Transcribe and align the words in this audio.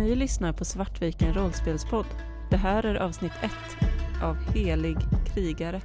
Ni 0.00 0.14
lyssnar 0.14 0.52
på 0.52 0.64
Svartviken 0.64 1.34
rollspelspodd. 1.34 2.06
Det 2.50 2.56
här 2.56 2.84
är 2.86 2.94
avsnitt 2.94 3.32
1 3.42 3.50
av 4.22 4.34
Helig 4.34 4.96
krigare. 5.34 5.80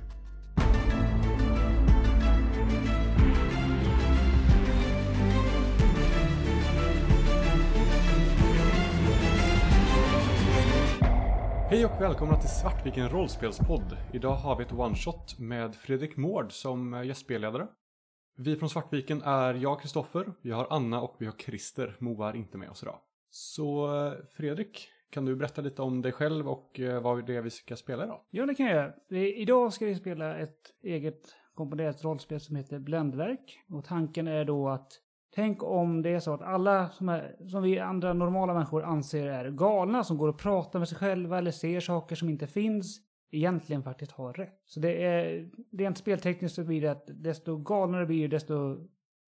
Hej 11.70 11.86
och 11.86 12.02
välkomna 12.02 12.39
till 12.39 12.50
Svartviken 12.50 13.09
rollspelspodd. 13.09 13.97
Idag 14.13 14.36
har 14.36 14.55
vi 14.57 14.63
ett 14.63 14.71
one-shot 14.71 15.39
med 15.39 15.75
Fredrik 15.75 16.18
Mård 16.18 16.52
som 16.52 17.05
gästspelledare. 17.05 17.68
Vi 18.38 18.55
från 18.55 18.70
Svartviken 18.70 19.21
är 19.21 19.54
jag, 19.54 19.82
Kristoffer, 19.82 20.34
vi 20.41 20.52
har 20.52 20.68
Anna 20.70 21.02
och 21.02 21.16
vi 21.20 21.25
har 21.25 21.34
Christer. 21.34 21.95
Moa 22.00 22.29
är 22.29 22.36
inte 22.36 22.57
med 22.57 22.69
oss 22.69 22.83
idag. 22.83 23.00
Så 23.38 23.98
eh, 24.06 24.14
Fredrik, 24.32 24.88
kan 25.10 25.25
du 25.25 25.36
berätta 25.36 25.62
lite 25.62 25.82
om 25.82 26.02
dig 26.02 26.12
själv 26.12 26.50
och 26.50 26.80
eh, 26.80 27.02
vad 27.02 27.25
det 27.25 27.36
är 27.36 27.42
vi 27.42 27.50
ska 27.50 27.75
spela 27.75 28.04
idag? 28.04 28.21
Ja, 28.30 28.46
det 28.46 28.56
kan 28.56 28.66
jag 28.66 28.75
göra. 28.75 28.94
Idag 29.25 29.74
ska 29.74 29.86
vi 29.86 29.96
spela 29.96 30.38
ett 30.38 30.74
eget 30.84 31.36
komponerat 31.54 32.03
rollspel 32.03 32.39
som 32.39 32.56
heter 32.56 32.80
Bländverk. 32.80 33.59
Och 33.70 33.86
tanken 33.86 34.28
är 34.28 34.45
då 34.45 34.70
att 34.70 34.92
tänk 35.36 35.64
om 35.64 36.02
det 36.02 36.09
är 36.09 36.20
så 36.20 36.34
att 36.34 36.42
alla 36.42 36.89
som, 36.89 37.09
är, 37.09 37.48
som 37.48 37.64
vi 37.64 37.80
andra 37.80 38.14
normala 38.14 38.53
människor 38.53 38.84
anser 38.84 39.28
är 39.28 39.50
galna, 39.50 40.03
som 40.03 40.17
går 40.17 40.28
och 40.28 40.39
pratar 40.39 40.80
med 40.80 40.89
sig 40.89 40.97
själva 40.97 41.38
eller 41.38 41.52
ser 41.52 41.80
saker 41.80 42.16
som 42.16 42.30
inte 42.30 42.47
finns, 42.47 43.00
egentligen 43.31 43.83
faktiskt 43.83 44.11
har 44.11 44.33
rätt. 44.33 44.61
Så 44.66 44.80
det 44.80 45.03
är 45.03 45.50
rent 45.78 45.97
speltekniskt 45.97 46.56
så 46.56 46.64
blir 46.64 46.81
det 46.81 46.92
att 46.92 47.08
desto 47.08 47.58
galnare 47.58 48.06
blir 48.06 48.22
det, 48.28 48.36
desto 48.36 48.88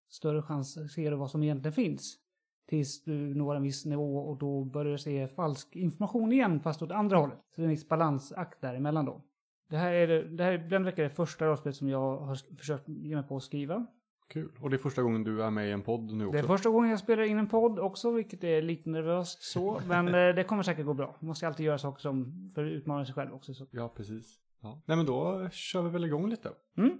större 0.10 0.42
chans 0.42 0.94
ser 0.94 1.12
du 1.12 1.18
vad 1.18 1.32
som 1.32 1.44
egentligen 1.44 1.74
finns. 1.74 2.25
Tills 2.70 3.04
du 3.04 3.36
når 3.36 3.56
en 3.56 3.64
viss 3.64 3.86
nivå 3.86 4.18
och 4.18 4.38
då 4.38 4.64
börjar 4.64 4.92
du 4.92 4.98
se 4.98 5.28
falsk 5.28 5.76
information 5.76 6.32
igen 6.32 6.60
fast 6.60 6.82
åt 6.82 6.92
andra 6.92 7.18
hållet. 7.18 7.38
Så 7.38 7.62
det 7.62 7.62
är 7.62 7.64
en 7.64 7.70
viss 7.70 7.90
balansakt 7.90 8.62
däremellan 8.62 9.06
då. 9.06 9.22
Det 9.70 9.78
här 9.78 9.94
är, 9.94 10.24
det 10.24 10.44
här 10.44 10.52
är 10.52 10.80
veckan 10.80 11.04
det 11.04 11.10
första 11.10 11.46
rollspelet 11.46 11.76
som 11.76 11.90
jag 11.90 12.18
har 12.18 12.58
försökt 12.58 12.90
ge 12.90 13.16
mig 13.16 13.28
på 13.28 13.38
att 13.38 13.44
skriva. 13.44 13.86
Kul. 14.28 14.52
Och 14.62 14.70
det 14.70 14.76
är 14.76 14.78
första 14.78 15.02
gången 15.02 15.24
du 15.24 15.44
är 15.44 15.50
med 15.50 15.68
i 15.68 15.72
en 15.72 15.82
podd 15.82 16.14
nu 16.14 16.26
också? 16.26 16.34
Det 16.34 16.40
är 16.40 16.48
första 16.48 16.70
gången 16.70 16.90
jag 16.90 17.00
spelar 17.00 17.24
in 17.24 17.38
en 17.38 17.48
podd 17.48 17.80
också, 17.80 18.12
vilket 18.12 18.44
är 18.44 18.62
lite 18.62 18.90
nervöst 18.90 19.44
så. 19.44 19.82
Men 19.88 20.08
eh, 20.08 20.36
det 20.36 20.44
kommer 20.44 20.64
säkert 20.64 20.86
gå 20.86 20.94
bra. 20.94 21.18
Man 21.20 21.28
måste 21.28 21.48
alltid 21.48 21.66
göra 21.66 21.78
saker 21.78 22.02
som 22.02 22.50
för 22.56 22.66
att 22.66 22.72
utmana 22.72 23.06
sig 23.06 23.16
själv 23.16 23.34
också. 23.34 23.54
Så. 23.54 23.68
Ja, 23.72 23.94
precis. 23.98 24.40
Ja. 24.62 24.82
Nej, 24.86 24.98
men 24.98 25.06
då 25.06 25.50
kör 25.52 25.82
vi 25.82 25.90
väl 25.90 26.06
igång 26.06 26.30
lite. 26.30 26.52
Mm. 26.78 26.98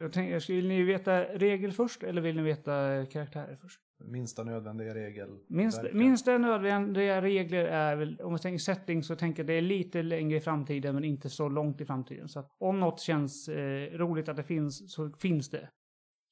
Jag 0.00 0.12
tänkte, 0.12 0.52
vill 0.52 0.68
ni 0.68 0.82
veta 0.82 1.24
regel 1.24 1.72
först 1.72 2.02
eller 2.02 2.22
vill 2.22 2.36
ni 2.36 2.42
veta 2.42 3.06
karaktärer 3.06 3.56
först? 3.56 3.80
Minsta 4.04 4.44
nödvändiga 4.44 4.94
regel. 4.94 5.38
Minst, 5.48 5.80
minsta 5.92 6.38
nödvändiga 6.38 7.22
regler 7.22 7.64
är 7.64 7.96
väl, 7.96 8.20
om 8.20 8.30
man 8.32 8.38
tänker 8.38 8.58
setting 8.58 9.02
så 9.02 9.16
tänker 9.16 9.42
jag 9.42 9.46
det 9.46 9.54
är 9.54 9.62
lite 9.62 10.02
längre 10.02 10.36
i 10.36 10.40
framtiden 10.40 10.94
men 10.94 11.04
inte 11.04 11.30
så 11.30 11.48
långt 11.48 11.80
i 11.80 11.84
framtiden. 11.84 12.28
Så 12.28 12.40
att 12.40 12.56
om 12.58 12.80
något 12.80 13.00
känns 13.00 13.48
eh, 13.48 13.98
roligt 13.98 14.28
att 14.28 14.36
det 14.36 14.42
finns 14.42 14.92
så 14.92 15.10
finns 15.10 15.50
det. 15.50 15.68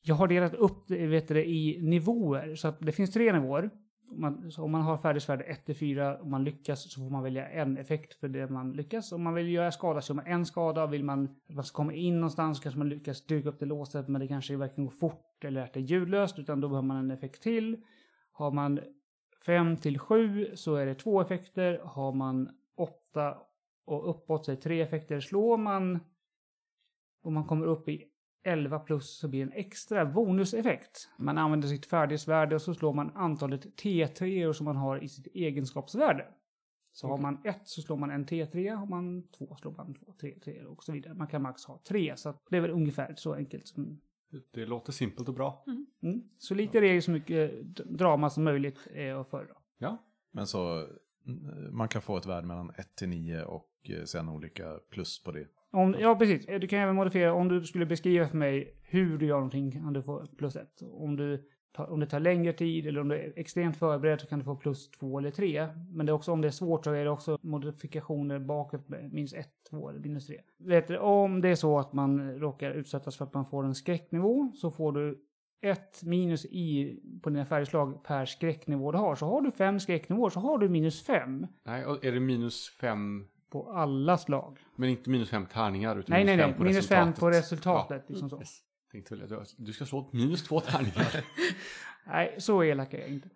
Jag 0.03 0.15
har 0.15 0.29
delat 0.29 0.55
upp 0.55 0.89
det, 0.89 1.07
vet 1.07 1.29
du, 1.29 1.45
i 1.45 1.79
nivåer. 1.83 2.55
Så 2.55 2.69
att 2.69 2.81
det 2.81 2.93
finns 2.93 3.13
tre 3.13 3.33
nivåer. 3.33 3.71
Om 4.11 4.21
man, 4.21 4.51
så 4.51 4.65
om 4.65 4.71
man 4.71 4.83
har 4.83 4.99
färdighetsvärde 4.99 5.45
1-4 5.67 6.19
och 6.19 6.27
man 6.27 6.45
lyckas 6.45 6.93
så 6.93 7.01
får 7.01 7.11
man 7.11 7.23
välja 7.23 7.49
en 7.49 7.79
effekt 7.79 8.15
för 8.15 8.29
det 8.29 8.51
man 8.51 8.73
lyckas. 8.73 9.13
Om 9.13 9.23
man 9.23 9.35
vill 9.35 9.49
göra 9.49 9.73
skada 9.73 10.01
så 10.01 10.11
gör 10.11 10.15
man 10.15 10.27
en 10.27 10.47
skada. 10.47 10.87
Vill 10.87 11.05
man 11.05 11.25
att 11.49 11.55
man 11.55 11.65
ska 11.65 11.77
komma 11.77 11.93
in 11.93 12.15
någonstans 12.15 12.57
så 12.59 12.63
kanske 12.63 12.79
man 12.79 12.89
lyckas 12.89 13.27
duka 13.27 13.49
upp 13.49 13.59
det 13.59 13.67
låset 13.67 14.09
men 14.09 14.21
det 14.21 14.29
kanske 14.29 14.57
varken 14.57 14.85
går 14.85 14.91
fort 14.91 15.45
eller 15.45 15.61
att 15.61 15.73
det 15.73 15.81
är 15.81 15.85
ljudlöst 15.85 16.39
utan 16.39 16.61
då 16.61 16.69
behöver 16.69 16.87
man 16.87 16.97
en 16.97 17.11
effekt 17.11 17.43
till. 17.43 17.85
Har 18.33 18.51
man 18.51 18.81
5 19.47 19.77
till 19.77 19.99
7 19.99 20.57
så 20.57 20.75
är 20.75 20.87
det 20.87 20.95
två 20.95 21.21
effekter. 21.21 21.81
Har 21.85 22.13
man 22.13 22.51
8 22.77 23.39
och 23.85 24.11
uppåt 24.11 24.45
så 24.45 24.53
är 24.53 24.57
det 24.57 24.63
tre 24.63 24.81
effekter. 24.81 25.21
Slår 25.21 25.57
man 25.57 26.01
och 27.23 27.33
man 27.33 27.45
kommer 27.45 27.67
upp 27.67 27.89
i 27.89 28.05
11 28.47 28.79
plus 28.79 29.19
så 29.19 29.29
blir 29.29 29.47
det 29.47 29.53
en 29.53 29.59
extra 29.59 30.07
bonuseffekt. 30.07 31.09
Man 31.19 31.39
använder 31.39 31.69
sitt 31.69 31.87
färdighetsvärde 31.87 32.55
och 32.55 32.63
så 32.63 32.75
slår 32.75 32.93
man 32.93 33.11
antalet 33.15 33.67
T3 33.83 34.53
som 34.53 34.65
man 34.65 34.77
har 34.77 35.05
i 35.05 35.09
sitt 35.09 35.27
egenskapsvärde. 35.27 36.27
Så 36.93 37.09
har 37.09 37.19
man 37.19 37.39
ett 37.45 37.61
så 37.69 37.83
slår 37.83 37.97
man 37.97 38.11
en 38.11 38.27
T3, 38.27 38.75
har 38.75 38.87
man 38.87 39.29
två 39.39 39.57
slår 39.57 39.73
man 39.73 39.95
två 39.95 40.13
T3 40.21 40.65
och 40.65 40.85
så 40.85 40.93
vidare. 40.93 41.15
Man 41.15 41.27
kan 41.27 41.43
max 41.43 41.65
ha 41.65 41.81
tre, 41.89 42.17
så 42.17 42.29
att 42.29 42.43
det 42.51 42.57
är 42.57 42.61
väl 42.61 42.71
ungefär 42.71 43.15
så 43.17 43.35
enkelt 43.35 43.69
som 43.69 44.01
Det 44.51 44.67
låter 44.67 44.93
simpelt 44.93 45.29
och 45.29 45.35
bra. 45.35 45.65
Mm. 46.03 46.23
Så 46.39 46.55
lite 46.55 46.81
regler, 46.81 47.01
så 47.01 47.11
mycket 47.11 47.77
d- 47.77 47.83
drama 47.87 48.31
som 48.31 48.45
möjligt 48.45 48.79
är 48.95 49.15
att 49.15 49.31
föredra. 49.31 49.55
Ja, 49.79 50.05
Men 50.33 50.47
så 50.47 50.79
mm, 51.27 51.77
man 51.77 51.89
kan 51.89 52.03
få 52.03 52.17
ett 52.17 52.27
värde 52.27 52.47
mellan 52.47 52.71
1 52.71 52.97
till 52.97 53.09
9 53.09 53.43
och 53.43 53.71
eh, 53.89 54.05
sen 54.05 54.29
olika 54.29 54.79
plus 54.91 55.23
på 55.23 55.33
det. 55.33 55.47
Om, 55.77 55.97
ja, 55.99 56.17
precis. 56.17 56.49
Eh, 56.49 56.61
du 56.61 56.67
kan 56.67 56.79
även 56.79 56.95
modifiera. 56.95 57.33
Om 57.33 57.49
du 57.49 57.65
skulle 57.65 57.87
beskriva 57.87 58.29
för 58.29 58.37
mig 58.37 58.75
hur 58.83 59.19
du 59.19 59.27
gör 59.27 59.37
någonting 59.37 59.73
kan 59.73 59.93
du 59.93 60.03
få 60.03 60.27
plus 60.39 60.57
ett. 60.57 60.83
Om, 60.83 61.17
du 61.17 61.49
tar, 61.73 61.91
om 61.91 62.01
det 62.01 62.07
tar 62.07 62.21
längre 62.21 62.53
tid 62.53 62.87
eller 62.87 63.01
om 63.01 63.09
du 63.09 63.15
är 63.15 63.33
extremt 63.37 63.77
förberedd 63.77 64.21
så 64.21 64.27
kan 64.27 64.39
du 64.39 64.45
få 64.45 64.57
plus 64.57 64.91
två 64.91 65.19
eller 65.19 65.31
tre. 65.31 65.69
Men 65.91 66.07
det 66.07 66.11
är 66.11 66.15
också 66.15 66.33
om 66.33 66.41
det 66.41 66.49
är 66.49 66.53
svårt 66.53 66.85
så 66.85 66.93
är 66.93 67.05
det 67.05 67.11
också 67.11 67.39
modifikationer 67.43 68.39
bakåt 68.39 68.89
med 68.89 69.13
minst 69.13 69.35
ett, 69.35 69.53
två 69.71 69.89
eller 69.91 70.01
minus 70.01 70.27
tre. 70.27 70.41
Vet 70.59 70.89
du, 70.89 70.99
om 70.99 71.41
det 71.41 71.49
är 71.49 71.55
så 71.55 71.79
att 71.79 71.93
man 71.93 72.39
råkar 72.39 72.71
utsättas 72.71 73.17
för 73.17 73.25
att 73.25 73.35
man 73.35 73.47
får 73.47 73.65
en 73.65 73.75
skräcknivå 73.75 74.53
så 74.55 74.71
får 74.71 74.93
du 74.93 75.23
ett 75.63 76.03
minus 76.03 76.45
i 76.45 76.99
på 77.23 77.31
dina 77.31 77.47
färgslag 77.47 78.05
per 78.05 78.25
skräcknivå 78.25 78.93
du 78.93 78.99
har. 78.99 79.15
Så 79.15 79.27
har 79.27 79.41
du 79.41 79.51
fem 79.51 79.81
skräcknivåer 79.81 80.31
så 80.31 80.41
har 80.41 80.59
du 80.59 80.69
minus 80.69 81.03
fem 81.03 81.47
nej, 81.65 81.83
är 82.03 82.13
det 82.13 82.21
minus 82.21 82.77
fem, 82.81 83.27
på 83.51 83.71
alla 83.73 84.19
slag. 84.19 84.59
men 84.77 84.89
inte 84.89 85.11
minus 85.11 85.31
fem 85.31 85.47
tärningar 85.47 85.97
utan 85.99 86.13
Nej, 86.15 86.25
nej, 86.25 86.37
minus 86.37 86.47
nej. 86.47 86.53
fem 86.53 86.59
på 86.59 86.65
Minus 86.65 86.89
fem 86.89 87.13
på 87.13 87.31
resultatet. 87.31 88.03
Ja. 88.09 88.13
Liksom 88.13 88.31
så. 88.31 88.43
Tänkte 88.93 89.15
väl 89.17 89.33
att 89.35 89.55
du- 89.57 89.73
ska 89.73 89.85
slå 89.85 90.11
minus 90.13 90.43
två 90.45 90.61
tärningar. 90.61 91.25
Nej, 92.07 92.35
så 92.39 92.65
elak 92.65 92.95
är 92.95 92.99
jag 92.99 93.09
inte. 93.09 93.29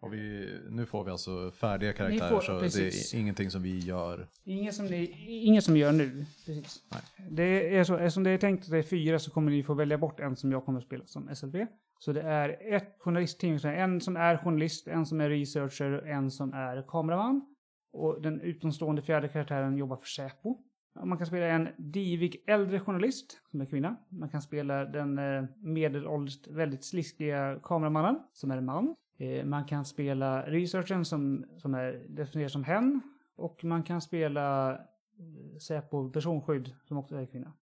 Och 0.00 0.12
vi, 0.12 0.50
nu 0.70 0.86
får 0.86 1.04
vi 1.04 1.10
alltså 1.10 1.50
färdiga 1.50 1.92
karaktärer 1.92 2.28
får- 2.30 2.40
så 2.40 2.60
precis. 2.60 3.10
det 3.10 3.16
är 3.16 3.20
ingenting 3.20 3.50
som 3.50 3.62
vi 3.62 3.78
gör. 3.78 4.28
Inget 4.44 4.74
som, 4.74 4.86
ni, 4.86 5.26
inget 5.44 5.64
som 5.64 5.76
gör 5.76 5.92
nu. 5.92 6.24
Precis. 6.46 6.82
Nej. 6.92 7.28
Det 7.30 7.76
är 7.76 7.84
så, 7.84 7.94
eftersom 7.96 8.22
det 8.24 8.30
är 8.30 8.38
tänkt 8.38 8.64
att 8.64 8.70
det 8.70 8.78
är 8.78 8.82
fyra 8.82 9.18
så 9.18 9.30
kommer 9.30 9.50
ni 9.50 9.62
få 9.62 9.74
välja 9.74 9.98
bort 9.98 10.20
en 10.20 10.36
som 10.36 10.52
jag 10.52 10.64
kommer 10.64 10.78
att 10.78 10.84
spela 10.86 11.06
som 11.06 11.34
SLP. 11.36 11.54
Så 11.98 12.12
det 12.12 12.22
är 12.22 12.74
ett 12.74 12.96
journalistteam, 12.98 13.58
en 13.64 14.00
som 14.00 14.16
är 14.16 14.36
journalist, 14.36 14.88
en 14.88 15.06
som 15.06 15.20
är 15.20 15.28
researcher, 15.30 16.06
en 16.06 16.30
som 16.30 16.52
är 16.52 16.84
kameraman. 16.88 17.54
Och 17.92 18.22
den 18.22 18.40
utomstående 18.40 19.02
fjärde 19.02 19.28
karaktären 19.28 19.76
jobbar 19.76 19.96
för 19.96 20.06
Säpo. 20.06 20.58
Man 21.04 21.18
kan 21.18 21.26
spela 21.26 21.46
en 21.46 21.68
divig 21.76 22.44
äldre 22.46 22.80
journalist, 22.80 23.40
som 23.50 23.60
är 23.60 23.64
kvinna. 23.64 23.96
Man 24.08 24.28
kan 24.28 24.42
spela 24.42 24.84
den 24.84 25.18
eh, 25.18 25.44
medelålders, 25.56 26.48
väldigt 26.48 26.84
sliskiga 26.84 27.60
kameramannen, 27.62 28.20
som 28.32 28.50
är 28.50 28.60
man. 28.60 28.94
Eh, 29.18 29.44
man 29.44 29.64
kan 29.64 29.84
spela 29.84 30.42
researchen 30.42 31.04
som, 31.04 31.44
som 31.56 31.74
är 31.74 32.06
definierad 32.08 32.50
som 32.50 32.64
hen. 32.64 33.00
Och 33.36 33.64
man 33.64 33.82
kan 33.82 34.00
spela 34.00 34.72
eh, 34.72 35.58
Säpo 35.58 36.10
personskydd, 36.10 36.74
som 36.84 36.98
också 36.98 37.16
är 37.16 37.26
kvinna. 37.26 37.52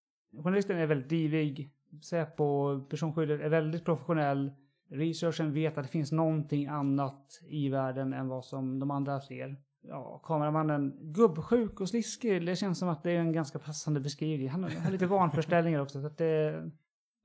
Journalisten 0.43 0.79
är 0.79 0.87
väldigt 0.87 1.09
divig. 1.09 1.71
Säpo 2.03 2.81
personskyddet 2.81 3.41
är 3.41 3.49
väldigt 3.49 3.85
professionell. 3.85 4.53
Researchen 4.89 5.53
vet 5.53 5.79
att 5.79 5.85
det 5.85 5.91
finns 5.91 6.13
någonting 6.13 6.67
annat 6.67 7.41
i 7.49 7.69
världen 7.69 8.13
än 8.13 8.29
vad 8.29 8.45
som 8.45 8.79
de 8.79 8.91
andra 8.91 9.21
ser. 9.21 9.57
Ja, 9.89 10.21
kameramannen, 10.25 11.13
gubbsjuk 11.13 11.81
och 11.81 11.89
sliskig. 11.89 12.47
Det 12.47 12.57
känns 12.57 12.79
som 12.79 12.89
att 12.89 13.03
det 13.03 13.11
är 13.11 13.21
en 13.21 13.33
ganska 13.33 13.59
passande 13.59 14.01
beskrivning. 14.01 14.49
Han 14.49 14.65
har 14.65 14.91
lite 14.91 15.07
vanföreställningar 15.07 15.81
också. 15.81 16.01
Så 16.01 16.07
att 16.07 16.19
det, 16.19 16.71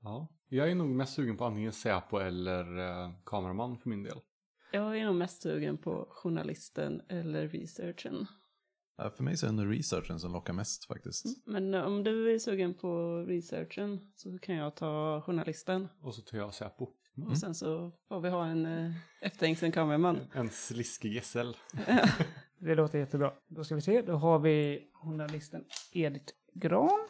ja. 0.02 0.28
Jag 0.48 0.70
är 0.70 0.74
nog 0.74 0.88
mest 0.88 1.14
sugen 1.14 1.36
på 1.36 1.44
antingen 1.44 1.72
Säpo 1.72 2.18
eller 2.18 2.78
eh, 2.78 3.10
kameraman 3.24 3.78
för 3.78 3.88
min 3.88 4.02
del. 4.02 4.18
Jag 4.72 4.98
är 4.98 5.04
nog 5.04 5.14
mest 5.14 5.42
sugen 5.42 5.78
på 5.78 6.06
journalisten 6.10 7.02
eller 7.08 7.48
researchen. 7.48 8.26
Ja, 8.96 9.10
För 9.10 9.24
mig 9.24 9.36
så 9.36 9.46
är 9.46 9.50
det 9.50 9.56
nog 9.56 9.72
researchen 9.72 10.20
som 10.20 10.32
lockar 10.32 10.52
mest 10.52 10.84
faktiskt. 10.84 11.46
Men 11.46 11.74
eh, 11.74 11.82
om 11.82 12.04
du 12.04 12.34
är 12.34 12.38
sugen 12.38 12.74
på 12.74 13.16
researchen 13.28 14.12
så 14.14 14.38
kan 14.38 14.54
jag 14.54 14.76
ta 14.76 15.22
journalisten. 15.26 15.88
Och 16.00 16.14
så 16.14 16.22
tar 16.22 16.38
jag 16.38 16.54
Säpo. 16.54 16.88
Och 17.30 17.38
sen 17.38 17.54
så 17.54 17.92
får 18.08 18.20
vi 18.20 18.28
ha 18.28 18.46
en 18.46 18.66
eh, 18.66 18.92
efterhängsen 19.20 19.72
kameraman. 19.72 20.18
En 20.34 20.50
sliskig 20.50 21.24
SL. 21.24 21.50
det 22.64 22.74
låter 22.74 22.98
jättebra. 22.98 23.32
Då 23.48 23.64
ska 23.64 23.74
vi 23.74 23.80
se. 23.80 24.02
Då 24.02 24.12
har 24.12 24.38
vi 24.38 24.88
journalisten 24.92 25.64
Edith 25.92 26.32
Gran. 26.54 27.08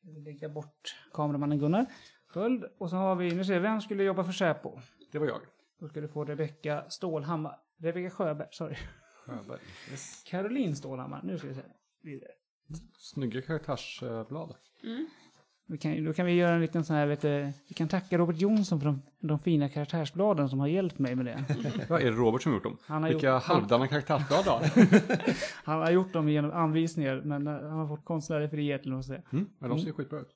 Jag 0.00 0.12
vill 0.12 0.22
lägga 0.24 0.48
bort 0.48 0.96
kameramannen 1.12 1.58
Gunnar. 1.58 1.86
Sköld. 2.26 2.64
Och 2.78 2.90
så 2.90 2.96
har 2.96 3.16
vi, 3.16 3.34
nu 3.34 3.44
ser 3.44 3.54
vi, 3.54 3.58
vem 3.60 3.80
skulle 3.80 4.04
jobba 4.04 4.24
för 4.24 4.32
Säpo? 4.32 4.80
Det 5.12 5.18
var 5.18 5.26
jag. 5.26 5.40
Då 5.78 5.88
ska 5.88 6.00
du 6.00 6.08
få 6.08 6.24
Rebecka 6.24 6.84
Stålhammar. 6.88 7.60
Rebecka 7.78 8.10
Sjöberg, 8.10 8.48
sorry. 8.50 8.76
Sjöberg. 9.26 9.60
Yes. 9.90 10.24
Caroline 10.26 10.76
Stålhammar. 10.76 11.20
Nu 11.24 11.38
ska 11.38 11.48
vi 11.48 11.54
se. 11.54 11.62
Vidare. 12.02 12.30
Snygga 12.98 13.42
karaktärsblad. 13.42 14.56
Mm. 14.82 15.06
Vi 15.66 15.78
kan, 15.78 16.04
då 16.04 16.12
kan 16.12 16.26
vi 16.26 16.32
göra 16.32 16.54
en 16.54 16.60
liten 16.60 16.84
sån 16.84 16.96
här, 16.96 17.06
vet 17.06 17.20
du, 17.20 17.52
vi 17.68 17.74
kan 17.74 17.88
tacka 17.88 18.18
Robert 18.18 18.36
Jonsson 18.40 18.80
för 18.80 18.86
de, 18.86 19.02
de 19.20 19.38
fina 19.38 19.68
karaktärsbladen 19.68 20.48
som 20.48 20.60
har 20.60 20.66
hjälpt 20.66 20.98
mig 20.98 21.14
med 21.14 21.24
det. 21.26 21.44
Ja, 21.88 22.00
är 22.00 22.04
det 22.04 22.10
Robert 22.10 22.42
som 22.42 22.52
gjort 22.52 22.62
dem? 22.62 22.76
Han 22.86 23.02
har 23.02 23.10
Vilka 23.10 23.34
gjort- 23.34 23.42
halvdana 23.42 23.86
karaktärsblad 23.88 24.44
då? 24.44 24.60
Han 25.64 25.78
har 25.80 25.90
gjort 25.90 26.12
dem 26.12 26.28
genom 26.28 26.50
anvisningar, 26.50 27.22
men 27.24 27.46
eh, 27.46 27.52
han 27.52 27.78
har 27.78 27.88
fått 27.88 28.04
konstnärlig 28.04 28.50
frihet 28.50 28.80
eller 28.80 28.90
vad 28.90 28.96
man 28.96 29.04
säger. 29.04 29.22
Mm, 29.32 29.46
men 29.58 29.70
de 29.70 29.78
ser 29.78 29.92
skitbra 29.92 30.20
ut. 30.20 30.30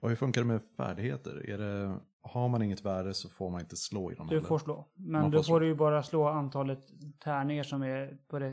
Och 0.00 0.08
hur 0.08 0.16
funkar 0.16 0.40
det 0.40 0.46
med 0.46 0.62
färdigheter? 0.76 1.50
Är 1.50 1.58
det, 1.58 1.96
har 2.22 2.48
man 2.48 2.62
inget 2.62 2.84
värde 2.84 3.14
så 3.14 3.28
får 3.28 3.50
man 3.50 3.60
inte 3.60 3.76
slå 3.76 4.12
i 4.12 4.14
dem 4.14 4.26
Du 4.26 4.40
får 4.40 4.58
slå. 4.58 4.88
Men 4.94 5.22
Man 5.22 5.30
då 5.30 5.38
får 5.38 5.42
får 5.42 5.44
slå. 5.44 5.58
du 5.58 5.66
ju 5.66 5.74
bara 5.74 6.02
slå 6.02 6.28
antalet 6.28 6.86
tärningar 7.24 7.62
som 7.62 7.82
är 7.82 8.18
på 8.28 8.38
det, 8.38 8.50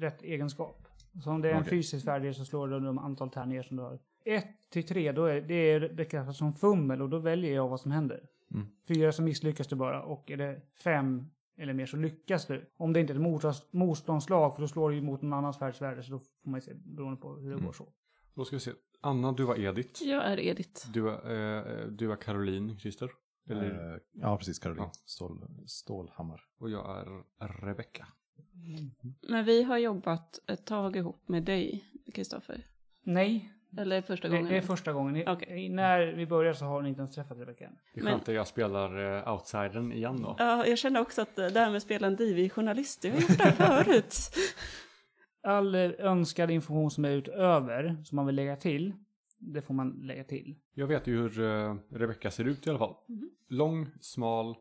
rätt 0.00 0.22
egenskap. 0.22 0.84
Så 1.24 1.30
om 1.30 1.42
det 1.42 1.48
är 1.50 1.54
en 1.54 1.60
Okej. 1.60 1.70
fysisk 1.70 2.04
färdighet 2.04 2.36
så 2.36 2.44
slår 2.44 2.68
du 2.68 2.80
de 2.80 2.98
antal 2.98 3.30
tärningar 3.30 3.62
som 3.62 3.76
du 3.76 3.82
har. 3.82 3.98
1 4.28 4.46
till 4.70 4.86
3, 4.86 5.12
då 5.12 5.24
är 5.24 5.40
det 5.40 5.54
är 5.54 5.94
bekräftat 5.94 6.36
som 6.36 6.54
fummel 6.54 7.02
och 7.02 7.08
då 7.08 7.18
väljer 7.18 7.54
jag 7.54 7.68
vad 7.68 7.80
som 7.80 7.90
händer. 7.90 8.28
Mm. 8.54 8.66
Fyra 8.88 9.12
så 9.12 9.22
misslyckas 9.22 9.66
du 9.66 9.76
bara 9.76 10.02
och 10.02 10.30
är 10.30 10.36
det 10.36 10.60
fem 10.84 11.30
eller 11.56 11.72
mer 11.72 11.86
så 11.86 11.96
lyckas 11.96 12.46
du. 12.46 12.70
Om 12.76 12.92
det 12.92 13.00
inte 13.00 13.12
är 13.12 13.14
ett 13.14 13.20
motstånds- 13.22 13.66
motståndslag 13.70 14.54
för 14.54 14.62
då 14.62 14.68
slår 14.68 14.90
du 14.90 14.96
ju 14.96 15.02
mot 15.02 15.22
någon 15.22 15.32
annans 15.32 15.58
färdighetsvärde 15.58 16.02
så 16.02 16.10
då 16.12 16.18
får 16.18 16.50
man 16.50 16.60
ju 16.60 16.64
se 16.64 16.72
beroende 16.74 17.20
på 17.20 17.34
hur 17.36 17.48
det 17.48 17.54
Mm. 17.54 17.66
går 17.66 17.72
så. 17.72 17.88
Då 18.34 18.44
ska 18.44 18.56
vi 18.56 18.60
se. 18.60 18.70
Anna, 19.00 19.32
du 19.32 19.44
var 19.44 19.58
Edith. 19.60 20.02
Jag 20.04 20.24
är 20.24 20.40
Edith. 20.40 20.90
Du 20.92 21.10
är, 21.10 21.80
eh, 21.82 21.86
du 21.86 22.12
är 22.12 22.16
Caroline, 22.16 22.78
Christer. 22.78 23.10
Eller, 23.50 23.94
Eh, 23.94 24.00
ja, 24.12 24.36
precis. 24.36 24.58
Caroline. 24.58 24.82
Ja. 24.84 24.92
Stål, 25.04 25.44
Stålhammar. 25.66 26.40
och 26.58 26.70
jag 26.70 26.98
är 26.98 27.48
Rebecca. 27.66 28.06
Men 29.28 29.44
vi 29.44 29.62
har 29.62 29.78
jobbat 29.78 30.38
ett 30.46 30.66
tag 30.66 30.96
ihop 30.96 31.28
med 31.28 31.42
dig, 31.44 31.84
Kristoffer. 32.14 32.66
Nej, 33.02 33.52
Eller 33.76 34.02
första 34.02 34.28
det, 34.28 34.36
gången. 34.36 34.50
det 34.52 34.56
är 34.58 34.62
första 34.62 34.92
gången. 34.92 35.12
Ni- 35.14 35.24
Okej. 35.28 35.68
När 35.68 36.06
vi 36.12 36.26
börjar 36.26 36.52
så 36.52 36.64
har 36.64 36.82
ni 36.82 36.88
inte 36.88 36.98
ens 37.00 37.14
träffat 37.14 37.38
Rebecka 37.38 37.66
än. 37.66 37.76
Det 37.94 38.00
är 38.00 38.04
Men- 38.04 38.12
skönt 38.12 38.28
att 38.28 38.34
jag 38.34 38.46
spelar 38.46 39.16
eh, 39.26 39.32
outsidern 39.32 39.92
igen 39.92 40.22
då. 40.22 40.36
Ja, 40.38 40.66
jag 40.66 40.78
känner 40.78 41.00
också 41.00 41.22
att 41.22 41.36
det 41.36 41.42
här 41.60 41.66
med 41.70 41.76
att 41.76 41.82
spela 41.82 42.06
en 42.06 42.16
divig 42.16 42.52
journalist, 42.52 43.04
jag 43.04 43.12
har 43.12 43.20
gjort 43.20 43.38
det 43.38 43.44
här 43.44 43.82
förut. 43.84 44.14
all 45.42 45.74
eh, 45.74 45.90
önskad 45.98 46.50
information 46.50 46.90
som 46.90 47.04
är 47.04 47.10
utöver, 47.10 47.96
som 48.04 48.16
man 48.16 48.26
vill 48.26 48.34
lägga 48.34 48.56
till, 48.56 48.92
det 49.38 49.62
får 49.62 49.74
man 49.74 49.90
lägga 49.90 50.24
till. 50.24 50.56
Jag 50.74 50.86
vet 50.86 51.06
ju 51.06 51.16
hur 51.16 51.40
uh, 51.40 51.76
Rebecca 51.90 52.30
ser 52.30 52.44
ut 52.44 52.66
i 52.66 52.70
alla 52.70 52.78
fall. 52.78 52.94
Mhm. 53.08 53.30
Lång, 53.48 53.86
smal, 54.00 54.54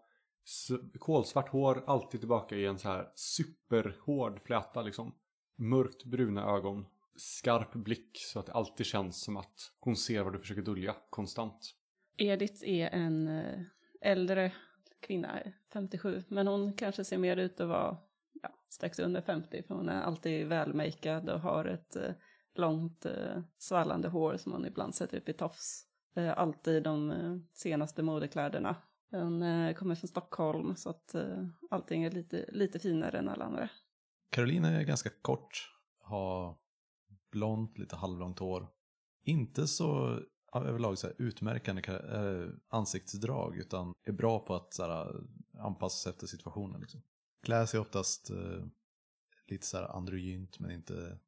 kolsvart 1.00 1.50
hår, 1.50 1.84
alltid 1.88 2.20
tillbaka 2.20 2.56
i 2.56 2.66
en 2.66 2.80
så 2.80 2.88
här 2.90 3.08
superhård 3.16 4.40
fläta 4.46 4.82
liksom. 4.82 5.16
Mörkt 5.56 6.04
bruna 6.06 6.56
ögon, 6.56 6.86
skarp 7.18 7.74
blick 7.74 8.18
så 8.18 8.40
att 8.40 8.46
det 8.46 8.54
alltid 8.54 8.86
känns 8.86 9.24
som 9.24 9.38
att 9.38 9.72
hon 9.80 9.96
ser 9.96 10.24
vad 10.24 10.34
du 10.34 10.40
försöker 10.40 10.62
dölja 10.62 10.96
konstant. 11.10 11.76
Edith 12.18 12.70
är 12.70 12.90
en 12.90 13.28
eh, 13.28 13.60
äldre 14.02 14.52
kvinna, 15.00 15.40
57, 15.74 16.24
men 16.28 16.48
hon 16.48 16.74
kanske 16.74 17.04
ser 17.04 17.18
mer 17.18 17.38
ut 17.38 17.60
att 17.60 17.68
vara 17.68 17.98
ja, 18.42 18.50
strax 18.70 19.00
under 19.00 19.22
50, 19.22 19.64
för 19.64 19.76
hon 19.76 19.90
är 19.90 20.02
alltid 20.02 20.48
välmakead 20.48 21.30
och 21.30 21.40
har 21.40 21.66
ett 21.66 21.96
eh, 21.96 22.12
långt 22.56 23.06
eh, 23.06 23.42
svallande 23.58 24.08
hår 24.08 24.38
som 24.38 24.52
hon 24.52 24.66
ibland 24.66 24.96
sätter 24.96 25.18
upp 25.18 25.30
i 25.30 25.34
tofs. 25.34 25.84
Eh, 26.16 26.38
alltid 26.38 26.84
de 26.84 27.48
senaste 27.54 28.04
modekläderna. 28.04 28.76
Hon 29.12 29.74
kommer 29.74 29.96
från 29.96 30.08
Stockholm 30.08 30.76
så 30.76 30.90
att 30.90 31.16
allting 31.70 32.04
är 32.04 32.12
lite, 32.12 32.46
lite 32.52 32.80
finare 32.80 33.20
än 33.20 33.30
alla 33.30 33.46
andra. 33.46 33.70
Caroline 34.30 34.66
är 34.66 34.84
ganska 34.84 35.10
kort. 35.22 35.74
Har 36.02 36.58
blont, 37.32 37.78
lite 37.78 37.96
halvlångt 37.96 38.40
hår. 38.40 38.68
Inte 39.24 39.68
så 39.68 40.20
överlag 40.54 40.98
så 40.98 41.08
här, 41.08 41.16
utmärkande 41.20 41.82
äh, 41.92 42.50
ansiktsdrag 42.70 43.58
utan 43.58 43.94
är 44.04 44.12
bra 44.12 44.40
på 44.40 44.56
att 44.56 44.74
så 44.74 44.84
här, 44.84 45.16
eh, 45.16 45.66
anpassa 45.66 46.04
sig 46.04 46.10
efter 46.10 46.28
situationen. 46.28 46.82
Liksom. 46.82 47.02
Klär 47.44 47.66
sig 47.66 47.80
oftast 47.80 48.30
äh, 48.30 48.66
lite 49.48 49.66
så 49.66 49.78
här 49.78 49.96
androgynt 49.96 50.60
men 50.60 50.72
inte, 50.72 51.20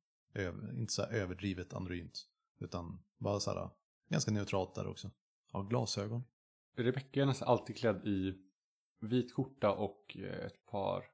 inte 0.78 0.94
så 0.94 1.02
här 1.02 1.12
överdrivet 1.12 1.74
androgynt. 1.74 2.28
Utan 2.60 3.04
bara 3.18 3.40
så 3.40 3.52
här, 3.54 3.70
ganska 4.10 4.32
neutralt 4.32 4.76
där 4.76 4.88
också. 4.88 5.12
Har 5.52 5.64
glasögon. 5.64 6.24
Rebecca 6.76 7.22
är 7.22 7.26
nästan 7.26 7.48
alltid 7.48 7.78
klädd 7.78 8.08
i 8.08 8.38
vit 9.00 9.34
skjorta 9.34 9.72
och 9.72 10.18
ett 10.18 10.66
par 10.66 11.06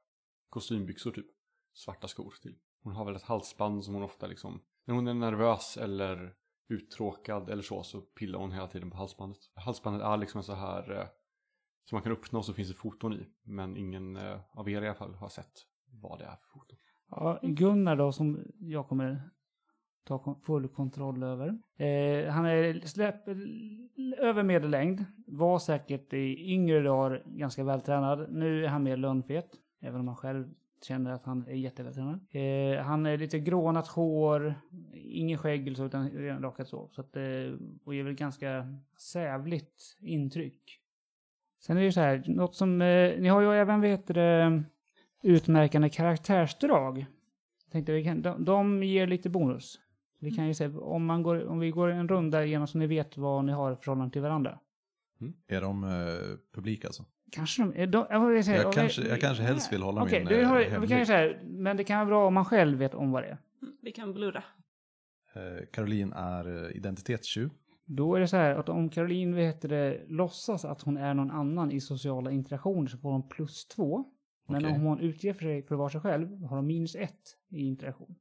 kostymbyxor 0.48 1.10
typ. 1.10 1.26
Svarta 1.72 2.08
skor 2.08 2.34
till. 2.42 2.58
Hon 2.82 2.92
har 2.92 3.04
väl 3.04 3.16
ett 3.16 3.22
halsband 3.22 3.84
som 3.84 3.94
hon 3.94 4.02
ofta 4.02 4.26
liksom, 4.26 4.62
när 4.86 4.94
hon 4.94 5.08
är 5.08 5.14
nervös 5.14 5.76
eller 5.76 6.34
uttråkad 6.68 7.50
eller 7.50 7.62
så, 7.62 7.82
så 7.82 8.00
pillar 8.00 8.38
hon 8.38 8.52
hela 8.52 8.66
tiden 8.66 8.90
på 8.90 8.96
halsbandet. 8.96 9.38
Halsbandet 9.54 10.02
är 10.02 10.16
liksom 10.16 10.38
en 10.38 10.44
så 10.44 10.54
här 10.54 10.92
eh, 10.92 11.06
som 11.84 11.96
man 11.96 12.02
kan 12.02 12.12
uppnå 12.12 12.42
så 12.42 12.52
finns 12.52 12.68
det 12.68 12.74
foton 12.74 13.12
i. 13.12 13.26
Men 13.42 13.76
ingen 13.76 14.16
eh, 14.16 14.40
av 14.52 14.68
er 14.68 14.82
i 14.82 14.86
alla 14.86 14.94
fall 14.94 15.14
har 15.14 15.28
sett 15.28 15.52
vad 16.02 16.18
det 16.18 16.24
är 16.24 16.36
för 16.36 16.58
foton. 16.58 16.78
Ja, 17.10 17.40
Gunnar 17.42 17.96
då, 17.96 18.12
som 18.12 18.44
jag 18.58 18.88
kommer 18.88 19.30
ta 20.06 20.40
full 20.46 20.68
kontroll 20.68 21.22
över. 21.22 21.48
Eh, 21.76 22.30
han 22.30 22.46
är 22.46 22.86
släpp, 22.86 23.28
över 24.18 24.42
medellängd, 24.42 25.04
var 25.26 25.58
säkert 25.58 26.12
i 26.12 26.52
yngre 26.52 26.82
dagar 26.82 27.22
ganska 27.26 27.64
vältränad. 27.64 28.32
Nu 28.32 28.64
är 28.64 28.68
han 28.68 28.82
mer 28.82 28.96
lönnfet, 28.96 29.50
även 29.80 30.00
om 30.00 30.08
han 30.08 30.16
själv 30.16 30.48
känner 30.84 31.10
att 31.10 31.24
han 31.24 31.46
är 31.48 31.54
jättevältränad. 31.54 32.20
Eh, 32.30 32.82
han 32.84 33.06
är 33.06 33.18
lite 33.18 33.38
grånat 33.38 33.88
hår, 33.88 34.54
ingen 34.94 35.38
skägg 35.38 35.66
eller 35.66 35.76
så, 35.76 35.84
utan 35.84 36.10
rakat 36.42 36.68
så. 36.68 36.88
så 36.92 37.00
att, 37.00 37.16
eh, 37.16 37.22
och 37.84 37.94
ger 37.94 38.04
väl 38.04 38.14
ganska 38.14 38.78
sävligt 38.98 39.96
intryck. 40.00 40.80
Sen 41.60 41.76
är 41.76 41.80
det 41.80 41.86
ju 41.86 41.92
så 41.92 42.00
här, 42.00 42.24
något 42.26 42.54
som, 42.54 42.82
eh, 42.82 43.20
ni 43.20 43.28
har 43.28 43.40
ju 43.40 43.52
även, 43.52 43.80
vad 43.80 43.90
heter 43.90 44.14
det, 44.14 44.62
utmärkande 45.22 45.88
karaktärsdrag. 45.88 46.98
Jag 47.64 47.72
tänkte, 47.72 47.92
vi 47.92 48.04
kan, 48.04 48.22
de, 48.22 48.44
de 48.44 48.82
ger 48.82 49.06
lite 49.06 49.30
bonus. 49.30 49.80
Vi 50.18 50.30
kan 50.30 50.46
ju 50.46 50.54
se, 50.54 50.68
om, 50.68 51.06
man 51.06 51.22
går, 51.22 51.46
om 51.46 51.58
vi 51.58 51.70
går 51.70 51.88
en 51.88 52.08
runda 52.08 52.44
igenom 52.44 52.66
så 52.66 52.78
ni 52.78 52.86
vet 52.86 53.16
vad 53.16 53.44
ni 53.44 53.52
har 53.52 53.72
i 53.72 53.76
förhållande 53.76 54.12
till 54.12 54.22
varandra. 54.22 54.58
Mm. 55.20 55.32
Är 55.46 55.60
de 55.60 55.84
eh, 55.84 55.90
publik 56.54 56.84
alltså? 56.84 57.04
Kanske 57.32 57.62
de, 57.62 57.72
är 57.82 57.86
de 57.86 58.06
jag, 58.10 58.44
säga, 58.44 58.62
Jag 58.62 58.72
kanske- 58.72 59.02
vi- 59.02 59.08
jag 59.08 59.20
kanske 59.20 59.42
helst 59.42 59.72
vill 59.72 59.82
hålla 59.82 60.02
Okej, 60.02 60.18
min, 60.18 60.28
du 60.28 60.40
eh, 60.40 60.48
har, 60.48 60.58
vi 60.58 60.64
hemlig. 60.64 60.88
kan 60.90 60.98
ju 60.98 61.06
säga, 61.06 61.36
men 61.42 61.76
det 61.76 61.84
kan 61.84 61.96
vara 61.98 62.06
bra 62.06 62.26
om 62.26 62.34
man 62.34 62.44
själv 62.44 62.78
vet 62.78 62.94
om 62.94 63.10
vad 63.12 63.22
det 63.22 63.28
är. 63.28 63.38
Vi 63.82 63.92
kan 63.92 64.12
blurra. 64.12 64.44
Eh, 65.34 65.66
Caroline 65.72 66.12
är 66.12 66.64
eh, 66.70 66.76
identitetstjuv. 66.76 67.50
Då 67.84 68.14
är 68.14 68.20
det 68.20 68.28
så 68.28 68.36
här 68.36 68.54
att 68.54 68.68
om 68.68 68.88
Caroline 68.88 69.34
heter 69.34 69.68
det, 69.68 70.04
låtsas 70.08 70.64
att 70.64 70.82
hon 70.82 70.96
är 70.96 71.14
någon 71.14 71.30
annan 71.30 71.72
i 71.72 71.80
sociala 71.80 72.30
interaktioner 72.30 72.86
så 72.88 72.98
får 72.98 73.12
hon 73.12 73.28
plus 73.28 73.66
två. 73.68 74.04
Men 74.48 74.64
Okej. 74.64 74.74
om 74.76 74.80
hon 74.80 75.00
utger 75.00 75.32
för 75.32 75.40
sig 75.40 75.62
för 75.62 75.74
att 75.74 75.78
vara 75.78 75.90
sig 75.90 76.00
själv 76.00 76.42
har 76.44 76.56
hon 76.56 76.66
minus 76.66 76.94
ett 76.96 77.36
i 77.50 77.66
interaktion. 77.66 78.14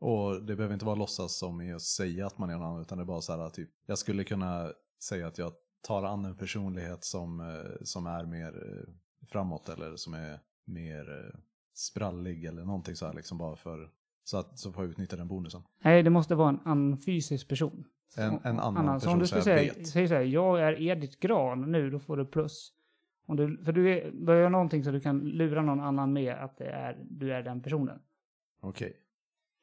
Och 0.00 0.42
det 0.42 0.56
behöver 0.56 0.72
inte 0.74 0.84
vara 0.86 0.94
låtsas 0.96 1.38
som 1.38 1.60
i 1.60 1.72
att 1.72 1.82
säga 1.82 2.26
att 2.26 2.38
man 2.38 2.50
är 2.50 2.54
någon 2.54 2.62
annan, 2.68 2.80
utan 2.82 2.98
det 2.98 3.04
är 3.04 3.06
bara 3.06 3.20
så 3.20 3.36
här 3.36 3.50
typ, 3.50 3.68
jag 3.86 3.98
skulle 3.98 4.24
kunna 4.24 4.72
säga 5.02 5.26
att 5.26 5.38
jag 5.38 5.52
tar 5.80 6.02
an 6.02 6.24
en 6.24 6.36
personlighet 6.36 7.04
som, 7.04 7.40
eh, 7.40 7.76
som 7.82 8.06
är 8.06 8.24
mer 8.26 8.46
eh, 8.48 8.94
framåt 9.28 9.68
eller 9.68 9.96
som 9.96 10.14
är 10.14 10.40
mer 10.64 11.10
eh, 11.24 11.40
sprallig 11.74 12.44
eller 12.44 12.64
någonting 12.64 12.94
så 12.96 13.06
här 13.06 13.14
liksom 13.14 13.38
bara 13.38 13.56
för, 13.56 13.90
så 14.24 14.38
att 14.38 14.58
så 14.58 14.72
får 14.72 14.84
jag 14.84 14.90
utnyttja 14.90 15.16
den 15.16 15.28
bonusen. 15.28 15.62
Nej, 15.82 16.02
det 16.02 16.10
måste 16.10 16.34
vara 16.34 16.48
en 16.48 16.60
annan 16.64 16.98
fysisk 16.98 17.48
person. 17.48 17.84
En- 18.16 18.40
en 18.44 18.58
annan 18.60 19.00
Så 19.00 19.10
om 19.10 19.18
person 19.18 19.18
du 19.18 19.26
så 19.26 19.40
skulle 19.40 19.54
jag 19.56 19.60
säga, 19.60 19.74
vet. 19.74 19.88
säga 19.88 20.08
så 20.08 20.14
här, 20.14 20.22
jag 20.22 20.60
är 20.60 20.80
Edith 20.82 21.18
Gran 21.20 21.72
nu, 21.72 21.90
då 21.90 21.98
får 21.98 22.16
du 22.16 22.26
plus. 22.26 22.72
Om 23.26 23.36
du, 23.36 23.64
för 23.64 23.72
du 23.72 23.90
är, 23.98 24.10
börjar 24.10 24.40
göra 24.40 24.50
någonting 24.50 24.84
så 24.84 24.90
du 24.90 25.00
kan 25.00 25.18
lura 25.20 25.62
någon 25.62 25.80
annan 25.80 26.12
med 26.12 26.34
att 26.34 26.56
det 26.58 26.70
är, 26.70 26.98
du 27.10 27.32
är 27.32 27.42
den 27.42 27.62
personen. 27.62 27.98
Okej. 28.60 28.96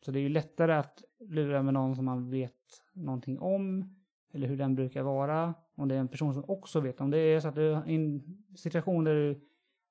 Så 0.06 0.12
det 0.12 0.20
är 0.20 0.22
ju 0.22 0.30
lättare 0.30 0.74
att 0.74 1.04
lura 1.20 1.64
med 1.64 1.74
någon 1.74 1.96
som 1.96 2.06
man 2.06 2.30
vet 2.30 2.54
någonting 2.94 3.40
om. 3.40 3.96
Eller 4.34 4.48
hur 4.48 4.58
den 4.58 4.76
brukar 4.76 5.04
vara. 5.04 5.54
Om 5.76 5.88
det 5.88 5.96
är 5.96 6.00
en 6.00 6.08
person 6.08 6.34
som 6.34 6.44
också 6.48 6.80
vet. 6.80 7.02
Om 7.02 7.12
det 7.12 7.18
är 7.18 7.40
så 7.40 7.48
att 7.48 7.56
du 7.56 7.82
i 7.88 7.96
en 7.96 8.38
situation 8.56 9.04
där 9.04 9.14
du... 9.16 9.42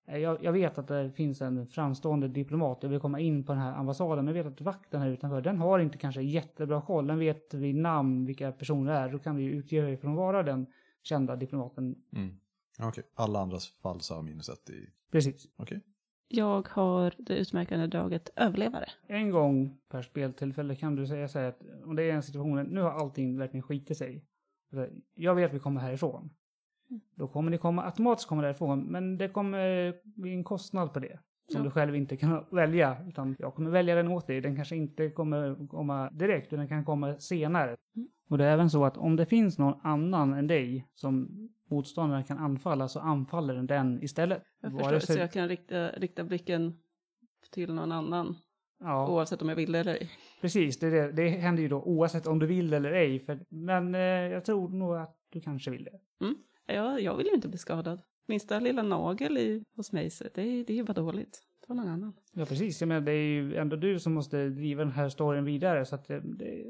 eh, 0.08 0.18
Jag, 0.18 0.44
jag 0.44 0.52
vet 0.52 0.78
att 0.78 0.88
det 0.88 1.10
finns 1.10 1.40
en 1.42 1.66
framstående 1.66 2.28
diplomat. 2.28 2.78
Jag 2.82 2.90
vill 2.90 3.00
komma 3.00 3.20
in 3.20 3.44
på 3.44 3.52
den 3.52 3.62
här 3.62 3.72
ambassaden. 3.72 4.24
Men 4.24 4.36
jag 4.36 4.44
vet 4.44 4.52
att 4.52 4.60
vakten 4.60 5.00
här 5.00 5.08
utanför. 5.08 5.40
Den 5.40 5.58
har 5.58 5.78
inte 5.78 5.98
kanske 5.98 6.22
jättebra 6.22 6.80
koll. 6.82 7.06
Den 7.06 7.18
vet 7.18 7.54
vid 7.54 7.74
namn 7.76 8.24
vilka 8.26 8.52
personer 8.52 8.92
det 8.92 8.98
är. 8.98 9.08
Då 9.12 9.18
kan 9.18 9.36
vi 9.36 9.42
ju 9.42 9.50
utge 9.50 9.80
dig 9.80 9.96
från 9.96 10.10
att 10.10 10.16
vara 10.16 10.42
den 10.42 10.66
kända 11.02 11.36
diplomaten. 11.36 11.94
Mm. 12.12 12.36
Okej. 12.80 13.04
Alla 13.14 13.40
andras 13.40 13.68
fall 13.68 14.00
så 14.00 14.14
har 14.14 14.22
minus 14.22 14.48
ett 14.48 14.70
i, 14.70 14.86
Precis. 15.12 15.48
okej. 15.56 15.80
Jag 16.28 16.68
har 16.68 17.14
det 17.18 17.36
utmärkande 17.36 17.86
draget 17.86 18.30
överlevare. 18.36 18.86
En 19.06 19.30
gång 19.30 19.78
per 19.88 20.02
speltillfälle 20.02 20.76
kan 20.76 20.96
du 20.96 21.06
säga 21.06 21.28
så 21.28 21.38
här 21.38 21.48
att 21.48 21.60
om 21.84 21.96
det 21.96 22.02
är 22.02 22.12
en 22.14 22.22
situation, 22.22 22.62
nu 22.62 22.80
har 22.80 22.90
allting 22.90 23.38
verkligen 23.38 23.62
skitit 23.62 23.98
sig. 23.98 24.24
Jag 25.14 25.34
vet 25.34 25.48
att 25.48 25.54
vi 25.54 25.58
kommer 25.58 25.80
härifrån. 25.80 26.30
Mm. 26.90 27.00
Då 27.14 27.28
kommer 27.28 27.50
ni 27.50 27.58
komma, 27.58 27.84
automatiskt 27.84 28.28
komma 28.28 28.42
därifrån, 28.42 28.80
men 28.84 29.18
det 29.18 29.28
kommer 29.28 29.94
bli 30.20 30.34
en 30.34 30.44
kostnad 30.44 30.92
på 30.92 30.98
det. 31.00 31.18
Som 31.52 31.58
Ja. 31.60 31.64
du 31.64 31.70
själv 31.70 31.96
inte 31.96 32.16
kan 32.16 32.44
välja, 32.52 32.96
utan 33.08 33.36
jag 33.38 33.54
kommer 33.54 33.70
välja 33.70 33.94
den 33.94 34.08
åt 34.08 34.26
dig. 34.26 34.40
Den 34.40 34.56
kanske 34.56 34.76
inte 34.76 35.10
kommer 35.10 35.66
komma 35.68 36.10
direkt, 36.10 36.46
utan 36.46 36.58
den 36.58 36.68
kan 36.68 36.84
komma 36.84 37.18
senare. 37.18 37.76
Mm. 37.96 38.08
Och 38.28 38.38
det 38.38 38.44
är 38.44 38.52
även 38.52 38.70
så 38.70 38.84
att 38.84 38.96
om 38.96 39.16
det 39.16 39.26
finns 39.26 39.58
någon 39.58 39.80
annan 39.82 40.32
än 40.32 40.46
dig 40.46 40.86
som 40.94 41.28
motståndaren 41.70 42.24
kan 42.24 42.38
anfalla 42.38 42.88
så 42.88 43.00
anfaller 43.00 43.54
den 43.54 43.66
den 43.66 44.02
istället. 44.02 44.42
Jag 44.60 44.70
Vare 44.70 44.82
förstår, 44.82 44.98
sig- 44.98 45.14
så 45.16 45.20
jag 45.20 45.32
kan 45.32 45.48
rikta, 45.48 45.88
rikta 45.90 46.24
blicken 46.24 46.78
till 47.52 47.74
någon 47.74 47.92
annan 47.92 48.36
Ja, 48.80 49.08
oavsett 49.08 49.42
om 49.42 49.48
jag 49.48 49.56
vill 49.56 49.74
eller 49.74 49.94
ej. 49.94 50.10
precis. 50.40 50.78
Det, 50.78 50.90
det, 50.90 51.12
det 51.12 51.28
händer 51.28 51.62
ju 51.62 51.68
då 51.68 51.82
oavsett 51.82 52.26
om 52.26 52.38
du 52.38 52.46
vill 52.46 52.72
eller 52.72 52.92
ej. 52.92 53.20
För, 53.20 53.38
men 53.48 53.94
eh, 53.94 54.00
jag 54.00 54.44
tror 54.44 54.68
nog 54.68 54.96
att 54.96 55.16
du 55.30 55.40
kanske 55.40 55.70
vill 55.70 55.84
det. 55.84 56.00
Jag, 56.66 57.00
jag 57.00 57.16
vill 57.16 57.26
ju 57.26 57.34
inte 57.34 57.48
bli 57.48 57.58
skadad. 57.58 58.02
Minsta 58.26 58.60
lilla 58.60 58.82
nagel 58.82 59.38
i, 59.38 59.64
hos 59.76 59.92
mig, 59.92 60.10
så 60.10 60.24
det, 60.24 60.64
det 60.64 60.72
är 60.72 60.76
ju 60.76 60.84
bara 60.84 60.92
dåligt. 60.92 61.42
Ta 61.66 61.74
någon 61.74 61.88
annan. 61.88 62.12
Ja, 62.32 62.44
precis. 62.46 62.80
Jag 62.80 62.88
menar, 62.88 63.00
det 63.00 63.12
är 63.12 63.26
ju 63.26 63.56
ändå 63.56 63.76
du 63.76 64.00
som 64.00 64.14
måste 64.14 64.48
driva 64.48 64.84
den 64.84 64.92
här 64.92 65.08
storyn 65.08 65.44
vidare. 65.44 65.84
Så 65.84 65.94
att 65.94 66.08
det, 66.08 66.20
det, 66.20 66.64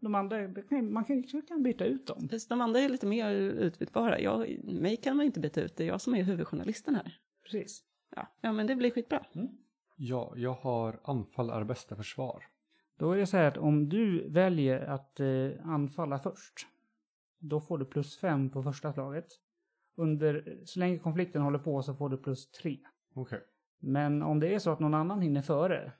de 0.00 0.14
andra, 0.14 0.36
man 0.82 1.04
kan, 1.04 1.22
kan 1.48 1.62
byta 1.62 1.84
ut 1.84 2.06
dem. 2.06 2.28
Precis, 2.28 2.48
de 2.48 2.60
andra 2.60 2.80
är 2.80 2.88
lite 2.88 3.06
mer 3.06 3.30
utbytbara. 3.34 4.20
Jag, 4.20 4.64
mig 4.64 4.96
kan 4.96 5.16
man 5.16 5.26
inte 5.26 5.40
byta 5.40 5.60
ut, 5.60 5.76
det 5.76 5.84
är 5.84 5.88
jag 5.88 6.00
som 6.00 6.14
är 6.14 6.22
huvudjournalisten 6.22 6.94
här. 6.94 7.18
Precis. 7.42 7.82
Ja, 8.16 8.26
ja 8.40 8.52
men 8.52 8.66
det 8.66 8.76
blir 8.76 8.90
skitbra. 8.90 9.24
Ja, 10.00 10.32
jag 10.36 10.52
har 10.52 11.00
anfall 11.04 11.50
är 11.50 11.64
bästa 11.64 11.96
försvar. 11.96 12.44
Då 12.96 13.12
är 13.12 13.16
det 13.16 13.26
så 13.26 13.36
här 13.36 13.44
att 13.44 13.56
om 13.56 13.88
du 13.88 14.28
väljer 14.28 14.80
att 14.80 15.20
eh, 15.20 15.50
anfalla 15.64 16.18
först, 16.18 16.66
då 17.38 17.60
får 17.60 17.78
du 17.78 17.84
plus 17.84 18.18
fem 18.18 18.50
på 18.50 18.62
första 18.62 18.92
slaget. 18.92 19.26
Under, 19.96 20.58
så 20.64 20.78
länge 20.78 20.98
konflikten 20.98 21.42
håller 21.42 21.58
på 21.58 21.82
så 21.82 21.94
får 21.94 22.08
du 22.08 22.16
plus 22.16 22.50
tre. 22.50 22.78
Okej. 23.14 23.40
Men 23.78 24.22
om 24.22 24.40
det 24.40 24.54
är 24.54 24.58
så 24.58 24.70
att 24.70 24.80
någon 24.80 24.94
annan 24.94 25.20
hinner 25.20 25.42
före, 25.42 25.92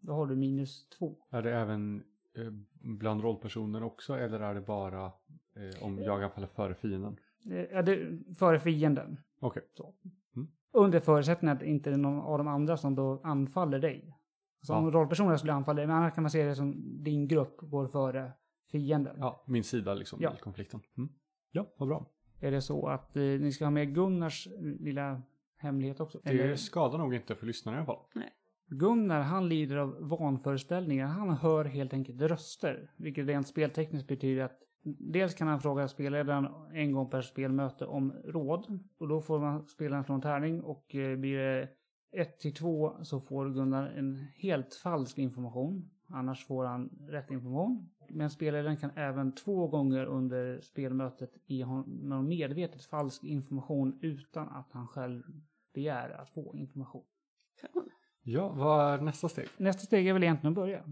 då 0.00 0.12
har 0.12 0.26
du 0.26 0.36
minus 0.36 0.88
två. 0.88 1.16
Är 1.30 1.42
det 1.42 1.54
även 1.54 2.04
eh, 2.36 2.52
bland 2.80 3.20
rollpersoner 3.22 3.82
också 3.82 4.14
eller 4.14 4.40
är 4.40 4.54
det 4.54 4.60
bara 4.60 5.04
eh, 5.04 5.82
om 5.82 5.98
jag 5.98 6.22
anfaller 6.22 6.48
före 6.48 6.74
fienden? 6.74 7.18
Eh, 7.50 7.64
Ja, 7.72 7.82
det, 7.82 8.18
före 8.38 8.60
fienden. 8.60 9.20
Okej. 9.40 9.62
Så. 9.74 9.94
Mm. 10.36 10.48
Under 10.72 11.00
förutsättning 11.00 11.50
att 11.50 11.62
inte 11.62 11.96
någon 11.96 12.20
av 12.20 12.38
de 12.38 12.48
andra 12.48 12.76
som 12.76 12.94
då 12.94 13.20
anfaller 13.24 13.78
dig. 13.78 14.16
Så 14.62 14.74
om 14.74 14.84
Ja. 14.84 14.90
rollpersonen 14.90 15.38
skulle 15.38 15.52
anfalla 15.52 15.76
dig, 15.76 15.86
men 15.86 15.96
annars 15.96 16.14
kan 16.14 16.22
man 16.22 16.30
se 16.30 16.44
det 16.44 16.54
som 16.54 16.74
din 17.04 17.28
grupp 17.28 17.56
går 17.60 17.86
före 17.86 18.32
fienden. 18.72 19.16
Ja, 19.18 19.44
min 19.46 19.64
sida 19.64 19.94
liksom 19.94 20.18
Ja. 20.22 20.34
i 20.34 20.40
konflikten. 20.40 20.80
Mm. 20.96 21.10
Ja, 21.50 21.66
vad 21.76 21.88
bra. 21.88 22.06
Är 22.40 22.50
det 22.50 22.60
så 22.62 22.86
att 22.88 23.16
eh, 23.16 23.22
ni 23.22 23.52
ska 23.52 23.64
ha 23.64 23.70
med 23.70 23.94
Gunnars 23.94 24.48
lilla 24.60 25.22
hemlighet 25.56 26.00
också? 26.00 26.20
Det 26.24 26.30
Eller- 26.30 26.56
skadar 26.56 26.98
nog 26.98 27.14
inte 27.14 27.34
för 27.34 27.46
lyssnarna 27.46 27.76
i 27.76 27.80
alla 27.80 27.86
fall. 27.86 28.04
Gunnar, 28.68 29.20
han 29.22 29.48
lider 29.48 29.76
av 29.76 29.96
vanföreställningar. 30.00 31.06
Han 31.06 31.30
hör 31.30 31.64
helt 31.64 31.92
enkelt 31.92 32.20
röster. 32.22 32.90
Vilket 32.96 33.26
rent 33.26 33.48
speltekniskt 33.48 34.08
betyder 34.08 34.42
att 34.44 34.58
dels 34.98 35.34
kan 35.34 35.48
han 35.48 35.60
fråga 35.60 35.88
spelledaren 35.88 36.48
en 36.72 36.92
gång 36.92 37.10
per 37.10 37.22
spelmöte 37.22 37.86
om 37.86 38.12
råd. 38.24 38.78
Och 38.98 39.08
då 39.08 39.20
får 39.20 39.38
man 39.38 39.66
spelaren 39.66 40.04
en 40.08 40.20
tärning 40.20 40.62
och 40.62 40.94
eh, 40.94 41.16
blir 41.16 41.38
det 41.38 41.68
1 42.12 42.38
till 42.38 42.54
2 42.54 42.96
så 43.02 43.20
får 43.20 43.50
Gunnar 43.50 43.86
en 43.86 44.26
helt 44.36 44.74
falsk 44.74 45.18
information. 45.18 45.90
Annars 46.08 46.46
får 46.46 46.64
han 46.64 46.90
rätt 47.08 47.30
information. 47.30 47.88
Men 48.08 48.30
spelledaren 48.30 48.76
kan 48.76 48.90
även 48.96 49.34
två 49.34 49.68
gånger 49.68 50.04
under 50.04 50.60
spelmötet 50.60 51.30
ge 51.46 51.64
honom 51.64 52.28
medvetet 52.28 52.84
falsk 52.84 53.24
information 53.24 53.98
utan 54.02 54.48
att 54.48 54.72
han 54.72 54.88
själv 54.88 55.22
begär 55.74 56.10
att 56.10 56.30
få 56.30 56.54
information. 56.56 57.04
Ja, 58.22 58.48
vad 58.48 58.94
är 58.94 59.00
nästa 59.00 59.28
steg? 59.28 59.48
Nästa 59.56 59.86
steg 59.86 60.08
är 60.08 60.12
väl 60.12 60.22
egentligen 60.22 60.52
att 60.52 60.56
börja. 60.56 60.84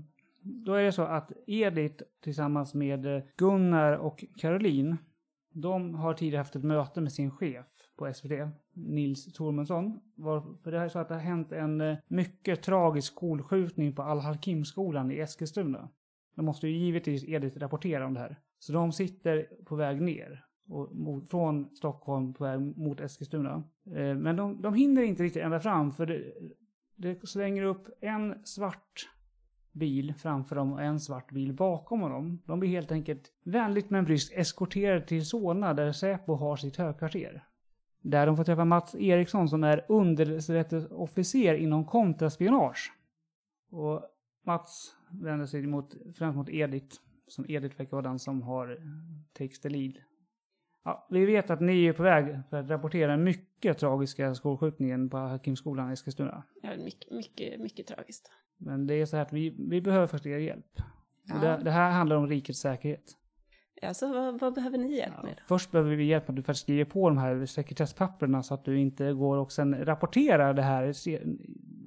Då 0.44 0.74
är 0.74 0.82
det 0.82 0.92
så 0.92 1.02
att 1.02 1.32
Edith 1.46 2.04
tillsammans 2.22 2.74
med 2.74 3.06
eh, 3.06 3.22
Gunnar 3.36 3.92
och 3.92 4.24
Caroline, 4.36 4.96
de 5.52 5.94
har 5.94 6.14
tidigare 6.14 6.40
haft 6.40 6.56
ett 6.56 6.64
möte 6.64 7.00
med 7.00 7.12
sin 7.12 7.30
chef 7.30 7.66
på 7.96 8.12
SVT, 8.14 8.32
Nils 8.72 9.32
Tormundsson. 9.32 10.00
För 10.62 10.70
det 10.70 10.78
är 10.78 10.88
så 10.88 10.98
att 10.98 11.08
det 11.08 11.14
har 11.14 11.20
hänt 11.20 11.52
en 11.52 11.80
eh, 11.80 11.98
mycket 12.08 12.62
tragisk 12.62 13.12
skolskjutning 13.12 13.94
på 13.94 14.02
Al-Hakim-skolan 14.02 15.10
i 15.10 15.18
Eskilstuna. 15.18 15.88
De 16.36 16.44
måste 16.44 16.68
ju 16.68 16.76
givetvis 16.78 17.24
Edith 17.24 17.58
rapportera 17.58 18.06
om 18.06 18.14
det 18.14 18.20
här. 18.20 18.40
Så 18.58 18.72
de 18.72 18.92
sitter 18.92 19.48
på 19.64 19.76
väg 19.76 20.02
ner 20.02 20.44
och 20.68 20.96
mot, 20.96 21.30
från 21.30 21.76
Stockholm 21.76 22.34
på 22.34 22.44
väg 22.44 22.60
mot 22.60 23.00
Eskilstuna. 23.00 23.64
Eh, 23.86 24.14
men 24.14 24.36
de, 24.36 24.62
de 24.62 24.74
hinner 24.74 25.02
inte 25.02 25.22
riktigt 25.22 25.42
ända 25.42 25.60
fram 25.60 25.92
för 25.92 26.06
det, 26.06 26.32
det 26.96 27.28
slänger 27.28 27.62
upp 27.62 27.88
en 28.00 28.44
svart 28.44 29.08
bil 29.74 30.14
framför 30.18 30.56
dem 30.56 30.72
och 30.72 30.82
en 30.82 31.00
svart 31.00 31.30
bil 31.30 31.52
bakom 31.52 32.00
honom. 32.00 32.42
De 32.46 32.60
blir 32.60 32.70
helt 32.70 32.92
enkelt 32.92 33.32
vänligt 33.44 33.90
men 33.90 34.04
bryskt 34.04 34.32
eskorterade 34.32 35.06
till 35.06 35.26
Solna 35.26 35.74
där 35.74 35.92
Säpo 35.92 36.34
har 36.34 36.56
sitt 36.56 36.76
högkvarter. 36.76 37.44
Där 38.00 38.26
de 38.26 38.36
får 38.36 38.44
träffa 38.44 38.64
Mats 38.64 38.94
Eriksson 38.94 39.48
som 39.48 39.64
är 39.64 39.84
underrättelseofficer 39.88 41.54
inom 41.54 41.84
kontraspionage. 41.84 42.92
Och 43.70 44.02
Mats 44.46 44.96
vänder 45.10 45.46
sig 45.46 45.66
mot, 45.66 45.94
främst 46.16 46.36
mot 46.36 46.48
Edith, 46.48 46.96
som 47.28 47.44
Edith 47.48 47.78
verkar 47.78 47.90
vara 47.90 48.02
den 48.02 48.18
som 48.18 48.42
har 48.42 48.78
takes 49.32 49.60
the 49.60 49.68
lead. 49.68 49.94
Ja, 50.84 51.06
vi 51.10 51.26
vet 51.26 51.50
att 51.50 51.60
ni 51.60 51.86
är 51.86 51.92
på 51.92 52.02
väg 52.02 52.40
för 52.50 52.56
att 52.56 52.70
rapportera 52.70 53.10
den 53.10 53.24
mycket 53.24 53.78
tragiska 53.78 54.34
skolskjutningen 54.34 55.10
på 55.10 55.16
Hakimskolan 55.16 55.90
i 55.90 55.92
Eskilstuna. 55.92 56.42
Ja, 56.62 56.76
mycket, 56.76 57.10
mycket, 57.10 57.60
mycket 57.60 57.86
tragiskt. 57.86 58.30
Men 58.58 58.86
det 58.86 58.94
är 58.94 59.06
så 59.06 59.16
här 59.16 59.22
att 59.22 59.32
vi, 59.32 59.54
vi 59.58 59.80
behöver 59.80 60.06
först 60.06 60.26
er 60.26 60.38
hjälp. 60.38 60.80
Ja. 61.24 61.34
Det, 61.34 61.64
det 61.64 61.70
här 61.70 61.90
handlar 61.90 62.16
om 62.16 62.26
rikets 62.26 62.60
säkerhet. 62.60 63.16
Alltså, 63.82 64.12
vad, 64.12 64.40
vad 64.40 64.54
behöver 64.54 64.78
ni 64.78 64.96
hjälp 64.96 65.22
med? 65.22 65.40
Först 65.46 65.70
behöver 65.70 65.96
vi 65.96 66.04
hjälp 66.04 66.28
med 66.28 66.32
att 66.32 66.36
du 66.36 66.42
faktiskt 66.42 66.62
skriver 66.62 66.84
på 66.84 67.08
de 67.08 67.18
här 67.18 67.46
sekretesspapperna 67.46 68.42
så 68.42 68.54
att 68.54 68.64
du 68.64 68.78
inte 68.78 69.12
går 69.12 69.36
och 69.36 69.52
sen 69.52 69.84
rapporterar 69.84 70.54
det 70.54 70.62
här 70.62 71.08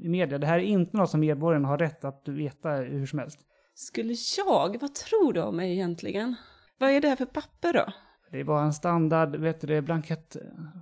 i 0.02 0.10
media. 0.10 0.38
Det 0.38 0.48
här 0.48 0.60
är 0.60 0.64
inte 0.64 0.98
något 0.98 1.10
som 1.10 1.20
medborgarna 1.20 1.68
har 1.68 1.78
rätt 1.78 2.06
att 2.06 2.28
veta 2.28 2.70
hur 2.70 3.06
som 3.06 3.20
helst. 3.20 3.40
Skulle 3.74 4.16
jag? 4.38 4.78
Vad 4.82 4.96
tror 4.96 5.34
du 5.34 5.42
om 5.42 5.56
mig 5.56 5.72
egentligen? 5.72 6.36
Vad 6.78 6.90
är 6.90 7.02
det 7.02 7.08
här 7.08 7.16
för 7.16 7.26
papper 7.26 7.74
då? 7.74 7.94
Det 8.32 8.44
var 8.44 8.62
en 8.62 8.74
standard 8.74 9.36
vet 9.36 9.62
du, 9.62 9.82
blankett 9.82 10.38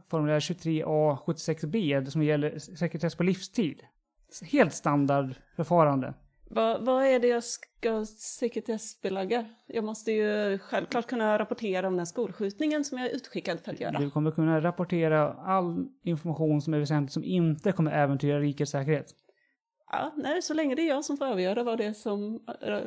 formulär 0.10 0.40
23A 0.40 1.18
76B 1.26 2.06
som 2.06 2.24
gäller 2.24 2.60
sekretess 2.60 3.16
på 3.16 3.24
livstid. 3.24 3.82
Helt 4.42 4.74
standard 4.74 5.36
förfarande. 5.56 6.14
Vad, 6.50 6.86
vad 6.86 7.06
är 7.06 7.20
det 7.20 7.28
jag 7.28 7.44
ska 7.44 8.06
sekretessbelägga? 8.06 9.46
Jag 9.68 9.84
måste 9.84 10.12
ju 10.12 10.58
självklart 10.58 11.08
kunna 11.08 11.40
rapportera 11.40 11.88
om 11.88 11.94
den 11.94 12.00
här 12.00 12.06
skolskjutningen 12.06 12.84
som 12.84 12.98
jag 12.98 13.08
är 13.12 13.16
utskickad 13.16 13.60
för 13.60 13.72
att 13.74 13.80
göra. 13.80 14.00
Du 14.00 14.10
kommer 14.10 14.32
kunna 14.32 14.62
rapportera 14.62 15.34
all 15.34 15.88
information 16.04 16.62
som 16.62 16.74
är 16.74 16.80
väsentlig 16.80 17.12
som 17.12 17.24
inte 17.24 17.72
kommer 17.72 17.92
äventyra 17.92 18.40
rikets 18.40 18.72
säkerhet. 18.72 19.06
Ja, 19.92 20.14
nej, 20.16 20.42
så 20.42 20.54
länge 20.54 20.76
det 20.76 20.82
är 20.82 20.88
jag 20.90 21.06
som 21.06 21.18
får 21.18 21.26
avgöra 21.26 21.64
vad 21.64 21.78
det 21.78 21.86
är 21.86 21.94
som... 21.94 22.40
äh, 22.62 22.80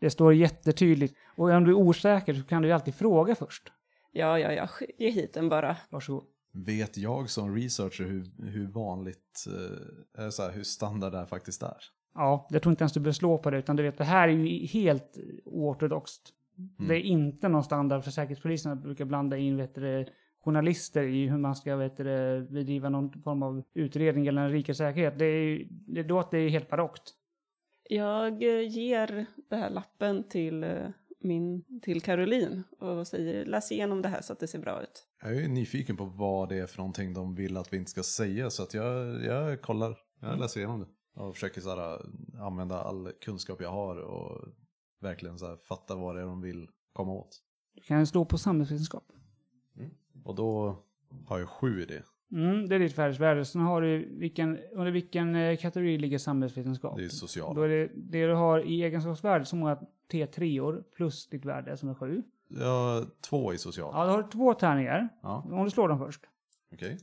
Det 0.00 0.10
står 0.10 0.34
jättetydligt. 0.34 1.14
Och 1.36 1.50
om 1.50 1.64
du 1.64 1.70
är 1.70 1.74
osäker 1.76 2.34
så 2.34 2.42
kan 2.42 2.62
du 2.62 2.68
ju 2.68 2.74
alltid 2.74 2.94
fråga 2.94 3.34
först. 3.34 3.72
Ja, 4.12 4.38
ja, 4.38 4.52
ja, 4.52 4.68
ge 4.98 5.10
hit 5.10 5.34
den 5.34 5.48
bara. 5.48 5.76
Varsågod. 5.90 6.24
Vet 6.66 6.96
jag 6.98 7.30
som 7.30 7.56
researcher 7.56 8.04
hur, 8.04 8.50
hur 8.50 8.66
vanligt, 8.66 9.44
eh, 9.46 10.20
eller 10.20 10.30
så 10.30 10.42
här, 10.42 10.52
hur 10.52 10.62
standard 10.62 11.12
det 11.12 11.18
här 11.18 11.26
faktiskt 11.26 11.62
är? 11.62 11.76
Ja, 12.14 12.46
jag 12.50 12.62
tror 12.62 12.70
inte 12.70 12.82
ens 12.82 12.92
du 12.92 13.00
behöver 13.00 13.12
slå 13.12 13.38
på 13.38 13.50
det, 13.50 13.58
utan 13.58 13.76
du 13.76 13.82
vet, 13.82 13.98
det 13.98 14.04
här 14.04 14.28
är 14.28 14.32
ju 14.32 14.66
helt 14.66 15.18
oortodoxt. 15.44 16.32
Det 16.88 16.94
är 16.94 17.00
inte 17.00 17.48
någon 17.48 17.64
standard 17.64 18.04
för 18.04 18.10
Säkerhetspolisen 18.10 18.72
att 18.72 18.82
brukar 18.82 19.04
blanda 19.04 19.36
in 19.36 19.56
vet 19.56 19.74
du, 19.74 19.80
det, 19.80 20.08
journalister 20.44 21.02
i 21.02 21.26
hur 21.26 21.38
man 21.38 21.56
ska 21.56 21.76
vet 21.76 21.96
du, 21.96 22.04
det, 22.04 22.46
bedriva 22.50 22.88
någon 22.88 23.22
form 23.22 23.42
av 23.42 23.62
utredning 23.74 24.24
gällande 24.24 24.52
rikets 24.52 24.78
säkerhet. 24.78 25.18
Det, 25.18 25.24
är, 25.24 25.42
ju- 25.44 25.66
det 25.70 26.02
låter 26.02 26.48
helt 26.48 26.70
barockt. 26.70 27.14
Jag 27.90 28.42
ger 28.42 29.26
den 29.50 29.58
här 29.60 29.70
lappen 29.70 30.28
till, 30.28 30.64
eh, 30.64 30.88
min, 31.20 31.64
till 31.82 32.02
Caroline 32.02 32.62
och 32.78 33.06
säger 33.06 33.44
läs 33.44 33.72
igenom 33.72 34.02
det 34.02 34.08
här 34.08 34.22
så 34.22 34.32
att 34.32 34.40
det 34.40 34.46
ser 34.46 34.58
bra 34.58 34.82
ut. 34.82 35.06
Jag 35.22 35.36
är 35.36 35.40
ju 35.40 35.48
nyfiken 35.48 35.96
på 35.96 36.04
vad 36.04 36.48
det 36.48 36.58
är 36.58 36.66
för 36.66 36.78
någonting 36.78 37.14
de 37.14 37.34
vill 37.34 37.56
att 37.56 37.72
vi 37.72 37.76
inte 37.76 37.90
ska 37.90 38.02
säga 38.02 38.50
så 38.50 38.62
att 38.62 38.74
jag, 38.74 39.24
jag 39.24 39.62
kollar, 39.62 39.98
jag 40.20 40.38
läser 40.38 40.60
igenom 40.60 40.80
det. 40.80 40.86
Och 41.20 41.34
försöker 41.34 41.60
så 41.60 41.76
här, 41.76 42.00
använda 42.40 42.82
all 42.82 43.12
kunskap 43.20 43.60
jag 43.60 43.70
har 43.70 43.96
och 43.96 44.48
verkligen 45.00 45.38
så 45.38 45.46
här, 45.46 45.56
fatta 45.56 45.94
vad 45.94 46.16
det 46.16 46.22
är 46.22 46.26
de 46.26 46.40
vill 46.40 46.68
komma 46.92 47.12
åt. 47.12 47.42
Du 47.74 47.82
kan 47.82 48.06
slå 48.06 48.24
på 48.24 48.38
samhällsvetenskap. 48.38 49.04
Och 50.24 50.34
då 50.34 50.78
har 51.26 51.38
jag 51.38 51.48
sju 51.48 51.82
i 51.82 51.86
det. 51.86 52.02
Mm, 52.32 52.68
det 52.68 52.74
är 52.74 52.78
ditt 52.78 52.94
färdighetsvärde. 52.94 53.44
Sen 53.44 53.60
har 53.60 53.82
du 53.82 54.18
vilken, 54.18 54.58
under 54.72 54.92
vilken 54.92 55.34
eh, 55.34 55.56
kategori 55.56 55.98
ligger 55.98 56.18
samhällsvetenskap? 56.18 56.96
Det 56.96 57.04
är 57.04 57.08
social. 57.08 57.54
Då 57.54 57.62
är 57.62 57.68
det, 57.68 57.90
det 57.94 58.26
du 58.26 58.34
har 58.34 58.60
i 58.60 58.82
egenskapsvärde 58.82 59.44
så 59.44 59.56
många 59.56 59.78
T3-or 60.12 60.82
plus 60.96 61.26
ditt 61.28 61.44
värde 61.44 61.76
som 61.76 61.88
är 61.88 61.94
sju. 61.94 62.22
Jag 62.48 62.66
har 62.66 63.06
två 63.20 63.52
i 63.52 63.58
social. 63.58 63.90
Ja, 63.94 64.04
då 64.04 64.10
har 64.10 64.22
du 64.22 64.28
två 64.28 64.54
tärningar. 64.54 65.08
Ja, 65.22 65.46
Om 65.52 65.64
du 65.64 65.70
slår 65.70 65.88
dem 65.88 65.98
först. 65.98 66.20
okej. 66.74 66.98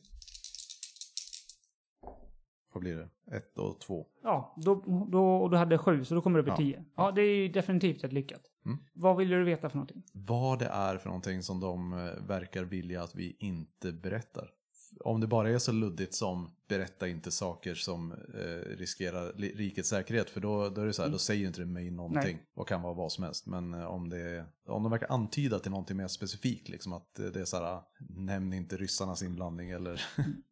vad 2.73 2.81
blir 2.83 2.95
det? 2.95 3.35
Ett 3.37 3.57
och 3.57 3.79
två. 3.79 4.07
Ja, 4.23 4.53
då, 4.57 4.83
då, 5.11 5.35
och 5.35 5.49
du 5.51 5.57
hade 5.57 5.77
sju, 5.77 6.05
så 6.05 6.15
då 6.15 6.21
kommer 6.21 6.41
du 6.41 6.41
upp 6.41 6.47
i 6.47 6.51
Ja. 6.51 6.57
tio. 6.57 6.85
Ja, 6.95 7.11
det 7.11 7.21
är 7.21 7.35
ju 7.35 7.47
definitivt 7.47 8.03
ett 8.03 8.13
lyckat. 8.13 8.41
Mm. 8.65 8.77
Vad 8.93 9.17
vill 9.17 9.29
du 9.29 9.43
veta 9.43 9.69
för 9.69 9.77
någonting? 9.77 10.03
Vad 10.13 10.59
det 10.59 10.65
är 10.67 10.97
för 10.97 11.09
någonting 11.09 11.43
som 11.43 11.59
de 11.59 11.93
eh, 11.93 12.27
verkar 12.27 12.63
vilja 12.63 13.03
att 13.03 13.15
vi 13.15 13.35
inte 13.39 13.91
berättar. 13.91 14.49
Om 14.99 15.21
det 15.21 15.27
bara 15.27 15.49
är 15.49 15.57
så 15.57 15.71
luddigt 15.71 16.13
som 16.13 16.51
berätta 16.67 17.07
inte 17.07 17.31
saker 17.31 17.75
som 17.75 18.11
eh, 18.11 18.77
riskerar 18.77 19.33
rikets 19.37 19.89
säkerhet. 19.89 20.29
För 20.29 20.41
då, 20.41 20.69
då 20.69 20.81
är 20.81 20.85
det 20.85 20.93
så 20.93 21.03
här, 21.03 21.09
då 21.09 21.17
säger 21.17 21.47
inte 21.47 21.61
det 21.61 21.65
mig 21.65 21.91
någonting. 21.91 22.39
Och 22.55 22.67
kan 22.67 22.81
vara 22.81 22.93
vad 22.93 23.11
som 23.11 23.23
helst. 23.23 23.45
Men 23.45 23.73
eh, 23.73 23.85
om, 23.85 24.09
det, 24.09 24.45
om 24.67 24.83
de 24.83 24.91
verkar 24.91 25.11
antyda 25.11 25.59
till 25.59 25.71
någonting 25.71 25.97
mer 25.97 26.07
specifikt. 26.07 26.69
Liksom 26.69 26.93
att 26.93 27.19
eh, 27.19 27.25
det 27.25 27.41
är 27.41 27.45
så 27.45 27.57
här, 27.57 27.81
nämn 28.09 28.53
inte 28.53 28.77
ryssarnas 28.77 29.23
inblandning 29.23 29.69
eller 29.69 30.01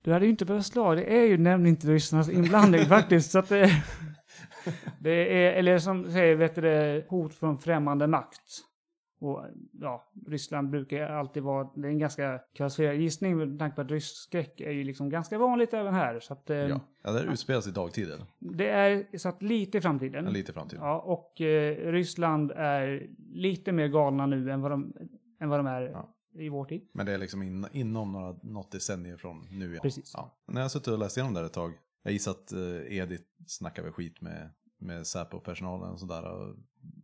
Du 0.04 0.14
hade 0.14 0.26
ju 0.26 0.32
inte 0.32 0.46
behövt 0.46 0.66
slå, 0.66 0.96
det 0.96 1.06
är 1.06 1.24
ju 1.24 1.38
nämligen 1.38 1.76
inte 1.76 1.88
ryssarnas 1.88 2.30
inblandning 2.30 2.86
faktiskt. 2.86 3.32
Så 3.32 3.42
det, 3.42 3.84
det 5.00 5.46
är, 5.46 5.54
eller 5.54 5.80
som 5.80 6.12
säger, 6.12 6.36
vet 6.36 6.56
du 6.56 6.62
det, 6.62 7.06
hot 7.10 7.34
från 7.34 7.60
främmande 7.60 8.08
makt. 8.08 8.64
Och 9.24 9.46
ja, 9.72 10.12
Ryssland 10.28 10.70
brukar 10.70 11.10
alltid 11.10 11.44
vara, 11.44 11.70
det 11.76 11.88
är 11.88 11.92
en 11.92 12.00
ganska 12.00 12.40
kvalificerad 12.54 12.96
gissning 12.96 13.38
med 13.38 13.60
tanke 13.60 13.76
på 13.76 13.82
att 13.82 13.92
rysskräck 13.92 14.62
är 14.62 14.72
ju 14.72 14.84
liksom 14.84 15.10
ganska 15.10 15.38
vanligt 15.38 15.74
även 15.74 15.94
här. 15.94 16.20
Så 16.20 16.34
att 16.34 16.50
eh, 16.50 16.58
ja. 16.58 16.80
ja, 17.04 17.12
det 17.12 17.24
utspelas 17.24 17.68
i 17.68 17.72
dagtid 17.72 18.12
eller? 18.12 18.26
det 18.40 18.70
är 18.70 19.18
så 19.18 19.30
att 19.30 19.42
lite 19.42 19.78
i 19.78 19.82
framtiden. 19.82 20.26
Ja, 20.26 20.32
lite 20.32 20.52
i 20.52 20.54
framtiden. 20.54 20.84
Ja, 20.84 21.00
och 21.00 21.42
eh, 21.42 21.92
Ryssland 21.92 22.52
är 22.56 23.08
lite 23.34 23.72
mer 23.72 23.88
galna 23.88 24.26
nu 24.26 24.52
än 24.52 24.62
vad 24.62 24.72
de, 24.72 24.94
än 25.40 25.50
vad 25.50 25.60
de 25.60 25.68
är 25.68 25.82
Ja. 25.82 26.16
i 26.34 26.50
vår 26.50 26.66
tid. 26.66 26.90
Men 26.94 27.06
det 27.06 27.12
är 27.14 27.18
liksom 27.18 27.44
in, 27.44 27.68
inom 27.72 28.12
några, 28.12 28.36
något 28.44 28.72
decennier 28.72 29.18
från 29.18 29.48
nu. 29.52 29.76
Ja. 29.76 29.82
Precis. 29.82 30.12
Ja. 30.14 30.38
När 30.48 30.62
jag 30.62 30.72
suttit 30.72 30.88
och 30.88 31.00
läst 31.00 31.18
igenom 31.18 31.34
det 31.34 31.40
här 31.40 31.48
ett 31.48 31.54
tag. 31.54 31.74
Jag 32.04 32.14
gissar 32.14 32.32
att 32.32 32.52
eh, 32.52 32.98
Edith 32.98 33.24
snackar 33.48 33.84
väl 33.84 33.92
skit 33.92 34.22
med, 34.22 34.50
med 34.80 35.08
Säpo-personalen 35.08 35.90
och 35.92 36.00
sådär. 36.00 36.24
Och 36.24 36.56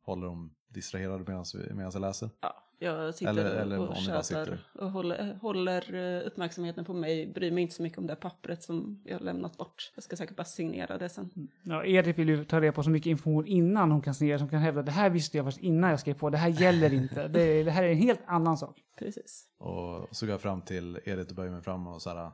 håller 0.02 0.28
dem 0.28 0.56
distraherade 0.70 1.24
medan 1.28 1.46
medan 1.56 1.92
jag 1.94 2.02
läser. 2.02 2.30
Ja, 2.42 2.64
jag 2.80 3.16
sitter 3.16 3.32
Eller- 3.32 3.56
eller 3.56 3.80
och 3.80 3.96
ni 3.96 4.08
bara 4.08 4.24
tjatar 4.24 4.60
och 4.74 4.92
håller, 4.92 5.34
håller 5.42 5.94
eh, 5.94 6.28
uppmärksamheten 6.28 6.86
på 6.86 6.94
mig. 6.94 7.28
Bryr 7.34 7.52
mig 7.52 7.62
inte 7.62 7.76
så 7.76 7.84
mycket 7.84 7.98
om 8.00 8.08
det 8.08 8.14
här 8.14 8.20
pappret 8.20 8.64
som 8.64 9.02
jag 9.06 9.18
har 9.18 9.26
lämnat 9.26 9.58
bort. 9.58 9.92
Jag 9.96 10.04
ska 10.04 10.16
säkert 10.16 10.36
bara 10.36 10.44
signera 10.44 10.98
det 10.98 11.10
sen. 11.10 11.30
Ja, 11.64 11.86
Edith 11.86 12.20
vill 12.20 12.30
ju 12.30 12.46
ta 12.46 12.62
reda 12.62 12.72
på 12.72 12.84
så 12.84 12.90
mycket 12.90 13.08
information 13.10 13.48
innan 13.48 13.92
hon 13.92 14.02
kan 14.02 14.14
signera 14.14 14.40
som 14.40 14.50
kan 14.50 14.60
hävda 14.60 14.82
det 14.82 14.92
här 14.92 15.10
visste 15.10 15.38
jag 15.38 15.46
faktiskt 15.46 15.64
innan 15.64 15.90
jag 15.90 16.00
skrev 16.00 16.14
på, 16.14 16.30
det 16.30 16.38
här 16.38 16.50
gäller 16.50 16.94
inte. 16.94 17.28
Det, 17.28 17.64
det 17.64 17.72
här 17.72 17.84
är 17.84 17.90
en 17.92 17.98
helt 17.98 18.22
annan 18.26 18.58
sak. 18.58 18.84
Precis. 19.00 19.46
Och 19.58 20.08
så 20.12 20.26
går 20.26 20.34
jag 20.34 20.42
fram 20.42 20.62
till 20.62 21.00
Edith 21.06 21.30
och 21.30 21.36
böjer 21.36 21.52
mig 21.52 21.62
fram 21.62 21.88
och 21.88 22.02
så 22.02 22.10
här. 22.10 22.32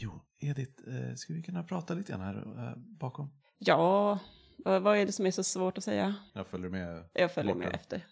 Jo, 0.00 0.10
Edith, 0.40 0.88
eh, 0.88 1.14
skulle 1.14 1.36
vi 1.36 1.42
kunna 1.42 1.62
prata 1.62 1.94
lite 1.94 2.12
grann 2.12 2.20
här 2.20 2.34
eh, 2.36 2.78
bakom? 2.98 3.30
Ja, 3.58 4.18
vad 4.64 4.82
vad 4.82 4.98
är 4.98 5.06
det 5.06 5.12
som 5.12 5.26
är 5.26 5.30
så 5.30 5.44
svårt 5.44 5.78
att 5.78 5.84
säga? 5.84 6.14
Jag 6.34 6.46
följer 6.46 6.70
med. 6.70 7.04
Jag 7.12 7.32
följer 7.32 7.54
med 7.54 7.74
efter. 7.74 8.06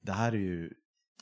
Det 0.00 0.12
här 0.12 0.32
är 0.32 0.36
ju 0.36 0.74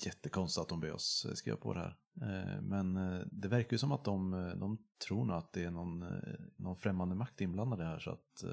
jättekonstigt 0.06 0.62
att 0.62 0.68
de 0.68 0.80
ber 0.80 0.92
oss 0.92 1.26
eh, 1.28 1.34
skriva 1.34 1.56
på 1.56 1.74
det 1.74 1.80
här. 1.80 1.96
Eh, 2.22 2.62
Men 2.62 2.96
eh, 2.96 3.26
det 3.32 3.48
verkar 3.48 3.72
ju 3.72 3.78
som 3.78 3.92
att 3.92 4.04
de, 4.04 4.30
de 4.60 4.78
tror 5.06 5.24
nog 5.24 5.36
att 5.36 5.52
det 5.52 5.64
är 5.64 5.70
någon, 5.70 6.04
någon 6.56 6.76
främmande 6.76 7.14
makt 7.14 7.40
inblandad 7.40 7.80
i 7.80 7.82
det 7.82 7.88
här 7.88 7.98
så 7.98 8.10
att 8.10 8.44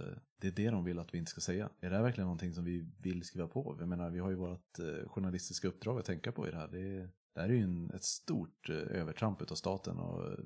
det 0.42 0.48
är 0.48 0.52
det 0.52 0.70
de 0.70 0.84
vill 0.84 1.00
att 1.00 1.14
vi 1.14 1.18
inte 1.18 1.32
ska 1.32 1.42
säga. 1.42 1.70
Är 1.80 1.90
det 1.90 1.96
här 1.96 2.04
verkligen 2.04 2.26
någonting 2.26 2.54
som 2.54 2.64
vi 2.64 2.90
vill 3.00 3.24
skriva 3.24 3.48
på? 3.48 3.76
Jag 3.80 3.90
menar, 3.90 4.10
vi 4.10 4.20
har 4.20 4.30
ju 4.30 4.36
vårt 4.36 4.80
journalistiska 5.08 5.68
uppdrag 5.68 6.00
att 6.00 6.06
tänka 6.06 6.32
på 6.32 6.48
i 6.48 6.52
det 6.52 6.58
här. 6.58 6.68
Det, 6.68 6.80
är, 6.80 7.10
det 7.34 7.42
här 7.42 7.50
är 7.50 7.54
ju 7.54 7.64
en, 7.64 7.92
ett 7.92 8.04
stort 8.04 8.70
övertramp 8.70 9.52
av 9.52 9.56
staten 9.56 9.98
och 9.98 10.32
eh, 10.32 10.38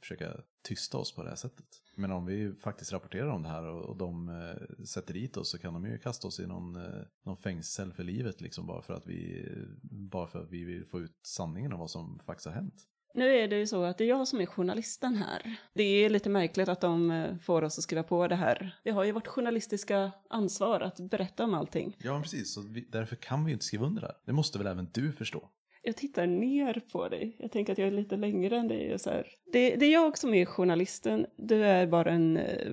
försöka 0.00 0.36
tysta 0.62 0.98
oss 0.98 1.14
på 1.14 1.22
det 1.22 1.28
här 1.28 1.36
sättet. 1.36 1.66
Men 2.00 2.12
om 2.12 2.26
vi 2.26 2.54
faktiskt 2.54 2.92
rapporterar 2.92 3.28
om 3.28 3.42
det 3.42 3.48
här 3.48 3.66
och, 3.66 3.84
och 3.84 3.96
de 3.96 4.28
eh, 4.28 4.84
sätter 4.84 5.14
dit 5.14 5.36
oss 5.36 5.50
så 5.50 5.58
kan 5.58 5.74
de 5.74 5.86
ju 5.86 5.98
kasta 5.98 6.28
oss 6.28 6.40
i 6.40 6.46
någon, 6.46 6.76
eh, 6.76 7.02
någon 7.24 7.36
fängelsecell 7.36 7.92
för 7.92 8.04
livet 8.04 8.40
liksom 8.40 8.66
bara 8.66 8.82
för 8.82 8.94
att 8.94 9.06
vi 9.06 9.48
bara 9.82 10.26
för 10.26 10.42
att 10.42 10.50
vi 10.50 10.64
vill 10.64 10.84
få 10.86 11.00
ut 11.00 11.20
sanningen 11.22 11.72
om 11.72 11.78
vad 11.78 11.90
som 11.90 12.18
faktiskt 12.26 12.46
har 12.46 12.54
hänt. 12.54 12.86
Nu 13.14 13.36
är 13.36 13.48
det 13.48 13.56
ju 13.56 13.66
så 13.66 13.84
att 13.84 13.98
det 13.98 14.04
är 14.04 14.08
jag 14.08 14.28
som 14.28 14.40
är 14.40 14.46
journalisten 14.46 15.16
här. 15.16 15.56
Det 15.74 15.82
är 15.82 16.10
lite 16.10 16.28
märkligt 16.28 16.68
att 16.68 16.80
de 16.80 17.10
eh, 17.10 17.36
får 17.36 17.62
oss 17.62 17.78
att 17.78 17.84
skriva 17.84 18.02
på 18.02 18.28
det 18.28 18.36
här. 18.36 18.80
Vi 18.84 18.90
har 18.90 19.04
ju 19.04 19.12
vårt 19.12 19.26
journalistiska 19.26 20.12
ansvar 20.30 20.80
att 20.80 21.00
berätta 21.00 21.44
om 21.44 21.54
allting. 21.54 21.96
Ja, 21.98 22.20
precis. 22.22 22.54
Så 22.54 22.60
vi, 22.60 22.80
därför 22.80 23.16
kan 23.16 23.44
vi 23.44 23.52
inte 23.52 23.64
skriva 23.64 23.86
under 23.86 24.00
det 24.00 24.06
här. 24.06 24.16
Det 24.26 24.32
måste 24.32 24.58
väl 24.58 24.66
även 24.66 24.88
du 24.92 25.12
förstå? 25.12 25.50
Jag 25.82 25.96
tittar 25.96 26.26
ner 26.26 26.82
på 26.92 27.08
dig. 27.08 27.36
Jag 27.38 27.52
tänker 27.52 27.72
att 27.72 27.78
jag 27.78 27.88
är 27.88 27.92
lite 27.92 28.16
längre 28.16 28.56
än 28.56 28.68
dig. 28.68 28.94
Och 28.94 29.00
så 29.00 29.10
här. 29.10 29.26
Det, 29.52 29.76
det 29.76 29.86
är 29.86 29.92
jag 29.92 30.18
som 30.18 30.34
är 30.34 30.44
journalisten. 30.44 31.26
Du 31.36 31.64
är 31.64 31.86
bara 31.86 32.10
en 32.10 32.36
eh, 32.36 32.72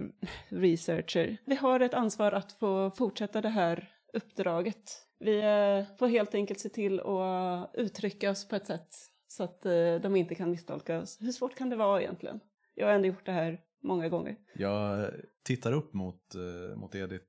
researcher. 0.50 1.38
Vi 1.46 1.56
har 1.56 1.80
ett 1.80 1.94
ansvar 1.94 2.32
att 2.32 2.52
få 2.52 2.92
fortsätta 2.92 3.42
det 3.42 3.50
här 3.50 3.90
uppdraget. 4.14 5.08
Vi 5.20 5.38
eh, 5.38 5.98
får 6.00 6.08
helt 6.08 6.36
enkelt 6.36 6.60
se 6.60 6.70
till 6.70 7.00
att 7.00 7.72
uttrycka 7.74 8.32
oss 8.32 8.48
på 8.48 8.56
ett 8.56 8.68
sätt 8.68 8.88
så 9.28 9.44
att 9.44 9.66
eh, 9.66 9.96
de 10.02 10.16
inte 10.16 10.36
kan 10.36 10.52
misstolka 10.52 11.00
oss. 11.00 11.18
Hur 11.22 11.32
svårt 11.32 11.56
kan 11.56 11.70
det 11.70 11.76
vara 11.76 12.02
egentligen? 12.02 12.40
Jag 12.76 12.88
har 12.88 12.94
ändå 12.94 13.08
gjort 13.08 13.26
det 13.26 13.32
här 13.32 13.62
många 13.84 14.10
gånger. 14.10 14.38
Jag 14.56 15.12
tittar 15.44 15.74
upp 15.74 15.94
mot, 15.94 16.36
eh, 16.36 16.78
mot 16.78 16.96
Edith 16.96 17.26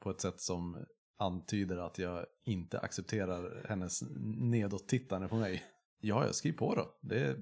på 0.00 0.10
ett 0.10 0.20
sätt 0.20 0.40
som 0.40 0.84
antyder 1.20 1.76
att 1.76 1.98
jag 1.98 2.26
inte 2.44 2.78
accepterar 2.78 3.66
hennes 3.68 4.02
nedåt-tittande 4.40 5.28
på 5.28 5.36
mig. 5.36 5.62
Ja, 6.00 6.24
jag 6.26 6.34
skriver 6.34 6.58
på 6.58 6.74
då. 6.74 6.98
Det, 7.00 7.36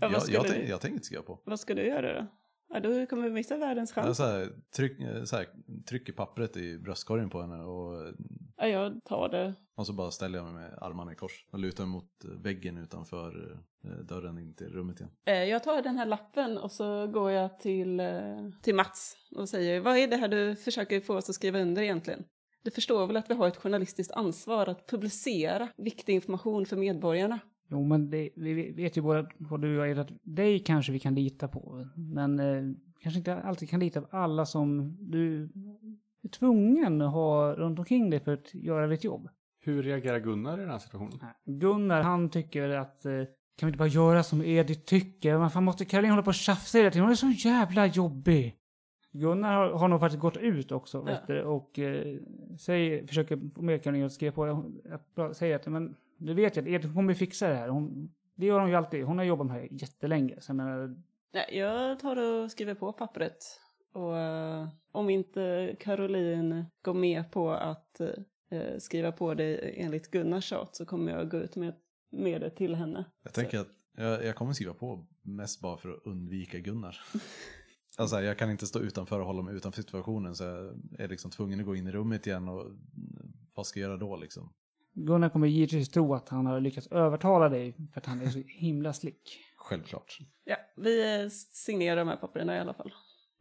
Ja, 0.00 0.10
jag, 0.12 0.22
jag, 0.28 0.46
tänk, 0.46 0.68
jag 0.68 0.80
tänker 0.80 0.94
inte 0.94 1.06
skriva 1.06 1.22
på. 1.22 1.40
Vad 1.44 1.60
ska 1.60 1.74
du 1.74 1.82
göra 1.86 2.20
då? 2.20 2.26
Ja, 2.68 2.80
då 2.80 3.06
kommer 3.06 3.22
vi 3.24 3.30
missa 3.30 3.56
världens 3.56 3.92
chans. 3.92 4.16
så 4.16 4.22
här, 4.24 4.48
tryck, 4.76 4.92
så 5.24 5.36
här, 5.36 5.46
trycker 5.88 6.12
pappret 6.12 6.56
i 6.56 6.78
bröstkorgen 6.78 7.30
på 7.30 7.40
henne 7.40 7.62
och, 7.64 8.14
Ja, 8.56 8.66
jag 8.66 9.04
tar 9.04 9.28
det. 9.28 9.54
och 9.76 9.86
så 9.86 9.92
bara 9.92 10.10
ställer 10.10 10.38
jag 10.38 10.44
mig 10.44 10.54
med 10.54 10.78
armarna 10.82 11.12
i 11.12 11.14
kors 11.14 11.46
och 11.52 11.58
lutar 11.58 11.84
mig 11.84 11.92
mot 11.92 12.10
väggen 12.44 12.78
utanför 12.78 13.58
eh, 13.84 13.90
dörren 13.90 14.38
in 14.38 14.54
till 14.54 14.68
rummet 14.72 15.00
igen. 15.00 15.12
Eh, 15.26 15.44
Jag 15.44 15.62
tar 15.62 15.82
den 15.82 15.96
här 15.98 16.06
lappen 16.06 16.58
och 16.58 16.72
så 16.72 17.06
går 17.06 17.30
jag 17.30 17.58
till, 17.58 18.00
eh, 18.00 18.48
till 18.62 18.74
Mats 18.74 19.16
och 19.36 19.48
säger 19.48 19.80
vad 19.80 19.96
är 19.96 20.08
det 20.08 20.16
här 20.16 20.28
du 20.28 20.56
försöker 20.56 21.00
få 21.00 21.16
oss 21.16 21.28
att 21.28 21.34
skriva 21.34 21.58
under 21.60 21.82
egentligen? 21.82 22.24
Du 22.64 22.70
förstår 22.70 23.06
väl 23.06 23.16
att 23.16 23.30
vi 23.30 23.34
har 23.34 23.48
ett 23.48 23.56
journalistiskt 23.56 24.12
ansvar 24.12 24.66
att 24.66 24.86
publicera 24.86 25.68
viktig 25.76 26.14
information 26.14 26.66
för 26.66 26.76
medborgarna? 26.76 27.38
Jo, 27.70 27.84
men 27.84 28.10
det, 28.10 28.30
vi 28.36 28.70
vet 28.72 28.96
ju 28.96 29.00
båda, 29.00 29.26
både 29.38 29.66
du 29.66 29.80
och 29.80 29.88
jag, 29.88 29.98
att 29.98 30.10
dig 30.22 30.58
kanske 30.58 30.92
vi 30.92 30.98
kan 30.98 31.14
lita 31.14 31.48
på. 31.48 31.88
Men 31.96 32.40
eh, 32.40 32.74
kanske 33.00 33.18
inte 33.18 33.34
alltid 33.34 33.70
kan 33.70 33.80
lita 33.80 34.00
på 34.00 34.16
alla 34.16 34.46
som 34.46 34.96
du 35.00 35.42
är 36.22 36.28
tvungen 36.28 37.02
att 37.02 37.12
ha 37.12 37.54
runt 37.54 37.78
omkring 37.78 38.10
dig 38.10 38.20
för 38.20 38.32
att 38.32 38.54
göra 38.54 38.86
ditt 38.86 39.04
jobb. 39.04 39.28
Hur 39.60 39.82
reagerar 39.82 40.18
Gunnar 40.20 40.58
i 40.58 40.60
den 40.60 40.70
här 40.70 40.78
situationen? 40.78 41.18
Gunnar, 41.44 42.02
han 42.02 42.30
tycker 42.30 42.68
att 42.68 43.04
eh, 43.04 43.12
kan 43.56 43.66
vi 43.66 43.70
inte 43.70 43.78
bara 43.78 43.88
göra 43.88 44.22
som 44.22 44.44
Edith 44.44 44.84
tycker? 44.84 45.34
Varför 45.34 45.60
måste 45.60 45.84
Caroline 45.84 46.10
hålla 46.10 46.22
på 46.22 46.28
och 46.28 46.34
tjafsa 46.34 46.78
hela 46.78 46.90
tiden? 46.90 47.02
Hon 47.02 47.12
är 47.12 47.16
så 47.16 47.48
jävla 47.48 47.86
jobbig. 47.86 48.56
Gunnar 49.12 49.54
har, 49.54 49.70
har 49.70 49.88
nog 49.88 50.00
faktiskt 50.00 50.20
gått 50.20 50.36
ut 50.36 50.72
också 50.72 50.98
Ja. 50.98 51.04
vet 51.04 51.26
du, 51.26 51.42
och 51.42 51.78
eh, 51.78 52.16
säger, 52.58 53.06
försöker 53.06 53.40
få 53.54 53.62
med 53.62 53.82
Caroline 53.82 54.06
att 54.06 54.12
skriva 54.12 54.32
på 54.32 54.46
det. 54.46 55.22
Att, 55.24 55.36
säga 55.36 55.56
att 55.56 55.66
men, 55.66 55.96
du 56.16 56.34
vet 56.34 56.56
ju 56.56 56.60
att 56.60 56.66
Edith 56.66 56.94
kommer 56.94 57.14
fixa 57.14 57.48
det 57.48 57.54
här. 57.54 57.68
Hon, 57.68 58.12
det 58.34 58.46
gör 58.46 58.60
hon 58.60 58.68
ju 58.68 58.74
alltid. 58.74 59.04
Hon 59.04 59.18
har 59.18 59.24
jobbat 59.24 59.46
med 59.46 59.56
det 59.56 59.60
här 59.60 59.68
jättelänge. 59.70 60.40
Så 60.40 60.50
jag 60.50 60.56
menar, 60.56 60.96
Nej, 61.32 61.58
jag 61.58 61.98
tar 61.98 62.16
och 62.16 62.50
skriver 62.50 62.74
på 62.74 62.92
pappret. 62.92 63.60
Och 63.92 64.18
eh, 64.18 64.68
om 64.92 65.10
inte 65.10 65.76
Caroline 65.80 66.64
går 66.82 66.94
med 66.94 67.30
på 67.30 67.50
att 67.50 68.00
eh, 68.00 68.78
skriva 68.78 69.12
på 69.12 69.34
det 69.34 69.56
enligt 69.56 70.10
Gunnars 70.10 70.44
tjat 70.44 70.76
så 70.76 70.86
kommer 70.86 71.12
jag 71.12 71.30
gå 71.30 71.36
ut 71.36 71.56
med, 71.56 71.74
med 72.10 72.40
det 72.40 72.50
till 72.50 72.74
henne. 72.74 73.04
Jag 73.22 73.32
tänker 73.32 73.58
att 73.58 73.68
jag, 73.96 74.24
jag 74.24 74.34
kommer 74.34 74.52
skriva 74.52 74.74
på 74.74 75.06
mest 75.22 75.60
bara 75.60 75.76
för 75.76 75.90
att 75.90 76.00
undvika 76.04 76.58
Gunnar. 76.58 77.00
Alltså 78.02 78.20
jag 78.20 78.38
kan 78.38 78.50
inte 78.50 78.66
stå 78.66 78.78
utanför 78.78 79.20
och 79.20 79.26
hålla 79.26 79.42
mig 79.42 79.54
utanför 79.54 79.82
situationen 79.82 80.34
så 80.34 80.44
jag 80.44 81.00
är 81.00 81.08
liksom 81.08 81.30
tvungen 81.30 81.60
att 81.60 81.66
gå 81.66 81.76
in 81.76 81.86
i 81.86 81.92
rummet 81.92 82.26
igen 82.26 82.48
och 82.48 82.60
mm, 82.60 82.76
vad 83.54 83.66
ska 83.66 83.80
jag 83.80 83.88
göra 83.88 83.98
då 83.98 84.16
liksom? 84.16 84.52
Gunnar 84.94 85.28
kommer 85.28 85.46
givetvis 85.46 85.88
tro 85.88 86.14
att 86.14 86.28
han 86.28 86.46
har 86.46 86.60
lyckats 86.60 86.86
övertala 86.86 87.48
dig 87.48 87.76
för 87.92 88.00
att 88.00 88.06
han 88.06 88.20
är 88.20 88.26
så 88.26 88.38
himla 88.46 88.92
slick. 88.92 89.38
Självklart. 89.56 90.18
Ja, 90.44 90.56
vi 90.76 91.22
eh, 91.22 91.28
signerar 91.52 91.96
de 91.96 92.08
här 92.08 92.16
papperna 92.16 92.56
i 92.56 92.60
alla 92.60 92.74
fall. 92.74 92.92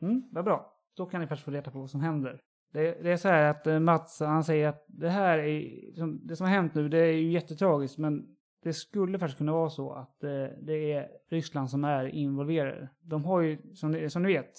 Mm, 0.02 0.24
vad 0.32 0.46
bra. 0.46 0.74
Då 0.96 1.06
kan 1.06 1.22
ni 1.22 1.28
faktiskt 1.28 1.46
få 1.46 1.52
reda 1.52 1.72
på 1.72 1.80
vad 1.80 1.90
som 1.90 2.02
händer. 2.02 2.42
Det, 2.74 3.04
det 3.04 3.12
är 3.12 3.18
så 3.18 3.28
här 3.28 3.50
att 3.50 3.68
eh, 3.68 3.80
Mats, 3.80 4.20
han 4.20 4.44
säger 4.44 4.68
att 4.68 4.86
det 4.88 5.10
här 5.10 5.38
är, 5.38 5.94
som, 5.96 6.28
det 6.28 6.36
som 6.36 6.48
har 6.48 6.54
hänt 6.54 6.74
nu, 6.74 6.90
det 6.90 6.98
är 6.98 7.14
ju 7.14 7.32
jättetragiskt, 7.32 7.98
men 7.98 8.36
det 8.64 8.74
skulle 8.74 9.20
faktiskt 9.20 9.38
kunna 9.38 9.52
vara 9.52 9.70
så 9.70 9.92
att 9.92 10.24
eh, 10.24 10.46
det 10.62 10.92
är 10.94 11.08
Ryssland 11.30 11.70
som 11.70 11.84
är 11.84 12.06
involverade. 12.06 12.90
De 13.02 13.26
har 13.26 13.42
ju, 13.42 13.58
som, 13.74 13.92
ni- 13.92 14.10
som 14.10 14.24
ni 14.24 14.34
vet, 14.34 14.52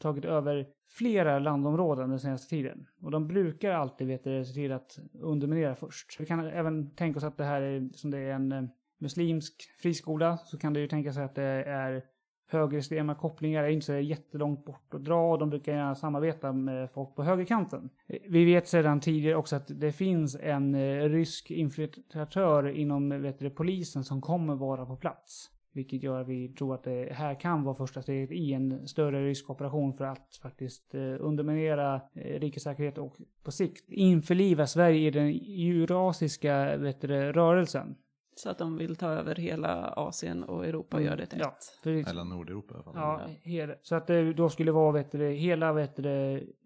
tagit 0.00 0.24
över 0.24 0.66
flera 0.90 1.38
landområden 1.38 2.10
den 2.10 2.20
senaste 2.20 2.50
tiden. 2.50 2.86
Och 3.02 3.10
de 3.10 3.28
brukar 3.28 3.70
alltid 3.70 4.06
vet 4.06 4.24
det, 4.24 4.44
se 4.44 4.54
till 4.54 4.72
att 4.72 4.98
underminera 5.20 5.74
först. 5.74 6.20
Vi 6.20 6.26
kan 6.26 6.46
även 6.46 6.94
tänka 6.94 7.16
oss 7.18 7.24
att 7.24 7.36
det 7.36 7.44
här 7.44 7.62
är, 7.62 7.88
som 7.94 8.10
det 8.10 8.18
är 8.18 8.32
en 8.34 8.52
eh, 8.52 8.64
muslimsk 8.98 9.54
friskola, 9.82 10.36
så 10.36 10.58
kan 10.58 10.72
det 10.72 10.80
ju 10.80 10.88
tänka 10.88 11.12
sig 11.12 11.24
att 11.24 11.34
det 11.34 11.42
är 11.66 12.02
högerextrema 12.48 13.14
kopplingar 13.14 13.64
är 13.64 13.68
inte 13.68 13.86
så 13.86 13.94
jättelångt 13.94 14.64
bort 14.64 14.94
att 14.94 15.04
dra 15.04 15.32
och 15.32 15.38
de 15.38 15.50
brukar 15.50 15.72
gärna 15.72 15.94
samarbeta 15.94 16.52
med 16.52 16.90
folk 16.90 17.14
på 17.16 17.22
högerkanten. 17.22 17.90
Vi 18.32 18.44
vet 18.44 18.68
sedan 18.68 19.00
tidigare 19.00 19.36
också 19.36 19.56
att 19.56 19.80
det 19.80 19.92
finns 19.92 20.36
en 20.40 20.74
eh, 20.74 21.08
rysk 21.08 21.50
infiltratör 21.50 22.68
inom 22.68 23.22
vet 23.22 23.38
du, 23.38 23.50
polisen 23.50 24.04
som 24.04 24.20
kommer 24.20 24.54
vara 24.54 24.86
på 24.86 24.96
plats. 24.96 25.50
Vilket 25.72 26.02
gör 26.02 26.20
att 26.20 26.28
vi 26.28 26.48
tror 26.48 26.74
att 26.74 26.84
det 26.84 27.12
här 27.12 27.40
kan 27.40 27.64
vara 27.64 27.74
första 27.74 28.02
steget 28.02 28.30
i 28.30 28.52
en 28.52 28.88
större 28.88 29.26
rysk 29.26 29.50
operation 29.50 29.94
för 29.94 30.04
att 30.04 30.38
faktiskt 30.42 30.94
eh, 30.94 31.16
underminera 31.20 31.94
eh, 31.94 32.40
rikets 32.40 32.64
säkerhet 32.64 32.98
och 32.98 33.16
på 33.44 33.50
sikt 33.50 33.84
införliva 33.88 34.66
Sverige 34.66 35.08
i 35.08 35.10
den 35.10 35.28
eurasiska 35.28 36.76
vet 36.76 37.00
du, 37.00 37.08
rörelsen. 37.08 37.94
Så 38.34 38.50
att 38.50 38.58
de 38.58 38.76
vill 38.76 38.96
ta 38.96 39.08
över 39.10 39.34
hela 39.34 39.86
Asien 39.86 40.44
och 40.44 40.66
Europa 40.66 40.96
och 40.96 41.02
göra 41.02 41.16
det 41.16 41.26
till 41.26 41.38
Ja, 41.38 41.54
ett. 41.84 42.08
Eller 42.08 42.24
Nordeuropa 42.24 42.74
i 42.74 42.76
alla 42.76 42.84
fall. 42.84 42.94
Ja, 42.96 43.20
hela, 43.42 43.74
så 43.82 43.94
att 43.94 44.06
det 44.06 44.32
då 44.32 44.48
skulle 44.48 44.72
vara 44.72 44.92
vet 44.92 45.12
du, 45.12 45.30
hela 45.30 45.72
vet 45.72 45.96
du, 45.96 46.02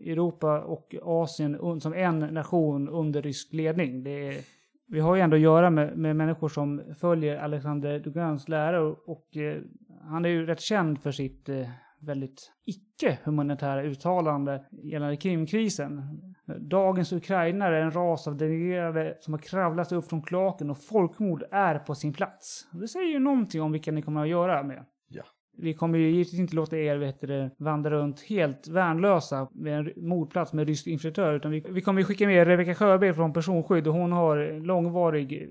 Europa 0.01 0.61
och 0.61 0.95
Asien 1.03 1.57
un, 1.57 1.81
som 1.81 1.95
en 1.95 2.19
nation 2.19 2.89
under 2.89 3.23
rysk 3.23 3.53
ledning. 3.53 4.05
Det 4.05 4.29
är, 4.29 4.45
vi 4.87 5.01
har 5.01 5.17
ju 5.17 5.23
ändå 5.23 5.37
att 5.37 5.43
göra 5.43 5.71
med, 5.71 5.99
med 5.99 6.17
människor 6.17 6.49
som 6.49 6.83
följer 7.01 7.37
Alexander 7.37 8.01
Dugans 8.01 8.49
lära 8.49 8.81
och, 8.81 9.09
och 9.09 9.37
eh, 9.37 9.63
han 10.03 10.25
är 10.25 10.29
ju 10.29 10.47
rätt 10.47 10.61
känd 10.61 11.03
för 11.03 11.13
sitt 11.13 11.49
eh, 11.49 11.69
väldigt 12.01 12.53
icke-humanitära 12.65 13.83
uttalande 13.83 14.65
gällande 14.71 15.17
Krimkrisen. 15.17 16.03
Dagens 16.47 17.13
ukrainare 17.13 17.79
är 17.79 17.83
en 17.83 17.91
ras 17.91 18.29
av 18.29 18.37
denigrerade 18.37 19.17
som 19.21 19.35
har 19.35 19.39
kravlat 19.39 19.93
upp 19.93 20.09
från 20.09 20.23
kloaken 20.23 20.71
och 20.71 20.79
folkmord 20.83 21.45
är 21.51 21.79
på 21.79 21.95
sin 21.95 22.13
plats. 22.13 22.67
Det 22.73 22.89
säger 22.89 23.07
ju 23.13 23.19
någonting 23.19 23.63
om 23.63 23.73
vilka 23.73 23.93
ni 23.93 24.03
kommer 24.03 24.23
att 24.23 24.29
göra 24.29 24.63
med. 24.63 24.85
Ja. 25.09 25.23
Vi 25.59 25.75
kommer 25.75 25.99
ju 25.99 26.11
givetvis 26.11 26.41
inte 26.41 26.57
låta 26.57 26.77
er 26.77 26.97
vet 26.97 27.21
du, 27.21 27.27
det, 27.27 27.51
vandra 27.59 27.91
runt 27.91 28.21
helt 28.21 28.69
värnlösa 28.69 29.49
med 29.53 29.79
en 29.79 30.09
mordplats 30.09 30.53
med 30.53 30.69
rysk 30.69 30.87
infiltratör. 30.87 31.35
Utan 31.35 31.51
vi, 31.51 31.65
vi 31.69 31.81
kommer 31.81 32.01
ju 32.01 32.05
skicka 32.05 32.27
med 32.27 32.47
Rebecka 32.47 32.75
Sjöberg 32.75 33.15
från 33.15 33.33
personskydd 33.33 33.87
och 33.89 33.95
hon 33.95 34.13
har 34.13 34.61
långvarig... 34.61 35.51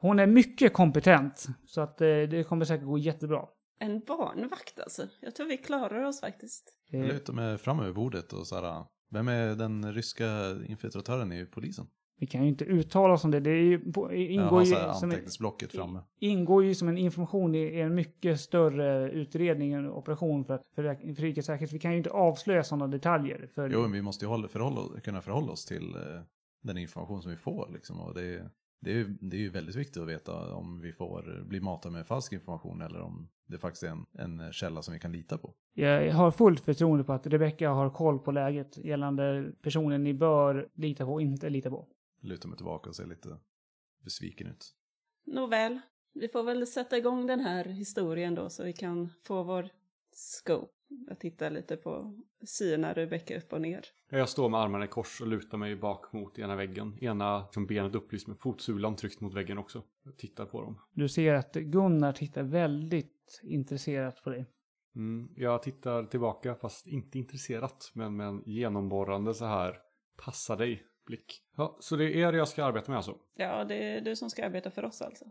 Hon 0.00 0.18
är 0.18 0.26
mycket 0.26 0.72
kompetent. 0.72 1.46
Så 1.66 1.80
att 1.80 2.00
eh, 2.00 2.06
det 2.06 2.48
kommer 2.48 2.64
säkert 2.64 2.86
gå 2.86 2.98
jättebra. 2.98 3.42
En 3.78 4.00
barnvakt 4.00 4.80
alltså. 4.80 5.02
Jag 5.20 5.34
tror 5.34 5.46
vi 5.46 5.56
klarar 5.56 6.02
oss 6.04 6.20
faktiskt. 6.20 6.74
Eh, 6.92 7.00
Jag 7.00 7.08
lutar 7.08 7.32
mig 7.32 7.58
fram 7.58 7.80
över 7.80 7.92
bordet 7.92 8.32
och 8.32 8.46
så 8.46 8.54
här, 8.54 8.84
vem 9.14 9.28
är 9.28 9.54
den 9.54 9.92
ryska 9.92 10.56
infiltratören 10.66 11.32
i 11.32 11.46
polisen? 11.46 11.86
Vi 12.18 12.26
kan 12.26 12.42
ju 12.42 12.48
inte 12.48 12.64
uttala 12.64 13.14
oss 13.14 13.24
om 13.24 13.30
det. 13.30 13.40
Det 13.40 13.50
är 13.50 13.62
ju, 13.62 13.92
på- 13.92 14.12
ingår, 14.12 14.60
ju 14.62 14.66
som 14.66 14.78
en, 14.78 14.90
anteckningsblocket 14.90 15.72
framme. 15.72 16.00
ingår 16.18 16.64
ju 16.64 16.74
som 16.74 16.88
en 16.88 16.98
information 16.98 17.54
i 17.54 17.80
en 17.80 17.94
mycket 17.94 18.40
större 18.40 19.10
utredning, 19.10 19.72
en 19.72 19.90
operation 19.90 20.44
för, 20.44 20.60
för, 20.74 21.14
för 21.14 21.22
rikets 21.22 21.46
säkerhet. 21.46 21.72
Vi 21.72 21.78
kan 21.78 21.90
ju 21.90 21.96
inte 21.96 22.10
avslöja 22.10 22.64
sådana 22.64 22.86
detaljer. 22.86 23.48
För, 23.54 23.70
Jo, 23.70 23.80
men 23.80 23.92
vi 23.92 24.02
måste 24.02 24.24
ju 24.24 24.28
hålla, 24.28 24.48
förhålla, 24.48 25.00
kunna 25.00 25.22
förhålla 25.22 25.52
oss 25.52 25.64
till 25.64 25.94
eh, 25.94 26.20
den 26.62 26.78
information 26.78 27.22
som 27.22 27.30
vi 27.30 27.36
får. 27.36 27.70
Liksom, 27.72 28.00
och 28.00 28.14
det, 28.14 28.50
det, 28.80 29.00
är, 29.00 29.16
det 29.20 29.36
är 29.36 29.40
ju 29.40 29.50
väldigt 29.50 29.76
viktigt 29.76 30.02
att 30.02 30.08
veta 30.08 30.54
om 30.54 30.80
vi 30.80 30.92
får 30.92 31.44
bli 31.44 31.60
matade 31.60 31.92
med 31.94 32.06
falsk 32.06 32.32
information 32.32 32.80
eller 32.80 33.00
om 33.00 33.28
det 33.46 33.58
faktiskt 33.58 33.82
är 33.82 33.88
en, 33.88 34.06
en 34.12 34.52
källa 34.52 34.82
som 34.82 34.94
vi 34.94 35.00
kan 35.00 35.12
lita 35.12 35.38
på. 35.38 35.54
Jag 35.72 36.12
har 36.12 36.30
fullt 36.30 36.60
förtroende 36.60 37.04
på 37.04 37.12
att 37.12 37.26
Rebecca 37.26 37.68
har 37.68 37.90
koll 37.90 38.18
på 38.18 38.32
läget 38.32 38.76
gällande 38.76 39.52
personen 39.62 40.04
ni 40.04 40.14
bör 40.14 40.68
lita 40.74 41.04
på 41.04 41.12
och 41.12 41.22
inte 41.22 41.50
lita 41.50 41.70
på. 41.70 41.88
Lutar 42.20 42.48
mig 42.48 42.56
tillbaka 42.56 42.90
och 42.90 42.96
ser 42.96 43.06
lite 43.06 43.36
besviken 44.04 44.46
ut. 44.46 44.74
Nåväl, 45.26 45.80
vi 46.12 46.28
får 46.28 46.42
väl 46.42 46.66
sätta 46.66 46.96
igång 46.98 47.26
den 47.26 47.40
här 47.40 47.64
historien 47.64 48.34
då 48.34 48.50
så 48.50 48.64
vi 48.64 48.72
kan 48.72 49.10
få 49.22 49.42
vår 49.42 49.68
scope. 50.12 50.72
Jag 51.08 51.18
tittar 51.18 51.50
lite 51.50 51.76
på 51.76 52.14
syna 52.46 52.92
Rebecka 52.92 53.38
upp 53.38 53.52
och 53.52 53.60
ner. 53.60 53.84
Jag 54.10 54.28
står 54.28 54.48
med 54.48 54.60
armarna 54.60 54.84
i 54.84 54.88
kors 54.88 55.20
och 55.20 55.26
lutar 55.26 55.58
mig 55.58 55.76
bak 55.76 56.12
mot 56.12 56.38
ena 56.38 56.56
väggen. 56.56 56.98
Ena 57.00 57.42
liksom, 57.42 57.66
benet 57.66 57.94
upplyst 57.94 58.26
med 58.26 58.38
fotsulan 58.38 58.96
tryckt 58.96 59.20
mot 59.20 59.34
väggen 59.34 59.58
också. 59.58 59.82
Jag 60.04 60.16
tittar 60.16 60.46
på 60.46 60.62
dem. 60.62 60.78
Du 60.92 61.08
ser 61.08 61.34
att 61.34 61.54
Gunnar 61.54 62.12
tittar 62.12 62.42
väldigt 62.42 63.13
intresserat 63.42 64.22
på 64.24 64.30
dig. 64.30 64.46
Mm, 64.96 65.28
jag 65.36 65.62
tittar 65.62 66.04
tillbaka 66.04 66.54
fast 66.54 66.86
inte 66.86 67.18
intresserat. 67.18 67.90
Men 67.94 68.16
med 68.16 68.26
en 68.26 68.42
genomborrande 68.46 69.34
så 69.34 69.44
här 69.44 69.78
passa 70.24 70.56
dig 70.56 70.86
blick. 71.06 71.42
Ja, 71.56 71.76
så 71.80 71.96
det 71.96 72.04
är 72.04 72.28
er 72.28 72.32
jag 72.32 72.48
ska 72.48 72.64
arbeta 72.64 72.90
med 72.90 72.96
alltså? 72.96 73.16
Ja, 73.34 73.64
det 73.64 73.74
är 73.74 74.00
du 74.00 74.16
som 74.16 74.30
ska 74.30 74.46
arbeta 74.46 74.70
för 74.70 74.84
oss 74.84 75.02
alltså. 75.02 75.24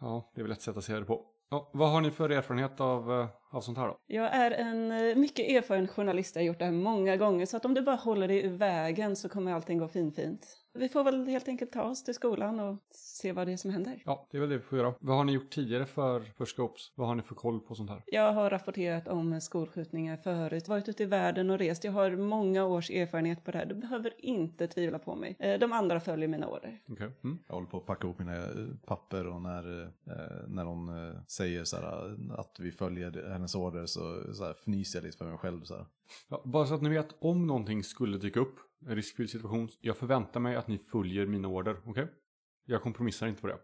Ja, 0.00 0.32
det 0.34 0.40
är 0.40 0.42
väl 0.42 0.52
ett 0.52 0.62
sätt 0.62 0.76
att 0.76 0.84
se 0.84 0.98
det 0.98 1.04
på. 1.04 1.26
Ja, 1.50 1.70
vad 1.74 1.90
har 1.90 2.00
ni 2.00 2.10
för 2.10 2.30
erfarenhet 2.30 2.80
av, 2.80 3.12
eh, 3.12 3.28
av 3.50 3.60
sånt 3.60 3.78
här 3.78 3.86
då? 3.86 3.98
Jag 4.06 4.34
är 4.34 4.50
en 4.50 4.92
eh, 4.92 5.16
mycket 5.16 5.48
erfaren 5.50 5.88
journalist, 5.88 6.36
jag 6.36 6.42
har 6.42 6.46
gjort 6.46 6.58
det 6.58 6.64
här 6.64 6.72
många 6.72 7.16
gånger, 7.16 7.46
så 7.46 7.56
att 7.56 7.64
om 7.64 7.74
du 7.74 7.82
bara 7.82 7.96
håller 7.96 8.28
dig 8.28 8.42
ur 8.44 8.56
vägen 8.56 9.16
så 9.16 9.28
kommer 9.28 9.52
allting 9.52 9.78
gå 9.78 9.88
finfint. 9.88 10.46
Vi 10.78 10.88
får 10.88 11.04
väl 11.04 11.26
helt 11.26 11.48
enkelt 11.48 11.72
ta 11.72 11.82
oss 11.82 12.04
till 12.04 12.14
skolan 12.14 12.60
och 12.60 12.76
se 12.90 13.32
vad 13.32 13.46
det 13.46 13.52
är 13.52 13.56
som 13.56 13.70
händer. 13.70 14.02
Ja, 14.04 14.26
det 14.30 14.36
är 14.36 14.40
väl 14.40 14.50
det 14.50 14.56
vi 14.56 14.62
får 14.62 14.78
göra. 14.78 14.94
Vad 15.00 15.16
har 15.16 15.24
ni 15.24 15.32
gjort 15.32 15.50
tidigare 15.50 15.86
för, 15.86 16.20
för 16.20 16.44
scopes? 16.44 16.92
Vad 16.94 17.08
har 17.08 17.14
ni 17.14 17.22
för 17.22 17.34
koll 17.34 17.60
på 17.60 17.74
sånt 17.74 17.90
här? 17.90 18.02
Jag 18.06 18.32
har 18.32 18.50
rapporterat 18.50 19.08
om 19.08 19.40
skolskjutningar 19.40 20.16
förut, 20.16 20.68
varit 20.68 20.88
ute 20.88 21.02
i 21.02 21.06
världen 21.06 21.50
och 21.50 21.58
rest. 21.58 21.84
Jag 21.84 21.92
har 21.92 22.10
många 22.10 22.64
års 22.64 22.90
erfarenhet 22.90 23.44
på 23.44 23.50
det 23.50 23.58
här. 23.58 23.66
Du 23.66 23.74
behöver 23.74 24.12
inte 24.18 24.66
tvivla 24.66 24.98
på 24.98 25.14
mig. 25.14 25.36
Eh, 25.38 25.58
De 25.58 25.72
andra 25.72 26.00
följer 26.00 26.28
mina 26.28 26.46
order. 26.48 26.80
Okej. 26.88 27.10
Mm. 27.24 27.38
Jag 27.46 27.54
håller 27.54 27.68
på 27.68 27.76
att 27.76 27.86
packa 27.86 28.06
ihop 28.06 28.18
mina 28.18 28.36
eh, 28.36 28.50
papper 28.86 29.26
och 29.26 29.42
när, 29.42 29.92
när 30.48 30.64
hon 30.64 30.88
eh, 30.88 31.20
säger 31.28 31.64
så 31.64 31.76
här, 31.76 32.16
att 32.40 32.56
vi 32.60 32.72
följer 32.72 33.32
hennes 33.36 33.54
order 33.54 33.86
så, 33.86 34.34
så 34.34 34.44
här, 34.44 34.54
fnyser 34.54 34.98
jag 34.98 35.04
lite 35.04 35.18
för 35.18 35.24
mig 35.24 35.38
själv. 35.38 35.64
Så 35.64 35.76
här. 35.76 35.86
Ja, 36.28 36.42
bara 36.44 36.66
så 36.66 36.74
att 36.74 36.82
ni 36.82 36.88
vet, 36.88 37.16
om 37.18 37.46
någonting 37.46 37.84
skulle 37.84 38.18
dyka 38.18 38.40
upp, 38.40 38.56
en 38.86 38.96
riskfylld 38.96 39.30
situation, 39.30 39.68
jag 39.80 39.96
förväntar 39.96 40.40
mig 40.40 40.56
att 40.56 40.68
ni 40.68 40.78
följer 40.78 41.26
mina 41.26 41.48
order, 41.48 41.76
okej? 41.84 42.08
Jag 42.64 42.82
kompromissar 42.82 43.26
inte 43.26 43.40
på 43.40 43.46
det. 43.46 43.58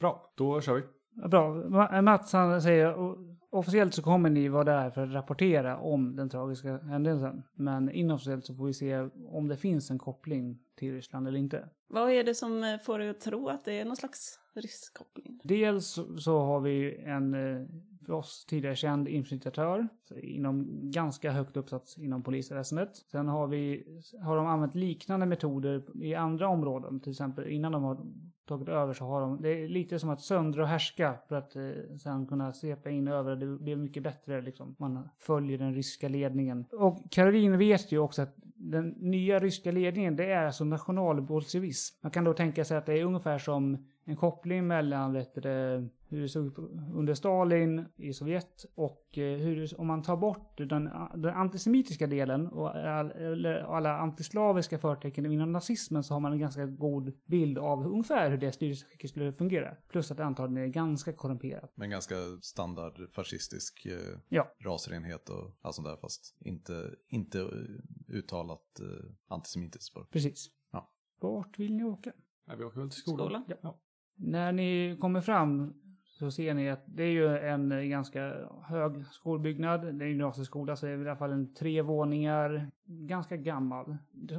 Bra, 0.00 0.32
då 0.36 0.60
kör 0.60 0.74
vi. 0.74 0.82
Bra. 1.30 1.54
Ma- 1.54 2.02
Mats 2.02 2.32
han 2.32 2.62
säger 2.62 2.98
"O- 3.00 3.36
officiellt 3.50 3.94
så 3.94 4.02
kommer 4.02 4.30
ni 4.30 4.48
vara 4.48 4.64
där 4.64 4.90
för 4.90 5.02
att 5.02 5.12
rapportera 5.12 5.78
om 5.78 6.16
den 6.16 6.28
tragiska 6.28 6.78
händelsen. 6.78 7.42
Men 7.54 7.90
inofficiellt 7.90 8.44
så 8.46 8.54
får 8.54 8.66
vi 8.66 8.74
se 8.74 9.08
om 9.28 9.48
det 9.48 9.56
finns 9.56 9.90
en 9.90 9.98
koppling 9.98 10.58
till 10.78 10.92
Ryssland 10.92 11.28
eller 11.28 11.38
inte. 11.38 11.68
Vad 11.88 12.10
är 12.10 12.24
det 12.24 12.34
som 12.34 12.64
eh, 12.64 12.78
får 12.78 12.98
dig 12.98 13.08
att 13.10 13.20
tro 13.20 13.48
att 13.48 13.64
det 13.64 13.80
är 13.80 13.84
någon 13.84 13.96
slags 13.96 14.38
riskkoppling? 14.54 15.40
Dels 15.44 15.98
så- 16.18 16.38
har 16.38 16.60
vi 16.60 16.96
en 17.04 17.34
eh, 17.34 17.66
för 18.06 18.12
oss 18.12 18.44
tidigare 18.48 18.76
känd 18.76 19.08
infiltratör 19.08 19.88
inom 20.22 20.68
ganska 20.90 21.30
högt 21.30 21.56
uppsatt 21.56 21.94
inom 21.98 22.22
polisväsendet. 22.22 22.96
Sen 23.10 23.28
har, 23.28 23.46
vi, 23.46 23.84
har 24.22 24.36
de 24.36 24.46
använt 24.46 24.74
liknande 24.74 25.26
metoder 25.26 25.82
i 26.04 26.14
andra 26.14 26.48
områden. 26.48 27.00
Till 27.00 27.10
exempel 27.10 27.46
innan 27.48 27.72
de 27.72 27.82
har 27.82 28.00
tagit 28.50 28.68
över 28.68 28.94
så 28.94 29.04
har 29.04 29.20
de, 29.20 29.42
det 29.42 29.48
är 29.48 29.68
lite 29.68 29.98
som 29.98 30.10
att 30.10 30.20
söndra 30.20 30.62
och 30.62 30.68
härska 30.68 31.14
för 31.28 31.36
att 31.36 31.56
eh, 31.56 31.62
sen 32.02 32.26
kunna 32.26 32.52
svepa 32.52 32.90
in 32.90 33.08
över. 33.08 33.36
Det 33.36 33.46
blir 33.46 33.76
mycket 33.76 34.02
bättre 34.02 34.40
liksom. 34.40 34.76
Man 34.78 35.08
följer 35.18 35.58
den 35.58 35.74
ryska 35.74 36.08
ledningen. 36.08 36.64
Och 36.72 37.10
Caroline 37.10 37.58
vet 37.58 37.92
ju 37.92 37.98
också 37.98 38.22
att 38.22 38.34
den 38.54 38.88
nya 38.88 39.38
ryska 39.38 39.72
ledningen 39.72 40.16
det 40.16 40.32
är 40.32 40.46
alltså 40.46 40.64
nationalbolsjevism. 40.64 41.98
Man 42.02 42.10
kan 42.10 42.24
då 42.24 42.32
tänka 42.32 42.64
sig 42.64 42.76
att 42.76 42.86
det 42.86 43.00
är 43.00 43.04
ungefär 43.04 43.38
som 43.38 43.86
en 44.04 44.16
koppling 44.16 44.66
mellan 44.66 45.12
vet 45.12 45.34
du, 45.34 45.88
hur 46.10 46.20
det 46.20 46.28
såg 46.28 46.46
ut 46.46 46.58
under 46.94 47.14
Stalin 47.14 47.86
i 47.96 48.12
Sovjet 48.12 48.64
och 48.74 49.18
eh, 49.18 49.38
hur 49.38 49.56
det, 49.56 49.72
om 49.76 49.86
man 49.86 50.02
tar 50.02 50.16
bort 50.16 50.58
den, 50.58 50.90
den 51.14 51.34
antisemitiska 51.34 52.06
delen 52.06 52.46
och 52.48 52.76
all, 52.76 53.46
alla 53.46 53.98
antislaviska 53.98 54.78
förtecken 54.78 55.26
inom 55.26 55.52
nazismen 55.52 56.02
så 56.02 56.14
har 56.14 56.20
man 56.20 56.32
en 56.32 56.38
ganska 56.38 56.66
god 56.66 57.12
bild 57.26 57.58
av 57.58 57.86
ungefär 57.86 58.30
hur 58.30 58.38
det 58.38 58.52
styrelseskicket 58.52 59.10
skulle 59.10 59.32
fungera. 59.32 59.74
Plus 59.88 60.10
att 60.10 60.16
det 60.16 60.24
antagligen 60.24 60.68
är 60.68 60.72
ganska 60.72 61.12
korrumperat. 61.12 61.72
Men 61.74 61.90
ganska 61.90 62.14
standard 62.42 62.92
fascistisk 63.14 63.86
eh, 63.86 64.18
Ja. 64.28 64.54
rasrenhet 64.64 65.28
och 65.28 65.56
allt 65.62 65.74
sånt 65.74 65.88
där 65.88 65.96
fast 65.96 66.36
inte, 66.40 66.90
inte 67.08 67.40
eh, 67.40 68.14
uttalat 68.16 68.80
eh, 68.80 68.86
antisemitiskt. 69.28 69.96
Precis. 70.10 70.48
Ja. 70.72 70.92
Vart 71.20 71.58
vill 71.58 71.74
ni 71.76 71.84
åka? 71.84 72.12
Nej, 72.46 72.56
vi 72.56 72.64
åker 72.64 72.80
väl 72.80 72.90
till 72.90 73.00
skolan. 73.00 73.26
Skolan? 73.26 73.44
Ja. 73.48 73.56
Ja. 73.62 73.80
När 74.16 74.52
ni 74.52 74.96
kommer 75.00 75.20
fram 75.20 75.74
så 76.20 76.30
ser 76.30 76.54
ni 76.54 76.70
att 76.70 76.82
det 76.86 77.02
är 77.02 77.10
ju 77.10 77.36
en 77.36 77.90
ganska 77.90 78.48
hög 78.62 79.06
skolbyggnad. 79.06 79.80
Det 79.80 79.86
är 79.86 80.02
en 80.02 80.08
gymnasieskola 80.08 80.76
så 80.76 80.86
det 80.86 80.92
är 80.92 80.98
i 80.98 81.08
alla 81.08 81.16
fall 81.16 81.32
en 81.32 81.54
tre 81.54 81.82
våningar. 81.82 82.70
Ganska 82.84 83.36
gammal. 83.36 83.96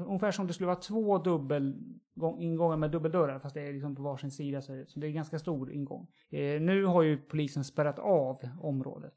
Ungefär 0.07 0.31
som 0.31 0.47
det 0.47 0.53
skulle 0.53 0.67
vara 0.67 0.75
två 0.75 1.17
dubbel 1.17 1.75
ingångar 2.39 2.77
med 2.77 2.91
dubbeldörrar 2.91 3.39
fast 3.39 3.55
det 3.55 3.61
är 3.61 3.73
liksom 3.73 3.95
på 3.95 4.01
varsin 4.01 4.31
sida 4.31 4.61
så 4.61 4.85
det, 4.95 5.07
är 5.07 5.11
ganska 5.11 5.39
stor 5.39 5.71
ingång. 5.71 6.07
Eh, 6.29 6.61
nu 6.61 6.85
har 6.85 7.01
ju 7.01 7.17
polisen 7.17 7.63
spärrat 7.63 7.99
av 7.99 8.39
området. 8.61 9.15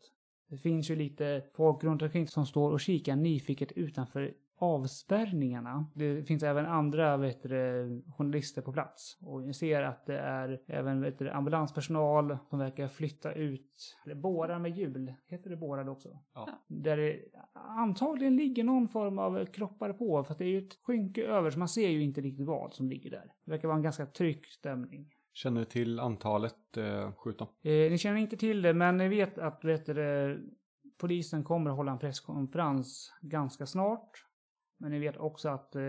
Det 0.48 0.57
finns 0.57 0.90
ju 0.90 0.96
lite 0.96 1.42
folk 1.55 1.85
runt 1.85 2.03
omkring 2.03 2.29
som 2.29 2.46
står 2.46 2.72
och 2.72 2.81
kikar 2.81 3.16
nyfiket 3.16 3.72
utanför 3.72 4.35
avspärrningarna. 4.57 5.87
Det 5.95 6.25
finns 6.25 6.43
även 6.43 6.67
andra 6.67 7.17
vet 7.17 7.43
du, 7.43 8.03
journalister 8.17 8.62
på 8.62 8.73
plats. 8.73 9.19
Och 9.23 9.43
ni 9.43 9.55
ser 9.55 9.83
att 9.83 10.07
det 10.07 10.19
är 10.19 10.61
även 10.67 11.01
vet 11.01 11.19
du, 11.19 11.31
ambulanspersonal 11.31 12.38
som 12.51 12.59
verkar 12.59 12.88
flytta 12.88 13.33
ut 13.33 13.97
eller 14.05 14.14
bårar 14.14 14.59
med 14.59 14.77
hjul. 14.77 15.14
Heter 15.27 15.51
det 15.51 15.57
bårar 15.57 15.88
också? 15.88 16.09
Ja. 16.35 16.49
Där 16.67 16.97
det 16.97 17.21
antagligen 17.53 18.37
ligger 18.37 18.64
någon 18.64 18.88
form 18.88 19.19
av 19.19 19.45
kroppar 19.45 19.93
på. 19.93 20.25
För 20.25 20.33
att 20.33 20.38
det 20.38 20.45
är 20.45 20.49
ju 20.49 20.59
ett 20.59 20.79
skynke 20.83 21.27
över 21.27 21.51
så 21.51 21.59
man 21.59 21.69
ser 21.69 21.88
ju 21.88 22.03
inte 22.03 22.21
riktigt 22.21 22.47
vad 22.47 22.75
som 22.75 22.88
ligger 22.88 23.11
där. 23.11 23.33
Det 23.45 23.51
verkar 23.51 23.69
vara 23.69 23.77
en 23.77 23.83
ganska 23.83 24.07
trygg 24.07 24.47
stämning. 24.47 25.11
Känner 25.33 25.61
du 25.61 25.64
till 25.64 26.01
antalet 26.01 26.77
eh, 26.77 27.12
skjutna? 27.12 27.47
Eh, 27.62 27.71
ni 27.71 27.99
känner 27.99 28.21
inte 28.21 28.37
till 28.37 28.62
det, 28.62 28.75
men 28.75 28.97
ni 28.97 29.09
vet 29.09 29.38
att 29.38 29.64
vet 29.64 29.87
du, 29.87 30.53
polisen 30.99 31.45
kommer 31.45 31.71
att 31.71 31.77
hålla 31.77 31.93
en 31.93 31.99
presskonferens 31.99 33.12
ganska 33.21 33.67
snart. 33.67 34.25
Men 34.79 34.91
ni 34.91 34.99
vet 34.99 35.17
också 35.17 35.49
att 35.49 35.77
eh, 35.77 35.83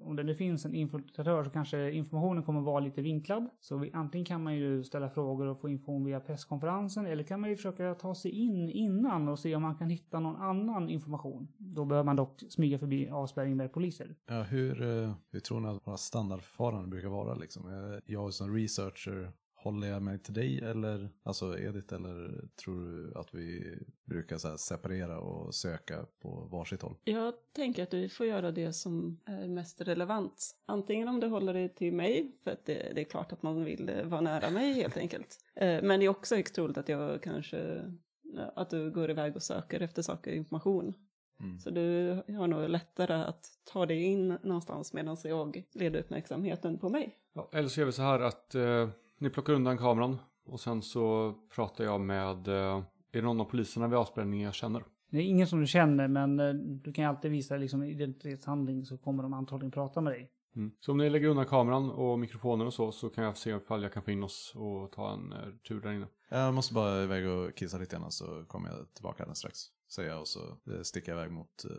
om 0.00 0.16
det 0.16 0.22
nu 0.22 0.34
finns 0.34 0.64
en 0.64 0.74
infiltratör 0.74 1.44
så 1.44 1.50
kanske 1.50 1.90
informationen 1.90 2.42
kommer 2.42 2.60
vara 2.60 2.80
lite 2.80 3.02
vinklad. 3.02 3.50
Så 3.60 3.76
vi, 3.76 3.90
antingen 3.92 4.24
kan 4.24 4.42
man 4.42 4.56
ju 4.56 4.84
ställa 4.84 5.10
frågor 5.10 5.46
och 5.46 5.60
få 5.60 5.68
information 5.68 6.04
via 6.04 6.20
presskonferensen 6.20 7.06
eller 7.06 7.24
kan 7.24 7.40
man 7.40 7.50
ju 7.50 7.56
försöka 7.56 7.94
ta 7.94 8.14
sig 8.14 8.30
in 8.30 8.70
innan 8.70 9.28
och 9.28 9.38
se 9.38 9.56
om 9.56 9.62
man 9.62 9.76
kan 9.76 9.90
hitta 9.90 10.20
någon 10.20 10.36
annan 10.36 10.88
information. 10.88 11.48
Då 11.58 11.84
behöver 11.84 12.06
man 12.06 12.16
dock 12.16 12.42
smyga 12.48 12.78
förbi 12.78 13.08
avspärrning 13.08 13.56
med 13.56 13.72
poliser. 13.72 14.14
Ja, 14.26 14.42
hur, 14.42 14.82
eh, 14.82 15.14
hur 15.30 15.40
tror 15.40 15.60
ni 15.60 15.68
att 15.68 15.86
våra 15.86 15.96
standardförfaranden 15.96 16.90
brukar 16.90 17.08
vara 17.08 17.34
liksom? 17.34 17.68
Eh, 17.68 18.00
jag 18.06 18.34
som 18.34 18.54
researcher, 18.54 19.32
håller 19.62 19.88
jag 19.88 20.02
mig 20.02 20.18
till 20.18 20.34
dig 20.34 20.60
eller, 20.60 21.08
alltså 21.22 21.58
Edith, 21.58 21.94
eller 21.94 22.48
tror 22.64 22.80
du 22.80 23.12
att 23.18 23.34
vi 23.34 23.78
brukar 24.04 24.38
så 24.38 24.48
här 24.48 24.56
separera 24.56 25.18
och 25.20 25.54
söka 25.54 26.06
på 26.22 26.48
varsitt 26.52 26.82
håll? 26.82 26.96
Jag 27.04 27.34
tänker 27.52 27.82
att 27.82 27.90
du 27.90 28.08
får 28.08 28.26
göra 28.26 28.50
det 28.50 28.72
som 28.72 29.20
är 29.24 29.48
mest 29.48 29.80
relevant. 29.80 30.56
Antingen 30.66 31.08
om 31.08 31.20
du 31.20 31.26
håller 31.26 31.54
dig 31.54 31.74
till 31.74 31.92
mig, 31.92 32.32
för 32.44 32.50
att 32.50 32.66
det, 32.66 32.92
det 32.94 33.00
är 33.00 33.04
klart 33.04 33.32
att 33.32 33.42
man 33.42 33.64
vill 33.64 33.88
eh, 33.88 34.04
vara 34.04 34.20
nära 34.20 34.50
mig 34.50 34.72
helt 34.72 34.96
enkelt. 34.96 35.38
Eh, 35.54 35.82
Men 35.82 36.00
det 36.00 36.06
är 36.06 36.08
också 36.08 36.36
högst 36.36 36.54
troligt 36.54 36.78
att 36.78 36.88
jag 36.88 37.22
kanske, 37.22 37.84
ja, 38.22 38.52
att 38.56 38.70
du 38.70 38.90
går 38.90 39.10
iväg 39.10 39.36
och 39.36 39.42
söker 39.42 39.80
efter 39.80 40.02
saker 40.02 40.30
och 40.30 40.36
information. 40.36 40.94
Mm. 41.40 41.58
Så 41.58 41.70
du 41.70 42.10
har 42.28 42.46
nog 42.46 42.68
lättare 42.68 43.14
att 43.14 43.46
ta 43.64 43.86
dig 43.86 44.02
in 44.02 44.28
någonstans 44.28 44.92
medan 44.92 45.16
jag 45.24 45.62
leder 45.72 46.00
uppmärksamheten 46.00 46.78
på 46.78 46.88
mig. 46.88 47.18
Ja, 47.32 47.50
eller 47.52 47.68
så 47.68 47.80
gör 47.80 47.86
vi 47.86 47.92
så 47.92 48.02
här 48.02 48.20
att 48.20 48.54
eh, 48.54 48.88
ni 49.18 49.30
plockar 49.30 49.52
undan 49.52 49.78
kameran 49.78 50.18
och 50.44 50.60
sen 50.60 50.82
så 50.82 51.34
pratar 51.54 51.84
jag 51.84 52.00
med, 52.00 52.48
eh, 52.48 52.54
är 52.54 52.82
det 53.12 53.22
någon 53.22 53.40
av 53.40 53.44
poliserna 53.44 53.88
vid 53.88 53.98
avspärrningen 53.98 54.44
jag 54.44 54.54
känner? 54.54 54.84
Det 55.10 55.18
är 55.18 55.22
ingen 55.22 55.46
som 55.46 55.60
du 55.60 55.66
känner, 55.66 56.08
men 56.08 56.40
eh, 56.40 56.52
du 56.54 56.92
kan 56.92 57.04
ju 57.04 57.08
alltid 57.08 57.30
visa 57.30 57.56
liksom, 57.56 57.82
identitetshandling 57.82 58.84
så 58.84 58.98
kommer 58.98 59.22
de 59.22 59.32
antagligen 59.32 59.70
prata 59.70 60.00
med 60.00 60.12
dig. 60.12 60.30
Mm. 60.56 60.72
Så 60.80 60.92
om 60.92 60.98
ni 60.98 61.10
lägger 61.10 61.28
undan 61.28 61.46
kameran 61.46 61.90
och 61.90 62.18
mikrofonen 62.18 62.66
och 62.66 62.74
så, 62.74 62.92
så 62.92 63.08
kan 63.08 63.24
jag 63.24 63.36
se 63.36 63.50
ifall 63.50 63.82
jag 63.82 63.92
kan 63.92 64.02
få 64.02 64.10
in 64.10 64.22
oss 64.22 64.52
och 64.56 64.92
ta 64.92 65.12
en 65.12 65.32
eh, 65.32 65.38
tur 65.68 65.80
där 65.80 65.92
inne. 65.92 66.06
Jag 66.30 66.54
måste 66.54 66.74
bara 66.74 67.02
iväg 67.02 67.28
och 67.28 67.56
kissa 67.56 67.78
lite 67.78 67.96
grann 67.96 68.10
så 68.10 68.44
kommer 68.48 68.68
jag 68.68 68.94
tillbaka 68.94 69.22
alldeles 69.22 69.38
strax. 69.38 69.58
Säger 69.94 70.10
jag 70.10 70.20
och 70.20 70.28
så 70.28 70.40
eh, 70.40 70.80
sticker 70.82 71.12
jag 71.12 71.18
iväg 71.20 71.32
mot, 71.32 71.64
eh, 71.64 71.70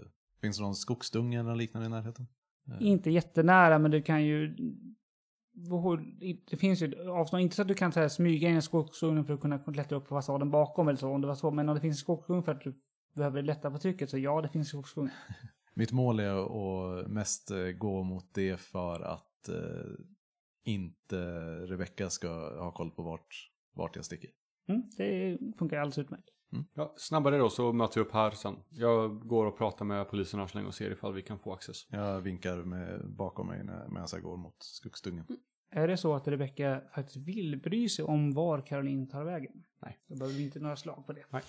finns 0.42 0.58
det 0.58 0.64
någon 0.64 0.76
skogsdunge 0.76 1.40
eller 1.40 1.56
liknande 1.56 1.86
i 1.86 1.90
närheten? 1.90 2.28
Eh, 2.68 2.88
Inte 2.88 3.10
jättenära, 3.10 3.80
men 3.80 3.92
du 3.92 4.02
kan 4.02 4.26
ju... 4.26 4.56
Det 6.50 6.58
finns 6.58 6.82
ju 6.82 7.10
avstånd, 7.10 7.44
inte 7.44 7.56
så 7.56 7.62
att 7.62 7.68
du 7.68 7.74
kan 7.74 7.92
så 7.92 8.00
här, 8.00 8.08
smyga 8.08 8.50
in 8.50 8.58
i 8.58 8.62
skogsugnen 8.62 9.26
för 9.26 9.34
att 9.34 9.42
kunna 9.42 9.60
klättra 9.60 9.98
upp 9.98 10.08
på 10.08 10.16
fasaden 10.16 10.52
bakom 10.52 10.88
eller 10.88 10.98
så, 10.98 11.10
om 11.10 11.22
det 11.22 11.28
var 11.28 11.36
så. 11.36 11.52
Men 11.52 11.70
om 11.70 11.76
det 11.76 11.82
finns 11.82 11.98
en 11.98 12.02
skogsugn 12.02 12.44
för 12.44 12.52
att 12.52 12.62
du 12.62 12.74
behöver 13.16 13.42
lätta 13.42 13.72
på 13.72 13.78
trycket, 13.78 14.10
så 14.10 14.18
ja, 14.18 14.42
det 14.42 14.50
finns 14.50 14.68
skogsugn. 14.68 15.10
Mitt 15.74 15.92
mål 15.92 16.20
är 16.20 17.02
att 17.02 17.08
mest 17.12 17.52
eh, 17.52 17.58
gå 17.58 18.04
mot 18.04 18.34
det 18.34 18.60
för 18.60 19.02
att 19.02 19.50
eh, 19.50 19.56
inte 20.64 21.18
Rebecca 21.66 22.10
ska 22.10 22.28
ha 22.64 22.72
koll 22.72 22.92
på 22.92 23.04
vart, 23.04 23.52
vart 23.74 23.96
jag 23.96 24.06
sticker. 24.06 24.30
Mm, 24.68 24.84
det 24.98 25.38
funkar 25.58 25.78
alldeles 25.78 25.98
utmärkt. 25.98 26.30
Ja, 26.74 26.94
snabbare 26.98 27.38
då 27.38 27.50
så 27.50 27.74
möter 27.74 27.96
vi 27.96 28.08
upp 28.08 28.14
här 28.14 28.32
sen. 28.32 28.56
Jag 28.70 29.20
går 29.20 29.46
och 29.46 29.58
pratar 29.58 29.86
med 29.86 30.10
polisen 30.10 30.40
här 30.40 30.48
så 30.48 30.58
länge 30.58 30.68
och 30.68 30.74
ser 30.74 30.92
ifall 30.92 31.14
vi 31.14 31.22
kan 31.22 31.40
få 31.40 31.54
access. 31.54 31.88
Jag 31.90 32.22
vinkar 32.22 32.58
med, 32.58 33.12
bakom 33.18 33.48
mig 33.48 33.64
när, 33.64 33.88
medan 33.88 34.08
jag 34.12 34.22
går 34.22 34.38
mot 34.38 34.56
skogsdungen. 34.60 35.26
Är 35.72 35.88
det 35.88 35.98
så 35.98 36.14
att 36.14 36.28
Rebecca 36.28 36.82
faktiskt 36.96 37.18
vill 37.18 37.62
bry 37.62 37.90
sig 37.90 38.06
om 38.06 38.34
var 38.34 38.62
Caroline 38.62 39.08
tar 39.08 39.24
vägen? 39.24 39.64
Nej. 39.82 40.00
Då 40.08 40.16
behöver 40.16 40.38
vi 40.38 40.44
inte 40.44 40.60
några 40.60 40.76
slag 40.76 41.06
på 41.08 41.14
det. 41.14 41.24
Nej. 41.30 41.42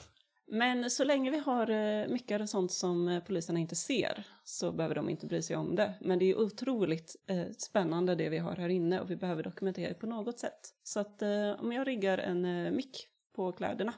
Men 0.52 0.90
så 0.90 1.04
länge 1.04 1.30
vi 1.30 1.38
har 1.38 1.70
eh, 1.70 2.08
mycket 2.08 2.40
av 2.40 2.46
sånt 2.46 2.72
som 2.72 3.08
eh, 3.08 3.22
poliserna 3.22 3.58
inte 3.58 3.76
ser 3.76 4.26
så 4.44 4.72
behöver 4.72 4.94
de 4.94 5.08
inte 5.08 5.26
bry 5.26 5.42
sig 5.42 5.56
om 5.56 5.76
det. 5.76 5.94
Men 6.00 6.18
det 6.18 6.24
är 6.24 6.38
otroligt 6.38 7.16
eh, 7.26 7.46
spännande 7.58 8.14
det 8.14 8.28
vi 8.28 8.38
har 8.38 8.56
här 8.56 8.68
inne 8.68 9.00
och 9.00 9.10
vi 9.10 9.16
behöver 9.16 9.42
dokumentera 9.42 9.88
det 9.88 9.94
på 9.94 10.06
något 10.06 10.38
sätt. 10.38 10.60
Så 10.82 11.00
att 11.00 11.22
eh, 11.22 11.50
om 11.58 11.72
jag 11.72 11.86
riggar 11.86 12.18
en 12.18 12.44
eh, 12.44 12.72
mick 12.72 13.06
på 13.36 13.52
kläderna 13.52 13.94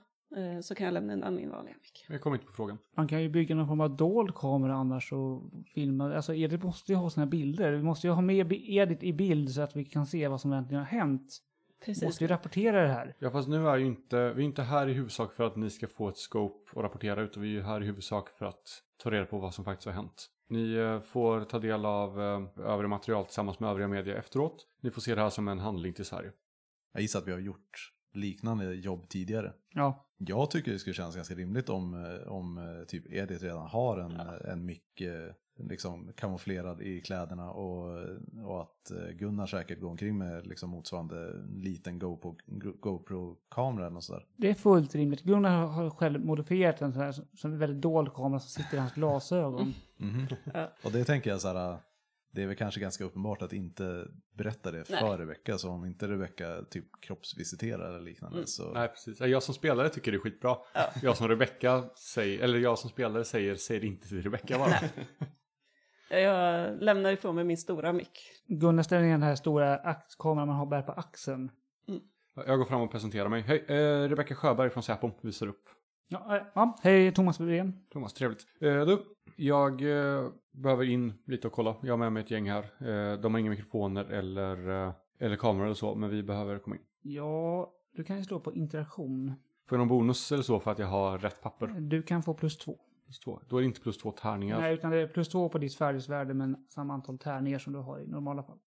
så 0.63 0.75
kan 0.75 0.85
jag 0.85 0.95
lämna 0.95 1.13
undan 1.13 1.35
min 1.35 1.51
vanliga 1.51 1.75
mick. 1.75 2.07
Jag 2.09 2.21
kommer 2.21 2.37
inte 2.37 2.47
på 2.47 2.53
frågan. 2.53 2.79
Man 2.97 3.09
kan 3.09 3.23
ju 3.23 3.29
bygga 3.29 3.55
någon 3.55 3.67
form 3.67 3.81
av 3.81 3.97
dold 3.97 4.35
kamera 4.35 4.75
annars 4.75 5.13
och 5.13 5.43
filma. 5.75 6.15
Alltså 6.15 6.35
Edith 6.35 6.65
måste 6.65 6.93
ju 6.93 6.99
ha 6.99 7.11
sina 7.11 7.27
bilder. 7.27 7.73
Vi 7.73 7.83
måste 7.83 8.07
ju 8.07 8.13
ha 8.13 8.23
med 8.23 8.53
Edith 8.53 9.05
i 9.05 9.13
bild 9.13 9.51
så 9.51 9.61
att 9.61 9.77
vi 9.77 9.85
kan 9.85 10.07
se 10.07 10.29
vad 10.29 10.41
som 10.41 10.53
egentligen 10.53 10.79
har 10.85 10.91
hänt. 10.91 11.39
Vi 11.81 11.87
Precis. 11.87 12.05
måste 12.05 12.25
ju 12.25 12.29
rapportera 12.29 12.83
det 12.83 12.93
här. 12.93 13.15
Ja 13.19 13.31
fast 13.31 13.49
nu 13.49 13.69
är 13.69 13.77
ju 13.77 13.87
inte, 13.87 14.33
vi 14.33 14.43
är 14.43 14.47
inte 14.47 14.63
här 14.63 14.89
i 14.89 14.93
huvudsak 14.93 15.33
för 15.33 15.45
att 15.45 15.57
ni 15.57 15.71
ska 15.71 15.89
få 15.89 16.09
ett 16.09 16.17
scope 16.17 16.71
och 16.73 16.83
rapportera 16.83 17.23
utan 17.23 17.43
vi 17.43 17.49
är 17.49 17.53
ju 17.53 17.63
här 17.63 17.83
i 17.83 17.87
huvudsak 17.87 18.29
för 18.29 18.47
att 18.47 18.83
ta 19.03 19.11
reda 19.11 19.27
på 19.27 19.39
vad 19.39 19.55
som 19.55 19.65
faktiskt 19.65 19.87
har 19.87 19.93
hänt. 19.93 20.29
Ni 20.49 20.75
eh, 20.75 21.01
får 21.01 21.45
ta 21.45 21.59
del 21.59 21.85
av 21.85 22.21
eh, 22.21 22.67
övriga 22.67 22.89
material 22.89 23.25
tillsammans 23.25 23.61
med 23.61 23.71
övriga 23.71 23.89
media 23.89 24.17
efteråt. 24.17 24.67
Ni 24.81 24.91
får 24.91 25.01
se 25.01 25.15
det 25.15 25.21
här 25.21 25.31
som 25.31 25.49
en 25.49 25.59
handling 25.59 25.93
till 25.93 26.05
Sverige. 26.05 26.33
Jag 26.93 27.03
gissar 27.03 27.19
att 27.19 27.27
vi 27.27 27.33
har 27.33 27.39
gjort 27.39 27.93
liknande 28.13 28.75
jobb 28.75 29.09
tidigare. 29.09 29.53
Ja. 29.75 30.07
Jag 30.17 30.51
tycker 30.51 30.73
det 30.73 30.79
skulle 30.79 30.95
kännas 30.95 31.17
ganska 31.17 31.35
rimligt 31.35 31.69
om, 31.69 32.05
eh, 32.05 32.33
om 32.33 32.59
eh, 32.59 32.85
typ 32.87 33.13
Edith 33.13 33.45
redan 33.45 33.67
har 33.67 33.99
en, 33.99 34.21
en 34.51 34.65
mick 34.67 35.01
eh, 35.01 35.33
liksom 35.69 36.13
kamouflerad 36.17 36.83
i 36.83 37.01
kläderna 37.01 37.51
och, 37.51 37.99
och 38.45 38.63
att 38.63 38.91
eh, 38.91 39.09
Gunnar 39.17 39.47
säkert 39.47 39.81
går 39.81 39.91
omkring 39.91 40.19
med 40.19 40.47
liksom 40.47 40.71
motsvarande 40.71 41.33
liten 41.49 42.01
GoPro- 42.01 42.37
GoPro-kamera 42.81 43.87
eller 43.87 44.01
sådär. 44.01 44.27
Det 44.37 44.51
är 44.51 44.55
fullt 44.55 44.95
rimligt. 44.95 45.23
Gunnar 45.23 45.67
har 45.67 45.91
själv 45.91 46.25
modifierat 46.25 46.83
en 46.83 46.93
sån 46.93 47.03
här 47.03 47.13
som 47.13 47.53
en 47.53 47.59
väldigt 47.59 47.83
dold 47.83 48.15
kamera 48.15 48.41
som 48.41 48.63
sitter 48.63 48.77
i 48.77 48.81
hans 48.81 48.95
glasögon. 48.95 49.75
Mhm. 49.97 50.27
Ja. 50.55 50.73
Och 50.85 50.93
det 50.93 51.05
tänker 51.05 51.31
jag 51.31 51.41
så 51.41 51.49
här, 51.49 51.79
det 52.35 52.43
är 52.43 52.47
väl 52.47 52.57
kanske 52.57 52.81
ganska 52.81 53.05
uppenbart 53.05 53.43
att 53.43 53.53
inte 53.53 54.07
berätta 54.37 54.71
det 54.71 54.91
Nej. 54.91 55.01
för 55.01 55.19
Rebecca. 55.19 55.59
Så 55.59 55.71
om 55.71 55.85
inte 55.85 56.09
Rebecca 56.09 56.63
typ 56.71 56.85
kroppsvisiterar 57.01 57.89
eller 57.89 58.01
liknande 58.01 58.37
Mm. 58.37 58.47
så... 58.47 58.73
Nej 58.73 58.89
precis, 58.89 59.21
jag 59.21 59.43
som 59.43 59.55
spelare 59.55 59.89
tycker 59.89 60.13
det 60.13 60.17
är 60.17 60.21
skitbra. 60.21 60.57
Ja. 60.75 60.89
Jag 61.03 61.17
som 61.17 61.29
Rebecca 61.29 61.85
säger, 61.97 62.41
eller 62.45 62.59
jag 62.59 62.79
som 62.79 62.91
spelare 62.91 63.25
säger, 63.25 63.55
säger 63.55 63.85
inte 63.85 64.09
till 64.09 64.23
Rebecca 64.23 64.59
bara. 64.59 64.77
Jag 66.21 66.83
lämnar 66.83 67.13
ifrån 67.13 67.35
mig 67.35 67.45
min 67.45 67.57
stora 67.57 67.93
mick. 67.93 68.19
Gunnar 68.47 68.83
ställer 68.83 69.03
ner 69.03 69.11
den 69.13 69.23
här 69.23 69.35
stora 69.35 69.97
kameran 70.19 70.49
man 70.49 70.57
har 70.57 70.67
bär 70.67 70.83
på 70.83 70.93
axeln. 70.93 71.51
Jag 72.35 72.59
går 72.59 72.65
fram 72.65 72.81
och 72.81 72.91
presenterar 72.91 73.29
mig. 73.29 73.41
Hej, 73.43 73.65
eh, 73.69 74.09
Rebecca 74.09 74.35
Sjöberg 74.35 74.71
från 74.71 74.83
Säpo 74.83 75.11
visar 75.23 75.47
upp. 75.47 75.65
Ja, 76.13 76.37
äh, 76.37 76.43
ja. 76.55 76.79
Hej, 76.83 77.15
Thomas 77.15 77.39
Bredén. 77.39 77.85
Thomas, 77.93 78.15
trevligt. 78.15 78.47
Eh, 78.61 78.87
du, 78.87 79.03
jag 79.37 79.73
eh, 79.83 80.29
behöver 80.51 80.85
in 80.85 81.13
lite 81.27 81.47
och 81.47 81.53
kolla. 81.53 81.77
Jag 81.83 81.93
har 81.93 81.99
med 81.99 82.13
mig 82.13 82.23
ett 82.23 82.31
gäng 82.31 82.51
här. 82.51 82.63
Eh, 82.63 83.21
de 83.21 83.35
har 83.35 83.41
inga 83.41 83.51
mikrofoner 83.51 84.05
eller, 84.05 84.87
eh, 84.87 84.93
eller 85.19 85.37
kameror 85.37 85.65
eller 85.65 85.75
så, 85.75 85.95
men 85.95 86.11
vi 86.11 86.23
behöver 86.23 86.59
komma 86.59 86.77
in. 86.77 86.83
Ja, 87.03 87.73
du 87.93 88.05
kan 88.05 88.19
ju 88.19 88.25
slå 88.25 88.41
på 88.41 88.53
interaktion. 88.53 89.35
Får 89.69 89.79
jag 89.79 89.79
någon 89.79 89.89
bonus 89.89 90.33
eller 90.33 90.43
så 90.43 90.61
för 90.61 90.71
att 90.71 90.79
jag 90.79 90.87
har 90.87 91.19
rätt 91.19 91.43
papper? 91.43 91.67
Du 91.67 92.03
kan 92.03 92.23
få 92.23 92.35
plus 92.35 92.59
två. 92.59 92.79
Plus 93.05 93.21
två. 93.21 93.41
Då 93.49 93.57
är 93.57 93.61
det 93.61 93.67
inte 93.67 93.81
plus 93.81 93.99
två 93.99 94.11
tärningar. 94.11 94.61
Nej, 94.61 94.75
utan 94.75 94.91
det 94.91 94.97
är 94.97 95.07
plus 95.07 95.29
två 95.29 95.49
på 95.49 95.59
ditt 95.59 95.75
färdighetsvärde 95.75 96.35
men 96.35 96.57
samma 96.69 96.95
antal 96.95 97.19
tärningar 97.19 97.59
som 97.59 97.73
du 97.73 97.79
har 97.79 98.01
i 98.01 98.07
normala 98.07 98.43
fall. 98.43 98.59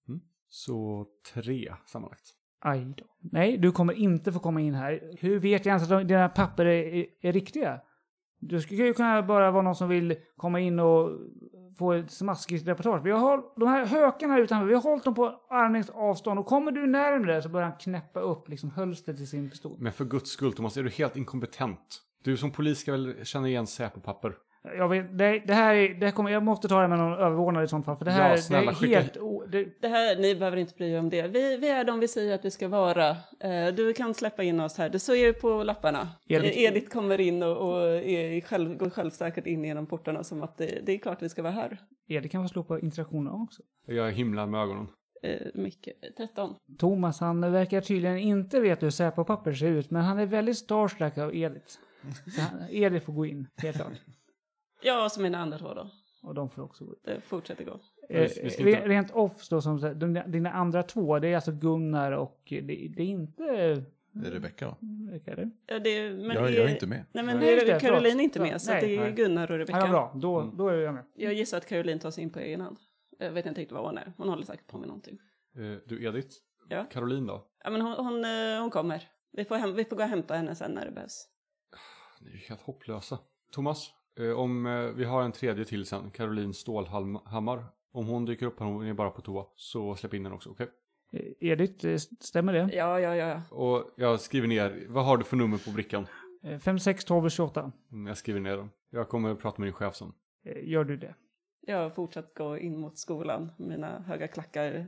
Så 0.50 1.08
tre 1.34 1.74
sammanlagt. 1.86 2.34
Aj 2.66 2.94
då. 2.98 3.06
Nej, 3.20 3.58
du 3.58 3.72
kommer 3.72 3.94
inte 3.94 4.32
få 4.32 4.40
komma 4.40 4.62
in 4.62 4.74
här. 4.74 5.02
Hur 5.20 5.40
vet 5.40 5.66
jag 5.66 5.72
ens 5.72 5.92
att 5.92 6.08
dina 6.08 6.30
papper 6.30 6.66
är, 6.66 7.06
är, 7.22 7.32
riktiga? 7.32 7.80
Du 8.40 8.62
skulle 8.62 8.84
ju 8.84 8.94
kunna 8.94 9.24
bara 9.24 9.52
vara 9.52 9.64
någon 9.64 9.76
som 9.76 9.90
vill 9.90 10.16
komma 10.38 10.60
in 10.60 10.80
och 10.80 11.10
få 11.78 11.94
ett 11.94 12.12
smaskigt 12.12 12.68
reportage. 12.68 13.06
Vi 13.06 13.12
har 13.12 13.20
hållit 13.20 13.46
de 13.56 13.68
här 13.68 13.86
hökarna 13.86 14.34
här 14.34 14.42
utanför, 14.42 14.68
vi 14.68 14.74
har 14.74 14.82
hållit 14.82 15.04
dem 15.04 15.14
på 15.14 15.26
armlängds 15.50 15.90
avstånd 15.90 16.40
och 16.40 16.46
kommer 16.46 16.72
du 16.72 16.88
närmare 16.88 17.42
så 17.42 17.50
börjar 17.50 17.68
han 17.68 17.78
knäppa 17.78 18.20
upp 18.20 18.50
liksom 18.50 18.72
hölstret 18.72 19.20
i 19.20 19.26
sin 19.26 19.50
pistol. 19.50 19.78
Men 19.80 19.94
för 19.94 20.06
guds 20.06 20.32
skull 20.32 20.54
Thomas, 20.54 20.78
är 20.78 20.84
du 20.84 20.90
helt 20.90 21.16
inkompetent? 21.16 22.02
Du 22.24 22.38
som 22.38 22.52
polis 22.52 22.80
ska 22.80 22.92
väl 22.92 23.26
känna 23.26 23.48
igen 23.48 23.68
Säpo-papper? 23.68 24.36
Jag, 24.78 24.90
vet, 24.90 25.18
det, 25.18 25.40
det 25.48 25.54
här 25.54 25.76
är, 25.76 25.94
det 25.94 26.06
här 26.06 26.14
kommer, 26.14 26.30
jag 26.32 26.44
måste 26.44 26.68
ta 26.68 26.82
det 26.82 26.88
med 26.88 26.98
någon 26.98 27.14
överordnad 27.20 27.64
i 27.64 27.68
sånt 27.68 27.86
fall. 27.86 27.98
För 27.98 28.06
det 28.06 28.12
här 28.12 28.30
Ja, 28.30 28.36
det 28.36 28.42
snälla, 28.42 28.72
är 28.72 28.76
skicka- 28.76 29.00
helt... 29.00 29.18
O, 29.18 29.44
det, 29.48 29.82
Det 29.82 29.88
här, 29.88 30.16
ni 30.16 30.36
behöver 30.36 30.58
inte 30.58 30.74
bry 30.78 30.92
er 30.92 31.00
om 31.00 31.10
det. 31.10 31.28
Vi, 31.28 31.58
vi 31.58 31.70
är 31.70 31.84
de 31.84 32.00
vi 32.00 32.08
säger 32.08 32.36
att 32.36 32.46
vi 32.46 32.52
ska 32.52 32.68
vara. 32.68 33.10
Eh, 33.40 33.68
du 33.76 33.94
kan 33.94 34.14
släppa 34.14 34.44
in 34.44 34.60
oss 34.60 34.78
här. 34.78 34.90
Det 34.90 35.00
står 35.00 35.16
ju 35.16 35.34
på 35.34 35.64
lapparna. 35.64 36.08
Edith- 36.30 36.36
Edith, 36.44 36.60
Edith 36.60 36.90
kommer 36.90 37.20
in 37.22 37.44
och, 37.44 37.58
och 37.58 37.82
är 37.88 38.42
själv, 38.42 38.78
går 38.78 38.90
självsäkert 38.90 39.48
in 39.48 39.64
genom 39.64 39.86
portarna 39.86 40.24
som 40.24 40.44
att 40.44 40.58
det, 40.58 40.80
det 40.86 40.92
är 40.94 40.98
klart 40.98 41.22
vi 41.22 41.30
ska 41.30 41.42
vara 41.42 41.54
här. 41.54 41.78
det 42.08 42.30
kan 42.30 42.42
vara 42.42 42.50
slå 42.50 42.64
på 42.64 42.80
interaktioner 42.80 43.42
också. 43.44 43.62
Jag 43.88 44.12
himlar 44.12 44.46
med 44.48 44.62
ögonen. 44.62 44.88
Eh, 45.24 45.48
mycket. 45.54 45.94
13. 46.18 46.56
Thomas, 46.78 47.20
han 47.20 47.52
verkar 47.52 47.82
tydligen 47.82 48.18
inte 48.18 48.60
veta 48.60 48.86
hur 48.86 48.92
Säpo-papper 48.92 49.54
ser 49.54 49.68
ut, 49.68 49.92
men 49.92 50.02
han 50.02 50.20
är 50.20 50.26
väldigt 50.26 50.58
starstruck 50.58 51.18
av 51.18 51.36
Edith. 51.36 51.66
Så 52.36 52.42
han, 52.42 52.60
Edith 52.70 53.06
får 53.06 53.14
gå 53.14 53.26
in, 53.26 53.48
helt 53.58 53.76
klart. 53.78 53.92
Ja, 54.82 55.10
som 55.10 55.24
mina 55.24 55.38
andra 55.38 55.58
två 55.58 55.74
då. 55.74 55.90
Och 56.24 56.34
de 56.36 56.50
får 56.50 56.62
också 56.64 56.86
gå 56.86 56.92
in. 56.92 57.00
Det 57.04 57.22
fortsätter 57.22 57.64
gå. 57.66 57.80
Eh, 58.10 58.88
Rent 58.88 59.12
off 59.12 59.50
då, 59.50 59.62
som 59.62 60.00
de- 60.00 60.24
dina 60.32 60.52
andra 60.52 60.84
två, 60.84 61.20
det 61.20 61.28
är 61.28 61.36
alltså 61.36 61.52
Gunnar 61.52 62.12
och 62.12 62.42
det, 62.50 62.62
det 62.96 63.02
är 63.02 63.06
inte... 63.08 63.44
Det 64.12 64.28
är 64.28 64.32
Rebecka 64.32 64.76
är 65.26 65.36
det? 65.36 65.50
Ja, 65.66 65.80
det, 65.80 66.10
men 66.12 66.30
Jag, 66.36 66.44
det, 66.44 66.52
jag 66.52 66.66
är 66.70 66.74
inte 66.74 66.88
med. 66.88 67.06
Nej, 67.12 67.24
men 67.24 67.38
Nej, 67.38 67.66
det, 67.66 67.80
Caroline 67.80 68.20
är 68.20 68.24
inte 68.24 68.40
Ja, 68.40 68.44
med, 68.46 68.62
så 68.62 68.72
nej, 68.72 68.82
det 68.82 68.96
är 68.96 69.00
nej. 69.02 69.12
Gunnar 69.12 69.52
och 69.52 69.56
Ja, 69.56 69.60
Rebecka. 69.60 69.80
vad 69.80 69.90
bra. 69.90 70.12
Då, 70.16 70.40
Mm. 70.40 70.58
då 70.58 70.68
är 70.68 70.74
jag 70.78 70.94
med. 70.94 71.04
Jag 71.16 71.34
gissar 71.34 71.58
att 71.58 71.66
Caroline 71.66 72.00
tar 72.00 72.12
sig 72.12 72.24
in 72.24 72.30
på 72.30 72.40
egen 72.40 72.62
hand. 72.62 72.78
Jag 73.20 73.32
vet 73.32 73.46
inte 73.46 73.62
riktigt 73.62 73.76
vad 73.76 73.86
hon 73.86 73.98
är. 73.98 74.14
Hon 74.18 74.30
håller 74.30 74.44
säkert 74.46 74.68
på 74.68 74.78
med 74.78 74.88
någonting. 74.88 75.18
Eh, 75.56 75.78
Du 75.86 76.06
Edith? 76.06 76.36
Ja. 76.70 76.86
Caroline 76.92 77.26
då? 77.28 77.48
Ja, 77.64 77.70
men 77.70 77.82
hon, 77.82 77.94
hon, 77.94 78.26
eh, 78.26 78.62
hon 78.62 78.70
kommer. 78.70 79.04
Vi 79.32 79.46
får, 79.46 79.56
hem, 79.56 79.74
vi 79.76 79.86
får 79.86 79.96
gå 79.96 80.04
och 80.04 80.10
hämta 80.10 80.34
henne 80.36 80.56
sen 80.56 80.72
när 80.72 80.86
det 80.86 80.92
behövs. 80.92 81.28
Ni 82.22 82.30
är 82.30 82.34
ju 82.34 82.40
helt 82.40 82.62
hopplösa. 82.62 83.20
Thomas, 83.52 83.90
om 84.36 84.66
eh, 84.66 84.82
vi 84.82 85.04
har 85.04 85.22
en 85.24 85.32
tredje 85.32 85.66
till 85.66 85.86
sen, 85.86 86.12
Caroline 86.12 86.54
Stålhammar. 86.54 87.66
Om 87.92 88.08
hon 88.08 88.26
dyker 88.26 88.46
upp 88.46 88.60
här, 88.60 88.68
hon 88.68 88.88
är 88.88 88.94
bara 88.94 89.10
på 89.10 89.22
toa, 89.22 89.46
så 89.56 89.96
släpp 89.96 90.14
in 90.14 90.24
henne 90.26 90.36
också, 90.36 90.50
okej? 90.50 90.68
Eh, 91.14 91.22
Edith, 91.50 91.86
eh, 91.88 91.98
stämmer 92.20 92.54
det? 92.54 92.70
Ja, 92.74 93.00
ja, 93.00 93.16
ja. 93.16 93.42
Och 93.52 93.92
jag 93.96 94.20
skriver 94.20 94.48
ner, 94.48 94.86
vad 94.90 95.06
har 95.06 95.18
du 95.18 95.24
för 95.24 95.36
nummer 95.38 95.58
på 95.58 95.72
brickan? 95.72 96.08
Eh, 96.44 96.60
5, 96.60 96.80
6, 96.80 97.06
12, 97.06 97.30
28. 97.30 97.72
Mm, 97.92 98.08
Jag 98.08 98.18
skriver 98.18 98.40
ner 98.40 98.58
dem. 98.58 98.70
Jag 98.90 99.10
kommer 99.10 99.32
att 99.32 99.40
prata 99.40 99.62
med 99.62 99.68
din 99.68 99.74
chef 99.74 99.96
sen. 99.96 100.14
Eh, 100.46 100.70
Gör 100.70 100.84
du 100.84 100.98
det? 100.98 101.16
Jag 101.68 101.78
har 101.78 101.90
fortsatt 101.90 102.34
gå 102.34 102.58
in 102.58 102.80
mot 102.80 102.98
skolan. 102.98 103.52
Mina 103.58 104.00
höga 104.00 104.28
klackar 104.28 104.88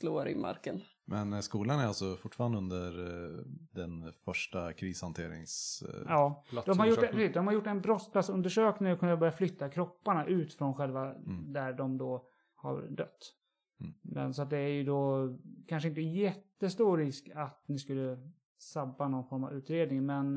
slår 0.00 0.28
i 0.28 0.34
marken. 0.34 0.80
Men 1.12 1.32
eh, 1.32 1.40
skolan 1.40 1.80
är 1.80 1.86
alltså 1.86 2.16
fortfarande 2.16 2.58
under 2.58 3.00
eh, 3.38 3.44
den 3.72 4.12
första 4.12 4.72
krishanterings... 4.72 5.82
eh, 5.88 6.00
Ja. 6.08 6.44
De 6.66 6.78
har, 6.78 6.86
gjort, 6.86 7.02
en- 7.02 7.32
de 7.32 7.46
har 7.46 7.54
gjort 7.54 7.66
en 7.66 7.80
brottsplatsundersökning 7.80 8.92
och 8.92 9.00
kunnat 9.00 9.18
börja 9.18 9.32
flytta 9.32 9.68
kropparna 9.68 10.26
ut 10.26 10.54
från 10.54 10.74
själva 10.74 11.14
Mm. 11.14 11.52
där 11.52 11.72
de 11.72 11.98
då 11.98 12.26
har 12.54 12.82
dött. 12.90 13.34
Mm. 13.80 13.94
Men 14.02 14.34
så 14.34 14.42
att 14.42 14.50
det 14.50 14.58
är 14.58 14.68
ju 14.68 14.84
då 14.84 15.28
kanske 15.68 15.88
inte 15.88 16.00
jättestor 16.00 16.98
risk 16.98 17.28
att 17.34 17.62
ni 17.68 17.78
skulle 17.78 18.18
sabba 18.58 19.08
någon 19.08 19.24
form 19.28 19.44
av 19.44 19.52
utredning, 19.52 20.06
men 20.06 20.34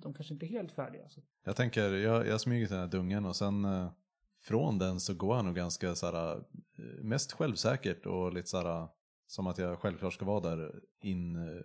de 0.00 0.14
kanske 0.14 0.34
inte 0.34 0.46
är 0.46 0.48
helt 0.48 0.72
färdiga. 0.72 1.08
Så. 1.08 1.20
Jag 1.44 1.56
tänker, 1.56 1.90
jag, 1.94 2.26
jag 2.26 2.40
smyger 2.40 2.66
till 2.66 2.74
den 2.76 2.84
här 2.84 2.90
dungen 2.90 3.24
och 3.24 3.36
sen 3.36 3.66
från 4.40 4.78
den 4.78 5.00
så 5.00 5.14
går 5.14 5.34
han 5.34 5.44
nog 5.46 5.54
ganska 5.54 5.94
såhär, 5.94 6.36
eh, 6.36 6.40
mest 7.02 7.32
självsäkert 7.32 8.06
och 8.06 8.32
lite 8.32 8.48
såhär, 8.48 8.88
som 9.28 9.46
att 9.46 9.58
jag 9.58 9.78
självklart 9.78 10.14
ska 10.14 10.24
vara 10.24 10.56
där 10.56 10.82
in 11.00 11.36
eh, 11.36 11.62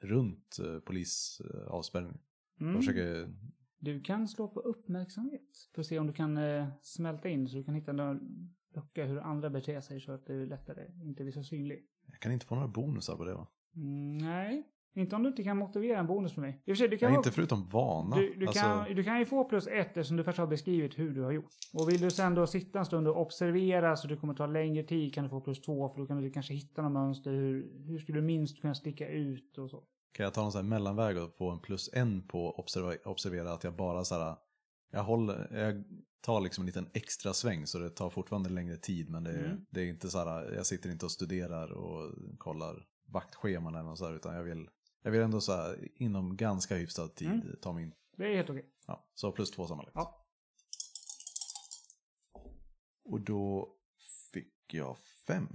runt 0.00 0.58
eh, 0.58 0.78
polisavspärrningen. 0.78 2.20
Mm. 2.60 2.72
Jag 2.72 2.82
försöker, 2.82 3.34
Du 3.78 4.00
kan 4.00 4.28
slå 4.28 4.48
på 4.48 4.60
uppmärksamhet 4.60 5.70
för 5.74 5.80
att 5.80 5.86
se 5.86 5.98
om 5.98 6.06
du 6.06 6.12
kan 6.12 6.36
eh, 6.36 6.68
smälta 6.82 7.28
in 7.28 7.48
så 7.48 7.56
du 7.56 7.64
kan 7.64 7.74
hitta 7.74 7.92
någon 7.92 8.20
lucka 8.74 9.04
hur 9.04 9.18
andra 9.18 9.50
beter 9.50 9.80
sig 9.80 10.00
så 10.00 10.12
att 10.12 10.26
du 10.26 10.46
lättare 10.46 10.86
inte 11.02 11.22
blir 11.22 11.32
så 11.32 11.44
synlig. 11.44 11.86
jag 12.06 12.20
kan 12.20 12.32
inte 12.32 12.46
få 12.46 12.54
några 12.54 12.68
bonusar 12.68 13.16
på 13.16 13.24
det 13.24 13.34
va? 13.34 13.46
Mm, 13.76 14.18
nej, 14.18 14.68
inte 14.94 15.16
om 15.16 15.22
du 15.22 15.28
inte 15.28 15.42
kan 15.42 15.56
motivera 15.58 15.98
en 15.98 16.06
bonus 16.06 16.32
för 16.32 16.40
mig. 16.40 16.50
I 16.50 16.54
och 16.54 16.64
för 16.64 16.74
sig, 16.74 16.88
du 16.88 16.98
kan 16.98 17.06
Ja, 17.06 17.10
vara- 17.10 17.18
inte 17.18 17.30
förutom 17.30 17.68
vana. 17.68 18.16
Du, 18.16 18.34
du, 18.34 18.46
alltså, 18.46 18.62
kan, 18.62 18.94
du 18.94 19.04
kan 19.04 19.18
ju 19.18 19.24
få 19.24 19.44
plus 19.44 19.66
ett 19.66 19.72
eftersom 19.76 20.16
du 20.16 20.24
först 20.24 20.38
har 20.38 20.46
beskrivit 20.46 20.98
hur 20.98 21.14
du 21.14 21.22
har 21.22 21.32
gjort. 21.32 21.50
Och 21.72 21.88
vill 21.88 22.00
du 22.00 22.10
sen 22.10 22.34
då 22.34 22.46
sitta 22.46 22.78
en 22.78 22.84
stund 22.86 23.08
och 23.08 23.20
observera 23.20 23.96
så 23.96 24.08
det 24.08 24.16
kommer 24.16 24.34
ta 24.34 24.46
längre 24.46 24.82
tid 24.82 25.14
kan 25.14 25.24
du 25.24 25.30
få 25.30 25.40
plus 25.40 25.60
två 25.60 25.88
för 25.88 26.00
då 26.00 26.06
kan 26.06 26.22
du 26.22 26.30
kanske 26.30 26.54
hitta 26.54 26.82
något 26.82 26.92
mönster. 26.92 27.30
Hur, 27.32 27.84
hur 27.86 27.98
skulle 27.98 28.18
du 28.18 28.26
minst 28.26 28.60
kunna 28.60 28.74
sticka 28.74 29.08
ut 29.08 29.58
och 29.58 29.70
så. 29.70 29.82
Kan 30.12 30.24
jag 30.24 30.34
ta 30.34 30.42
någon 30.42 30.52
sån 30.52 30.62
här 30.64 30.68
mellanväg 30.68 31.18
och 31.18 31.36
få 31.36 31.50
en 31.50 31.58
plus 31.58 31.90
en 31.92 32.26
på 32.28 32.50
observa, 32.58 32.92
observera 33.04 33.52
att 33.52 33.64
jag 33.64 33.76
bara 33.76 34.04
såhär, 34.04 34.36
jag 34.92 35.04
håller, 35.04 35.48
jag 35.64 35.84
tar 36.20 36.40
liksom 36.40 36.62
en 36.62 36.66
liten 36.66 36.88
extra 36.94 37.32
sväng 37.32 37.66
så 37.66 37.78
det 37.78 37.90
tar 37.90 38.10
fortfarande 38.10 38.50
längre 38.50 38.76
tid 38.76 39.10
men 39.10 39.24
det, 39.24 39.30
är- 39.30 39.44
Mm. 39.44 39.64
det 39.70 39.80
är 39.80 39.86
inte 39.86 40.10
så 40.10 40.18
här, 40.18 40.52
jag 40.54 40.66
sitter 40.66 40.90
inte 40.90 41.04
och 41.04 41.10
studerar 41.12 41.72
och 41.72 42.12
kollar 42.38 42.86
vaktscheman 43.12 43.74
eller 43.74 43.84
något 43.88 43.98
så 43.98 44.06
här, 44.06 44.14
utan 44.16 44.34
jag 44.34 44.42
vill, 44.42 44.68
jag 45.04 45.10
vill 45.10 45.20
ändå 45.20 45.40
så 45.40 45.52
här, 45.52 45.88
inom 45.94 46.36
ganska 46.36 46.76
hyfsad 46.76 47.14
tid 47.14 47.28
Mm. 47.28 47.56
ta 47.62 47.72
mig 47.72 47.82
in. 47.84 47.94
Det 48.16 48.24
är 48.32 48.36
helt 48.36 48.50
okej. 48.50 48.64
Ja, 48.86 49.04
så 49.14 49.32
plus 49.32 49.50
två 49.50 49.66
sammanlagt. 49.66 49.94
Ja. 49.96 50.26
Och 53.04 53.20
då 53.20 53.72
fick 54.32 54.74
jag 54.74 54.98
fem. 55.26 55.48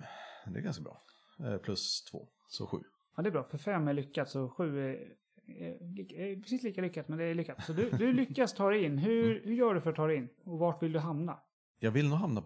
Det 0.45 0.59
är 0.59 0.63
ganska 0.63 0.83
bra. 0.83 1.03
Eh, 1.39 1.57
plus 1.57 2.03
två, 2.03 2.27
så 2.49 2.67
sju. 2.67 2.77
Ja, 3.15 3.23
det 3.23 3.29
är 3.29 3.31
bra. 3.31 3.43
För 3.43 3.57
fem 3.57 3.88
är 3.88 3.93
lyckat 3.93 4.29
så 4.29 4.49
sju 4.49 4.79
är, 4.89 5.15
är, 5.45 6.13
är 6.13 6.41
precis 6.41 6.63
lika 6.63 6.81
lyckat 6.81 7.07
men 7.07 7.17
det 7.17 7.23
är 7.23 7.35
lyckat. 7.35 7.65
Så 7.65 7.73
du, 7.73 7.89
du 7.89 8.13
lyckas 8.13 8.53
ta 8.53 8.69
dig 8.69 8.83
in. 8.83 8.97
Hur, 8.97 9.41
hur 9.45 9.53
gör 9.53 9.73
du 9.73 9.81
för 9.81 9.89
att 9.89 9.95
ta 9.95 10.07
dig 10.07 10.17
in? 10.17 10.29
Och 10.43 10.59
vart 10.59 10.83
vill 10.83 10.91
du 10.91 10.99
hamna? 10.99 11.39
Jag 11.79 11.91
vill 11.91 12.09
nog 12.09 12.17
hamna 12.17 12.43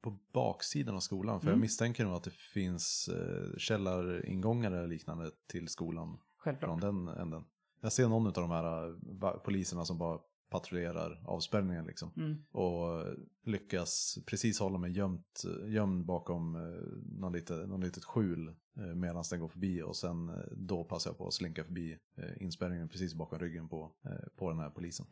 på 0.00 0.18
baksidan 0.32 0.94
av 0.96 1.00
skolan 1.00 1.40
för 1.40 1.46
Mm. 1.46 1.58
jag 1.58 1.60
misstänker 1.60 2.04
nog 2.04 2.14
att 2.14 2.24
det 2.24 2.34
finns 2.34 3.08
eh, 3.08 3.56
källaringångar 3.58 4.72
eller 4.72 4.86
liknande 4.86 5.30
till 5.46 5.68
skolan 5.68 6.20
Självklart. 6.44 6.80
från 6.80 7.04
den 7.06 7.08
änden. 7.18 7.44
Jag 7.80 7.92
ser 7.92 8.08
någon 8.08 8.26
av 8.26 8.32
de 8.32 8.50
här 8.50 8.96
va- 9.20 9.38
poliserna 9.44 9.84
som 9.84 9.98
bara 9.98 10.18
patrullerar 10.50 11.22
avspärrningen 11.26 11.86
liksom. 11.86 12.10
Mm. 12.16 12.44
Och 12.52 13.04
lyckas 13.44 14.18
precis 14.26 14.60
hålla 14.60 14.78
mig 14.78 14.92
gömt, 14.92 15.42
gömd 15.66 16.04
bakom 16.04 16.56
eh, 16.56 17.20
någon, 17.20 17.32
lite, 17.32 17.54
någon 17.54 17.80
litet 17.80 18.04
skjul 18.04 18.48
eh, 18.76 18.84
medan 18.84 19.24
den 19.30 19.40
går 19.40 19.48
förbi. 19.48 19.82
Och 19.82 19.96
sen 19.96 20.28
eh, 20.28 20.34
då 20.52 20.84
passar 20.84 21.10
jag 21.10 21.18
på 21.18 21.26
att 21.26 21.34
slinka 21.34 21.64
förbi 21.64 21.98
eh, 22.16 22.42
inspärrningen 22.42 22.88
precis 22.88 23.14
bakom 23.14 23.38
ryggen 23.38 23.68
på, 23.68 23.92
på 24.36 24.50
den 24.50 24.58
här 24.58 24.70
polisen. 24.70 25.06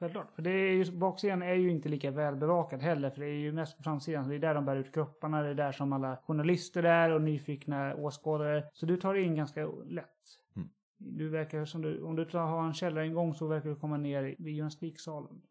Självklart. 0.00 0.30
För 0.34 0.42
det 0.42 0.50
är 0.50 0.72
ju, 0.72 0.92
baksidan 0.92 1.42
är 1.42 1.54
ju 1.54 1.70
inte 1.70 1.88
lika 1.88 2.10
välbevakad 2.10 2.82
heller. 2.82 3.10
För 3.10 3.20
det 3.20 3.26
är 3.26 3.38
ju 3.38 3.52
mest 3.52 3.76
på 3.76 3.82
framsidan. 3.82 4.24
Så 4.24 4.30
det 4.30 4.36
är 4.36 4.40
där 4.40 4.54
de 4.54 4.64
bär 4.64 4.76
ut 4.76 4.94
kropparna. 4.94 5.42
Det 5.42 5.48
är 5.48 5.54
där 5.54 5.72
som 5.72 5.92
alla 5.92 6.16
journalister 6.16 6.82
är 6.82 7.10
och 7.10 7.22
nyfikna 7.22 7.94
åskådare. 7.94 8.64
Så 8.72 8.86
du 8.86 8.96
tar 8.96 9.14
in 9.14 9.34
ganska 9.34 9.66
lätt. 9.66 10.06
Mm. 11.00 11.16
Du 11.16 11.28
verkar 11.28 11.64
som 11.64 11.82
du, 11.82 12.02
om 12.02 12.16
du 12.16 12.38
har 12.38 12.66
en 12.66 12.74
källaringång 12.74 13.34
så 13.34 13.46
verkar 13.46 13.68
du 13.70 13.76
komma 13.76 13.96
ner 13.96 14.34
vid 14.38 14.54
gymnastiksalen. 14.54 15.42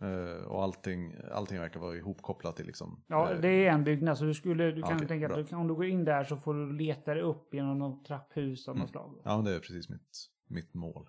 Eh, 0.00 0.46
och 0.46 0.62
allting, 0.62 1.14
allting 1.32 1.58
verkar 1.58 1.80
vara 1.80 1.96
ihopkopplat 1.96 2.56
till 2.56 2.66
liksom. 2.66 3.04
Ja, 3.08 3.32
eh, 3.32 3.40
det 3.40 3.48
är 3.66 3.70
en 3.72 3.84
byggnad. 3.84 4.18
Så 4.18 4.24
du 4.24 4.34
skulle, 4.34 4.70
du 4.70 4.82
kan 4.82 4.96
Okej, 4.96 5.08
tänka 5.08 5.26
att 5.34 5.48
du, 5.48 5.56
om 5.56 5.68
du 5.68 5.74
går 5.74 5.84
in 5.86 6.04
där 6.04 6.24
så 6.24 6.36
får 6.36 6.54
du 6.54 6.72
leta 6.72 7.14
dig 7.14 7.22
upp 7.22 7.54
genom 7.54 7.78
något 7.78 8.04
trapphus 8.04 8.68
av 8.68 8.74
något 8.76 8.80
Mm. 8.80 8.88
slag. 8.92 9.20
Ja, 9.24 9.42
det 9.44 9.54
är 9.54 9.58
precis 9.60 9.88
mitt, 9.88 10.30
mitt 10.48 10.74
mål. 10.74 11.08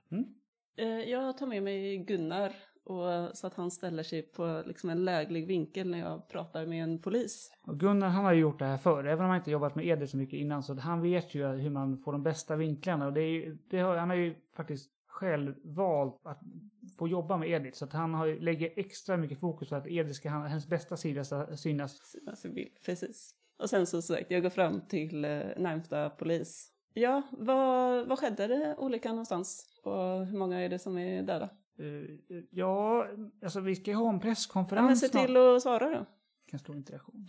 Eh, 0.77 0.87
jag 0.87 1.37
tar 1.37 1.47
med 1.47 1.63
mig 1.63 1.97
Gunnar 1.97 2.53
och, 2.85 3.37
så 3.37 3.47
att 3.47 3.53
han 3.53 3.71
ställer 3.71 4.03
sig 4.03 4.21
på 4.21 4.63
liksom 4.65 4.89
en 4.89 5.05
läglig 5.05 5.47
vinkel 5.47 5.89
när 5.89 5.99
jag 5.99 6.27
pratar 6.27 6.65
med 6.65 6.83
en 6.83 7.01
polis. 7.01 7.51
Och 7.67 7.79
Gunnar 7.79 8.07
han 8.09 8.25
har 8.25 8.33
ju 8.33 8.39
gjort 8.41 8.59
det 8.59 8.65
här 8.65 8.77
förr, 8.77 9.03
även 9.07 9.23
om 9.25 9.29
han 9.29 9.37
inte 9.39 9.51
jobbat 9.51 9.75
med 9.75 9.85
Edith 9.85 10.11
så 10.11 10.17
mycket 10.17 10.39
innan. 10.39 10.63
Så 10.63 10.73
han 10.73 11.01
vet 11.01 11.35
ju 11.35 11.47
hur 11.47 11.69
man 11.69 11.97
får 11.97 12.11
de 12.11 12.23
bästa 12.23 12.55
vinklarna. 12.55 13.05
Och 13.07 13.13
det 13.13 13.21
är, 13.21 13.29
ju- 13.29 13.57
det 13.69 13.79
har, 13.79 13.95
han 13.97 14.09
har 14.09 14.17
ju 14.17 14.35
faktiskt 14.55 14.89
själv 15.07 15.55
valt 15.63 16.19
att 16.25 16.39
få 16.99 17.07
jobba 17.07 17.37
med 17.37 17.49
Edith. 17.49 17.77
Så 17.77 17.85
att 17.85 17.93
han 17.93 18.13
har, 18.13 18.27
lägger 18.41 18.79
extra 18.79 19.17
mycket 19.17 19.39
fokus 19.39 19.69
på 19.69 19.75
att 19.75 19.87
Edith 19.87 20.13
ska, 20.15 20.29
hennes 20.29 20.67
bästa 20.67 20.97
sida 20.97 21.23
ska 21.23 21.47
synas. 21.57 22.15
Alltså, 22.27 22.47
vill- 22.49 22.69
precis. 22.85 23.31
Och 23.59 23.69
sen 23.69 23.85
så 23.87 24.01
sagt, 24.01 24.31
jag 24.31 24.41
går 24.43 24.49
fram 24.49 24.81
till 24.87 25.25
eh, 25.25 25.31
närmsta 25.57 26.09
polis. 26.09 26.71
Ja, 26.93 27.21
vad, 27.31 28.07
vad 28.07 28.19
skedde 28.19 28.47
det 28.47 28.75
olyckan 28.77 29.11
någonstans? 29.11 29.65
Och 29.83 30.25
hur 30.25 30.37
många 30.37 30.59
är 30.61 30.69
det 30.69 30.79
som 30.79 30.97
är 30.97 31.23
döda? 31.23 31.49
Eh, 31.79 32.43
ja, 32.49 33.07
alltså 33.43 33.59
vi 33.59 33.75
ska 33.75 33.91
ju 33.91 33.97
ha 33.97 34.03
en 34.03 34.07
Ja, 34.07 34.11
men 34.11 34.19
presskonferens 34.19 34.99
se 34.99 35.07
till 35.07 35.37
att 35.37 35.61
svara 35.61 35.89
då. 35.89 36.05
Kan 36.49 36.59
slå 36.59 36.75
interaktion. 36.75 37.27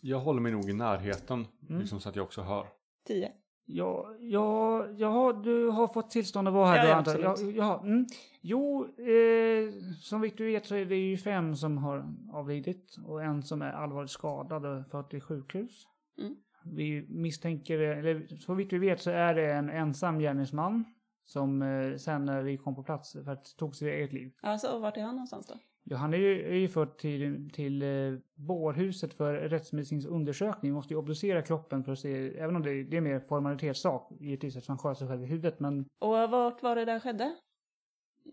Jag 0.00 0.18
håller 0.20 0.40
mig 0.40 0.52
nog 0.52 0.70
i 0.70 0.72
närheten, 0.72 1.46
Mm. 1.68 1.80
liksom 1.80 2.00
så 2.00 2.08
att 2.08 2.16
jag 2.16 2.22
också 2.24 2.42
hör. 2.42 2.66
Tio. 3.06 3.32
Ja, 3.64 4.16
ja, 4.20 4.86
ja, 4.96 5.32
du 5.44 5.68
har 5.68 5.88
fått 5.88 6.10
tillstånd 6.10 6.48
att 6.48 6.54
vara 6.54 6.66
här 6.68 6.88
Ja, 6.88 7.02
då 7.02 7.10
ja. 7.20 7.36
Ja, 7.40 7.50
ja, 7.50 7.80
mm. 7.84 8.06
Jo, 8.40 8.84
eh, 8.98 9.72
som 10.00 10.20
Victor 10.20 10.44
vet 10.44 10.66
så 10.66 10.74
är 10.74 10.84
det 10.84 10.96
ju 10.96 11.16
fem 11.16 11.56
som 11.56 11.78
har 11.78 12.14
avlidit 12.32 12.96
och 13.06 13.22
en 13.22 13.42
som 13.42 13.62
är 13.62 13.72
allvarligt 13.72 14.10
skadad 14.10 14.66
och 14.66 14.86
fört 14.90 15.10
till 15.10 15.20
sjukhus. 15.20 15.86
Mm. 16.18 16.36
Vi 16.64 17.06
misstänker, 17.08 17.78
eller 17.78 18.26
så 18.36 18.54
vitt 18.54 18.72
vi 18.72 18.78
vet 18.78 19.00
så 19.00 19.10
är 19.10 19.34
det 19.34 19.52
en 19.52 19.70
ensam 19.70 20.18
gärningsman 20.18 20.84
som 21.24 21.62
eh, 21.62 21.96
sen 21.96 22.24
när 22.24 22.42
vi 22.42 22.56
kom 22.56 22.74
på 22.74 22.82
plats 22.82 23.12
för 23.12 23.32
att 23.32 23.56
tog 23.56 23.76
sitt 23.76 23.88
eget 23.88 24.12
liv. 24.12 24.32
Alltså, 24.42 24.78
vart 24.78 24.96
är 24.96 25.02
han 25.02 25.14
någonstans 25.14 25.46
då? 25.46 25.54
Ja, 25.84 25.96
han 25.96 26.14
är 26.14 26.18
ju, 26.18 26.46
är 26.52 26.54
ju 26.56 26.68
förd 26.68 26.98
till, 26.98 27.50
till 27.52 27.82
eh, 27.82 27.88
bårhuset 28.34 29.14
för 29.14 29.34
rättsmedicinsk 29.34 30.08
undersökning. 30.08 30.72
Måste 30.72 30.94
ju 30.94 30.98
obducera 30.98 31.42
kroppen 31.42 31.84
för 31.84 31.92
att 31.92 31.98
se, 31.98 32.38
även 32.38 32.56
om 32.56 32.62
det, 32.62 32.84
det 32.84 32.96
är 32.96 33.00
mer 33.00 33.20
formalitetssak, 33.20 34.08
givetvis 34.20 34.56
eftersom 34.56 34.72
han 34.72 34.78
sköt 34.78 34.98
sig 34.98 35.08
själv 35.08 35.22
i 35.22 35.26
huvudet. 35.26 35.60
Men 35.60 35.84
Och 35.98 36.08
vart 36.30 36.62
var 36.62 36.76
det 36.76 36.84
där 36.84 37.00
skedde? 37.00 37.34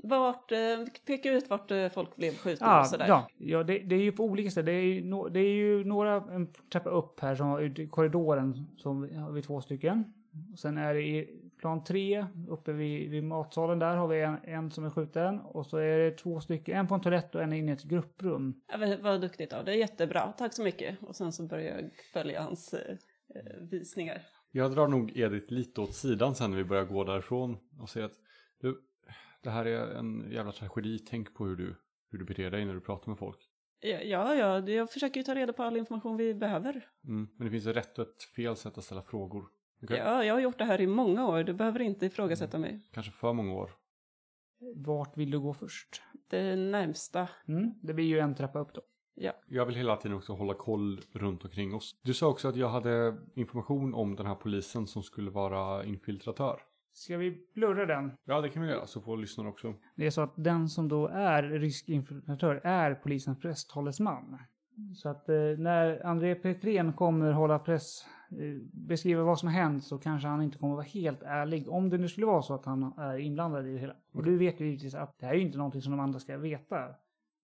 Vart, 0.04 0.52
eh, 0.52 0.58
peka 1.08 1.32
ut 1.32 1.50
vart 1.50 1.72
eh, 1.72 1.90
folk 1.90 2.16
blev 2.16 2.32
skjutna 2.36 2.68
Ja, 2.68 2.80
och 2.80 2.88
sådär. 2.88 3.08
ja, 3.08 3.28
ja 3.38 3.64
det, 3.64 3.80
det 3.80 3.96
är 3.96 4.00
ju 4.02 4.12
på 4.12 4.24
olika 4.24 4.52
ställen. 4.52 4.66
Det 4.66 4.72
är 4.80 4.84
ju, 4.86 5.04
no, 5.06 5.30
det 5.30 5.40
är 5.40 5.54
ju 5.54 5.84
några 5.84 6.14
en 6.16 6.48
trappa 6.72 6.90
upp 6.90 7.20
här 7.20 7.36
som 7.36 7.48
har 7.48 7.62
ut 7.62 7.80
i 7.80 7.88
korridoren 7.88 8.66
som 8.78 9.02
vi- 9.02 9.16
har 9.16 9.32
vi 9.32 9.42
två 9.42 9.62
stycken. 9.62 10.14
Och 10.54 10.60
sen 10.60 10.78
är 10.78 10.94
det 10.94 11.02
i 11.02 11.40
plan 11.60 11.84
tre 11.84 12.26
uppe 12.48 12.74
vid, 12.74 13.10
vid 13.10 13.24
matsalen 13.24 13.80
där 13.80 13.96
har 13.96 14.08
vi 14.08 14.22
en, 14.22 14.38
en 14.44 14.72
som 14.72 14.86
är 14.86 14.90
skjuten 14.90 15.40
och 15.40 15.66
så 15.66 15.78
är 15.78 16.00
det 16.00 16.12
två 16.12 16.42
stycken, 16.42 16.78
en 16.78 16.88
på 16.88 16.96
en 16.96 17.02
toalett 17.02 17.36
och 17.36 17.44
en 17.44 17.54
inne 17.54 17.72
i 17.72 17.74
ett 17.74 17.84
grupprum. 17.84 18.62
Ja, 18.68 18.98
vad, 19.02 19.22
duktigt 19.22 19.54
av 19.54 19.66
dig, 19.66 19.80
jättebra, 19.80 20.34
tack 20.38 20.54
så 20.54 20.64
mycket. 20.64 20.98
Och 21.02 21.16
sen 21.16 21.32
så 21.32 21.44
börjar 21.44 21.78
jag 21.78 21.90
följa 22.14 22.42
hans 22.42 22.74
eh, 22.74 22.96
visningar. 23.72 24.22
Jag 24.52 24.72
drar 24.72 24.88
nog 24.88 25.18
Edith 25.18 25.54
lite 25.54 25.82
åt 25.82 25.96
sidan 25.96 26.36
sen 26.36 26.52
när 26.52 26.58
vi 26.58 26.64
börjar 26.64 26.86
gå 26.86 27.04
därifrån 27.04 27.58
och 27.82 27.90
säger 27.90 28.06
att 28.06 28.18
du, 28.62 28.82
det 29.44 29.50
här 29.50 29.66
är 29.66 29.96
en 29.96 30.32
jävla 30.32 30.52
tragedi. 30.52 31.00
Tänk 31.00 31.34
på 31.34 31.46
hur 31.46 31.56
du, 31.56 31.76
hur 32.12 32.20
du 32.20 32.26
beter 32.26 32.52
dig 32.52 32.66
när 32.66 32.74
du 32.74 32.82
pratar 32.82 33.10
med 33.10 33.20
folk. 33.20 33.38
Ja, 33.82 34.36
ja, 34.36 34.60
jag 34.60 34.92
försöker 34.92 35.20
ju 35.20 35.24
ta 35.24 35.36
reda 35.36 35.54
på 35.54 35.64
all 35.64 35.78
information 35.78 36.18
vi 36.18 36.34
behöver. 36.34 36.88
Mm. 37.08 37.28
Men 37.38 37.46
det 37.46 37.52
finns 37.52 37.68
ett 37.68 37.76
rätt 37.76 38.00
och 38.00 38.08
ett 38.08 38.24
fel 38.36 38.56
sätt 38.56 38.78
att 38.78 38.84
ställa 38.84 39.02
frågor. 39.02 39.46
Okej? 39.84 39.98
Ja, 39.98 40.24
jag 40.26 40.34
har 40.34 40.42
gjort 40.42 40.58
det 40.58 40.66
här 40.66 40.82
i 40.82 40.88
många 40.88 41.28
år, 41.28 41.44
du 41.44 41.54
behöver 41.54 41.80
inte 41.80 42.06
ifrågasätta 42.06 42.58
mig. 42.58 42.82
Kanske 42.94 43.12
för 43.12 43.34
många 43.34 43.54
år. 43.54 43.72
Vart 44.76 45.18
vill 45.18 45.32
du 45.32 45.40
gå 45.40 45.54
först? 45.54 46.02
Det 46.30 46.56
närmsta, 46.56 47.28
Mm, 47.48 47.72
det 47.82 47.94
blir 47.94 48.06
ju 48.06 48.20
en 48.20 48.36
trappa 48.36 48.60
upp 48.60 48.74
då. 48.74 48.82
ja. 49.16 49.32
Jag 49.48 49.66
vill 49.66 49.76
hela 49.76 49.96
tiden 49.98 50.18
också 50.18 50.34
hålla 50.34 50.54
koll 50.54 51.02
runt 51.14 51.44
omkring 51.44 51.74
oss. 51.76 52.00
Du 52.04 52.14
sa 52.14 52.28
också 52.28 52.48
att 52.48 52.56
jag 52.56 52.70
hade 52.70 53.18
information 53.36 53.94
om 53.94 54.16
den 54.16 54.26
här 54.26 54.36
polisen 54.36 54.88
som 54.88 55.04
skulle 55.04 55.32
vara 55.32 55.84
infiltratör. 55.86 56.62
Ska 56.94 57.18
vi 57.18 57.48
blurra 57.56 57.86
den? 57.86 58.12
Ja, 58.26 58.42
det 58.42 58.50
kan 58.50 58.62
vi 58.64 58.70
göra, 58.70 58.88
så 58.88 59.02
får 59.02 59.18
lyssnarna 59.18 59.50
också. 59.50 59.74
Det 59.96 60.06
är 60.06 60.12
så 60.12 60.22
att 60.22 60.34
den 60.36 60.70
som 60.70 60.88
då 60.88 61.08
är 61.08 61.44
riskinfiltratör 61.44 62.62
är 62.64 62.96
polisens 62.96 63.40
presstalesman. 63.40 64.40
Så 64.96 65.10
att 65.10 65.30
eh, 65.30 65.36
när 65.58 66.06
André 66.06 66.36
Petrén 66.36 66.94
kommer 66.94 67.32
hålla 67.32 67.60
press, 67.60 68.06
eh, 68.32 68.62
beskriva 68.72 69.24
vad 69.24 69.40
som 69.40 69.48
har 69.48 69.54
hänt 69.54 69.84
så 69.84 69.98
kanske 69.98 70.28
han 70.28 70.42
inte 70.42 70.58
kommer 70.58 70.76
vara 70.76 70.86
helt 70.86 71.24
ärlig. 71.24 71.70
Om 71.70 71.90
det 71.90 71.98
nu 71.98 72.10
skulle 72.10 72.26
vara 72.26 72.42
så 72.42 72.54
att 72.54 72.66
han 72.66 72.94
är 72.98 73.18
inblandad 73.18 73.68
i 73.68 73.74
det 73.74 73.80
hela. 73.80 73.96
Och 74.12 74.24
du 74.24 74.38
vet 74.38 74.60
ju 74.60 74.66
givetvis 74.66 74.96
att 74.96 75.20
det 75.20 75.26
här 75.26 75.34
är 75.34 75.38
ju 75.38 75.46
inte 75.46 75.58
någonting 75.58 75.82
som 75.82 75.92
de 75.92 76.00
andra 76.00 76.20
ska 76.20 76.38
veta. 76.38 76.96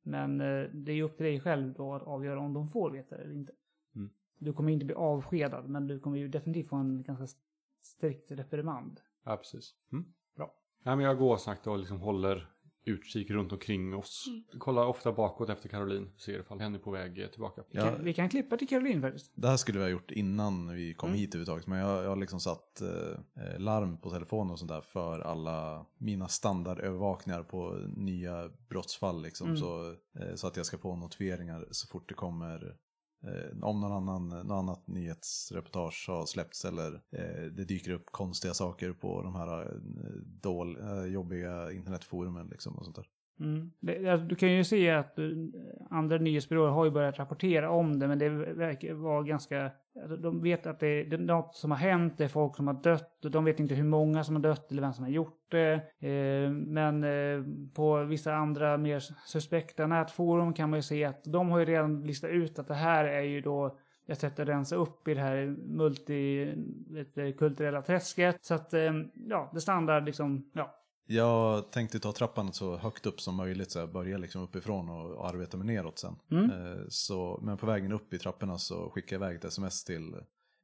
Men 0.03 0.41
eh, 0.41 0.69
det 0.73 0.91
är 0.91 0.95
ju 0.95 1.03
upp 1.03 1.17
till 1.17 1.25
dig 1.25 1.39
själv 1.39 1.73
då 1.73 1.93
att 1.93 2.03
avgöra 2.03 2.39
om 2.39 2.53
de 2.53 2.67
får 2.67 2.91
veta 2.91 3.17
det 3.17 3.23
eller 3.23 3.35
inte. 3.35 3.53
Mm. 3.95 4.09
Du 4.37 4.53
kommer 4.53 4.71
inte 4.71 4.85
bli 4.85 4.95
avskedad 4.95 5.69
men 5.69 5.87
du 5.87 5.99
kommer 5.99 6.17
ju 6.17 6.27
definitivt 6.27 6.69
få 6.69 6.75
en 6.75 7.03
ganska 7.03 7.27
strikt 7.81 8.31
reprimand. 8.31 8.99
Ja, 9.23 9.37
precis. 9.37 9.75
Mm. 9.91 10.05
Bra. 10.35 10.53
Nej, 10.83 10.95
men 10.95 11.05
jag 11.05 11.17
går 11.17 11.37
sakta 11.37 11.71
och 11.71 11.79
liksom 11.79 11.99
håller 11.99 12.49
utkik 12.85 13.29
runt 13.29 13.51
omkring 13.51 13.95
oss. 13.95 14.25
Kollar 14.59 14.85
ofta 14.85 15.11
bakåt 15.11 15.49
efter 15.49 15.69
Caroline. 15.69 16.09
Ser 16.17 16.39
ifall 16.39 16.59
hen 16.59 16.75
är 16.75 16.79
på 16.79 16.91
väg 16.91 17.19
eh, 17.19 17.27
tillbaka. 17.27 17.63
Vi, 17.71 17.77
Ja. 17.77 17.83
kan, 17.91 18.03
vi 18.03 18.13
kan 18.13 18.29
klippa 18.29 18.57
till 18.57 18.67
Caroline 18.67 19.01
faktiskt. 19.01 19.31
Det 19.35 19.47
här 19.47 19.57
skulle 19.57 19.79
vi 19.79 19.85
ha 19.85 19.89
gjort 19.89 20.11
innan 20.11 20.75
vi 20.75 20.93
kom 20.93 21.09
Mm. 21.09 21.19
hit 21.19 21.29
överhuvudtaget. 21.35 21.67
Men 21.67 21.79
jag, 21.79 22.03
jag 22.03 22.09
har 22.09 22.15
liksom 22.15 22.39
satt 22.39 22.81
eh, 22.81 23.59
larm 23.59 23.97
på 23.97 24.09
telefonen 24.09 24.51
och 24.51 24.59
sånt 24.59 24.71
där 24.71 24.81
för 24.81 25.19
alla 25.19 25.85
mina 25.97 26.27
standardövervakningar 26.27 27.43
på 27.43 27.71
nya 27.95 28.49
brottsfall. 28.69 29.21
Liksom, 29.23 29.47
Mm. 29.47 29.57
så, 29.57 29.89
eh, 30.19 30.35
så 30.35 30.47
att 30.47 30.57
jag 30.57 30.65
ska 30.65 30.77
få 30.77 30.95
notifieringar 30.95 31.67
så 31.71 31.87
fort 31.87 32.09
det 32.09 32.15
kommer 32.15 32.65
eh, 32.67 32.73
Eh, 33.25 33.63
om 33.63 33.79
någon 33.79 33.91
annan, 33.91 34.29
något 34.29 34.57
annat 34.57 34.87
nyhetsreportage 34.87 36.05
har 36.07 36.25
släppts 36.25 36.65
eller 36.65 36.93
eh, 36.93 37.43
det 37.51 37.65
dyker 37.65 37.91
upp 37.91 38.05
konstiga 38.11 38.53
saker 38.53 38.93
på 38.93 39.21
de 39.21 39.35
här 39.35 39.61
eh, 39.61 39.79
dål, 40.41 40.77
eh, 40.81 41.05
jobbiga 41.05 41.71
internetforumen 41.71 42.47
liksom 42.47 42.75
och 42.75 42.83
sånt 42.83 42.95
där. 42.95 43.07
Mm. 43.39 43.71
Det, 43.79 44.07
alltså, 44.07 44.27
du 44.27 44.35
kan 44.35 44.51
ju 44.51 44.63
se 44.63 44.89
att 44.89 45.19
eh, 45.19 45.25
andra 45.89 46.17
nyhetsbyråer 46.17 46.69
har 46.69 46.85
ju 46.85 46.91
börjat 46.91 47.19
rapportera 47.19 47.69
om 47.69 47.99
det, 47.99 48.07
men 48.07 48.19
det 48.19 48.29
verkar 48.29 48.93
vara 48.93 49.23
ganska... 49.23 49.71
Alltså, 50.01 50.17
de 50.17 50.41
vet 50.41 50.67
att 50.67 50.79
det, 50.79 51.03
det 51.03 51.15
är 51.15 51.19
något 51.19 51.55
som 51.55 51.71
har 51.71 51.77
hänt, 51.77 52.17
det 52.17 52.23
är 52.23 52.27
folk 52.27 52.55
som 52.55 52.67
har 52.67 52.83
dött, 52.83 53.25
och 53.25 53.31
de 53.31 53.45
vet 53.45 53.59
inte 53.59 53.75
hur 53.75 53.83
många 53.83 54.23
som 54.23 54.35
har 54.35 54.43
dött 54.43 54.71
eller 54.71 54.81
vem 54.81 54.93
som 54.93 55.03
har 55.03 55.11
gjort 55.11 55.51
det. 55.51 55.73
Eh, 55.99 56.51
men 56.51 57.03
eh, 57.03 57.43
på 57.75 58.03
vissa 58.03 58.35
andra 58.35 58.77
mer 58.77 58.99
suspekta 59.25 59.87
nätforum 59.87 60.53
kan 60.53 60.69
man 60.69 60.79
ju 60.79 60.83
se 60.83 61.03
att 61.03 61.23
de 61.23 61.49
har 61.49 61.59
ju 61.59 61.65
redan 61.65 62.03
listat 62.03 62.29
ut 62.29 62.59
att 62.59 62.67
det 62.67 62.73
här 62.73 63.05
är 63.05 63.21
ju 63.21 63.41
då 63.41 63.77
ett 64.07 64.19
sätt 64.19 64.39
att 64.39 64.47
rensa 64.47 64.75
upp 64.75 65.07
i 65.07 65.13
det 65.13 65.21
här 65.21 65.55
multikulturella 65.65 67.77
eh, 67.77 67.83
träsket. 67.83 68.37
Så 68.41 68.53
att, 68.53 68.73
eh, 68.73 68.93
ja, 69.13 69.51
det 69.53 69.61
standard 69.61 70.05
liksom, 70.05 70.51
ja, 70.53 70.84
jag 71.07 71.71
tänkte 71.71 71.99
ta 71.99 72.11
trappan 72.11 72.53
så 72.53 72.77
högt 72.77 73.05
upp 73.05 73.21
som 73.21 73.35
möjligt 73.35 73.71
så 73.71 73.79
jag 73.79 73.91
börjar 73.91 74.17
liksom 74.17 74.41
uppifrån 74.41 74.89
och, 74.89 75.27
arbeta 75.29 75.57
mig 75.57 75.67
neråt 75.67 75.99
sen. 75.99 76.15
Mm. 76.31 76.51
Eh, 76.51 76.77
Så, 76.89 77.39
men 77.43 77.57
på 77.57 77.65
vägen 77.65 77.91
upp 77.91 78.13
i 78.13 78.19
trapporna 78.19 78.57
så 78.57 78.89
skickar 78.89 79.15
jag 79.15 79.21
iväg 79.23 79.35
ett 79.35 79.45
sms 79.45 79.83
till, 79.83 80.15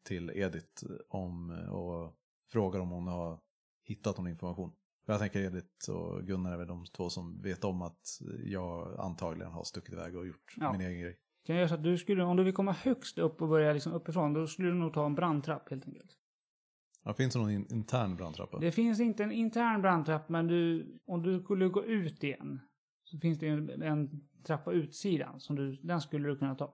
till 0.07 0.29
Edith 0.29 0.83
om, 1.09 1.49
och 1.51 2.13
frågar 2.51 2.79
om 2.79 2.89
hon 2.89 3.07
har 3.07 3.39
hittat 3.87 4.17
någon 4.17 4.27
information. 4.27 4.71
Jag 5.05 5.19
tänker 5.19 5.39
Edith 5.39 5.89
och 5.89 6.23
Gunnar 6.23 6.53
är 6.53 6.57
väl 6.57 6.67
de 6.67 6.85
två 6.85 7.09
som 7.09 7.41
vet 7.41 7.63
om 7.63 7.81
att 7.81 8.01
jag 8.45 8.99
antagligen 8.99 9.51
har 9.51 9.63
stuckit 9.63 9.93
iväg 9.93 10.15
och 10.17 10.27
gjort 10.27 10.55
Ja. 10.57 10.71
min 10.71 10.81
egen 10.81 11.01
grej. 11.01 11.17
Kan 11.45 11.55
jag 11.55 11.59
göra 11.61 11.69
så 11.69 11.75
att 11.75 11.83
du 11.83 11.97
skulle, 11.97 12.23
om 12.23 12.37
du 12.37 12.43
vill 12.43 12.53
komma 12.53 12.71
högst 12.71 13.17
upp 13.17 13.41
och 13.41 13.47
börja 13.47 13.73
liksom 13.73 13.93
uppifrån, 13.93 14.33
då 14.33 14.47
skulle 14.47 14.67
du 14.67 14.73
nog 14.75 14.93
ta 14.93 15.05
en 15.05 15.15
brandtrapp 15.15 15.69
helt 15.69 15.85
enkelt. 15.87 16.11
Ja, 17.03 17.13
finns 17.13 17.33
det 17.33 17.39
någon 17.39 17.51
in, 17.51 17.67
intern 17.71 18.15
brandtrappa? 18.15 18.59
Det 18.59 18.71
finns 18.71 18.99
inte 18.99 19.23
en 19.23 19.31
intern 19.31 19.81
brandtrapp, 19.81 20.29
men 20.29 20.47
du, 20.47 20.87
om 21.05 21.23
du 21.23 21.39
skulle 21.39 21.67
gå 21.67 21.85
ut 21.85 22.23
igen 22.23 22.59
så 23.03 23.17
finns 23.17 23.39
det 23.39 23.47
en, 23.47 23.81
en 23.81 24.27
trappa 24.43 24.71
utsidan. 24.71 25.39
Som 25.39 25.55
du, 25.55 25.75
den 25.75 26.01
skulle 26.01 26.27
du 26.29 26.37
kunna 26.37 26.55
ta. 26.55 26.65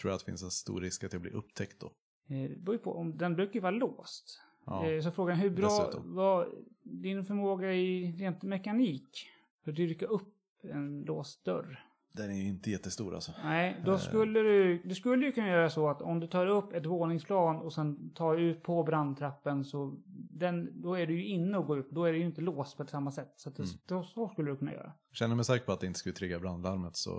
Tror 0.00 0.10
jag 0.10 0.14
att 0.14 0.20
det 0.20 0.26
finns 0.26 0.42
en 0.42 0.50
stor 0.50 0.80
risk 0.80 1.04
att 1.04 1.12
jag 1.12 1.22
blir 1.22 1.32
upptäckt 1.34 1.80
då. 1.80 1.86
Eh, 2.28 2.50
Det 2.50 2.56
beror 2.58 2.74
ju 2.74 2.78
på, 2.78 2.96
om, 2.96 3.16
den 3.18 3.34
brukar 3.34 3.54
ju 3.54 3.60
vara 3.60 3.70
låst. 3.70 4.40
Ja. 4.66 4.86
Eh, 4.86 5.00
Så 5.02 5.10
frågan 5.10 5.36
hur 5.38 5.50
bra 5.50 5.68
dessutom. 5.68 6.14
var 6.14 6.48
din 6.82 7.24
förmåga 7.24 7.72
i 7.72 8.12
rent 8.12 8.42
mekanik? 8.42 9.26
För 9.64 9.70
att 9.70 9.76
dyrka 9.76 10.06
upp 10.06 10.34
en 10.62 11.00
låst 11.02 11.44
dörr. 11.44 11.84
Den 12.12 12.30
är 12.30 12.34
ju 12.34 12.48
inte 12.48 12.70
jättestor 12.70 13.14
alltså. 13.14 13.32
Nej, 13.44 13.82
då 13.84 13.92
Eh. 13.92 13.98
skulle 13.98 14.40
du, 14.40 14.82
du 14.84 14.94
skulle 14.94 15.26
ju 15.26 15.32
kunna 15.32 15.48
göra 15.48 15.70
så 15.70 15.88
att 15.88 16.02
om 16.02 16.20
du 16.20 16.26
tar 16.26 16.46
upp 16.46 16.72
ett 16.72 16.86
våningsplan 16.86 17.56
och 17.56 17.72
sen 17.72 18.10
tar 18.14 18.36
ut 18.36 18.62
på 18.62 18.82
brandtrappen 18.82 19.64
så 19.64 19.96
den, 20.30 20.82
då 20.82 20.94
är 20.94 21.06
du 21.06 21.14
ju 21.20 21.26
inne 21.26 21.58
och 21.58 21.66
går 21.66 21.78
upp. 21.78 21.90
Då 21.90 22.04
är 22.04 22.12
det 22.12 22.18
ju 22.18 22.24
inte 22.24 22.40
låst 22.40 22.76
på 22.76 22.86
samma 22.86 23.10
sätt. 23.12 23.32
Så, 23.36 23.50
det, 23.50 23.58
Mm. 23.62 23.70
då, 23.86 24.02
så 24.02 24.28
skulle 24.28 24.50
du 24.50 24.56
kunna 24.56 24.72
göra. 24.72 24.92
Känner 25.12 25.34
mig 25.36 25.44
säker 25.44 25.66
på 25.66 25.72
att 25.72 25.80
det 25.80 25.86
inte 25.86 25.98
skulle 25.98 26.14
trigga 26.14 26.38
brandlarmet 26.40 26.96
så, 26.96 27.10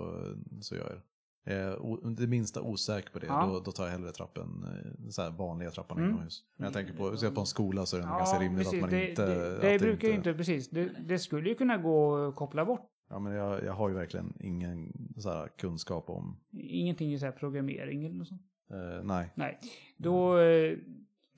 så 0.61 0.75
gör 0.75 0.81
jag 0.89 0.91
det. 0.97 1.03
Eh, 1.45 2.09
det 2.17 2.27
minsta 2.27 2.61
osäker 2.61 3.09
på 3.11 3.19
det, 3.19 3.25
Ja. 3.27 3.45
då, 3.53 3.59
då 3.59 3.71
tar 3.71 3.83
jag 3.83 3.91
hellre 3.91 4.11
trappen, 4.11 4.63
eh, 4.63 5.09
så 5.09 5.21
här 5.21 5.31
vanliga 5.31 5.71
trappan 5.71 5.97
Mm. 5.97 6.09
inomhus. 6.09 6.43
Men 6.57 6.63
jag 6.65 6.73
tänker 6.73 6.93
på, 6.93 7.17
ser 7.17 7.25
jag 7.27 7.33
på 7.35 7.41
en 7.41 7.47
skola 7.47 7.85
så 7.85 7.97
är 7.97 8.01
det 8.01 8.07
nog 8.07 8.17
ganska 8.17 8.39
rimligt 8.39 8.63
precis. 8.63 8.73
att 8.73 8.81
man 8.81 8.89
det, 8.89 9.09
inte... 9.09 9.25
Det, 9.25 9.55
att 9.55 9.61
det 9.61 9.79
brukar 9.79 10.07
ju 10.07 10.13
inte, 10.13 10.33
precis. 10.33 10.69
Det, 10.69 10.89
det 11.07 11.19
skulle 11.19 11.49
ju 11.49 11.55
kunna 11.55 11.77
gå 11.77 12.27
att 12.27 12.35
koppla 12.35 12.65
bort. 12.65 12.89
Ja, 13.09 13.19
men 13.19 13.33
jag, 13.33 13.63
jag 13.63 13.73
har 13.73 13.89
ju 13.89 13.95
verkligen 13.95 14.33
ingen 14.39 14.93
så 15.17 15.29
här, 15.29 15.47
kunskap 15.47 16.09
om... 16.09 16.39
Ingenting 16.51 17.13
i 17.13 17.19
så 17.19 17.25
här 17.25 17.31
programmering 17.31 18.05
eller 18.05 18.15
något 18.15 18.27
sånt. 18.27 18.41
Eh, 18.71 19.03
nej. 19.03 19.29
Nej, 19.35 19.59
då 19.97 20.37
eh, 20.39 20.77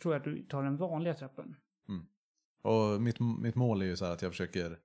tror 0.02 0.14
jag 0.14 0.20
att 0.20 0.24
du 0.26 0.44
tar 0.44 0.64
den 0.64 0.78
vanliga 0.78 1.14
trappen. 1.14 1.56
Och 2.64 3.02
mitt, 3.02 3.20
mitt 3.42 3.56
mål 3.56 3.82
är 3.82 3.86
ju 3.86 3.96
så 3.98 4.06
här 4.06 4.14
att 4.14 4.22
jag 4.22 4.32
försöker... 4.32 4.80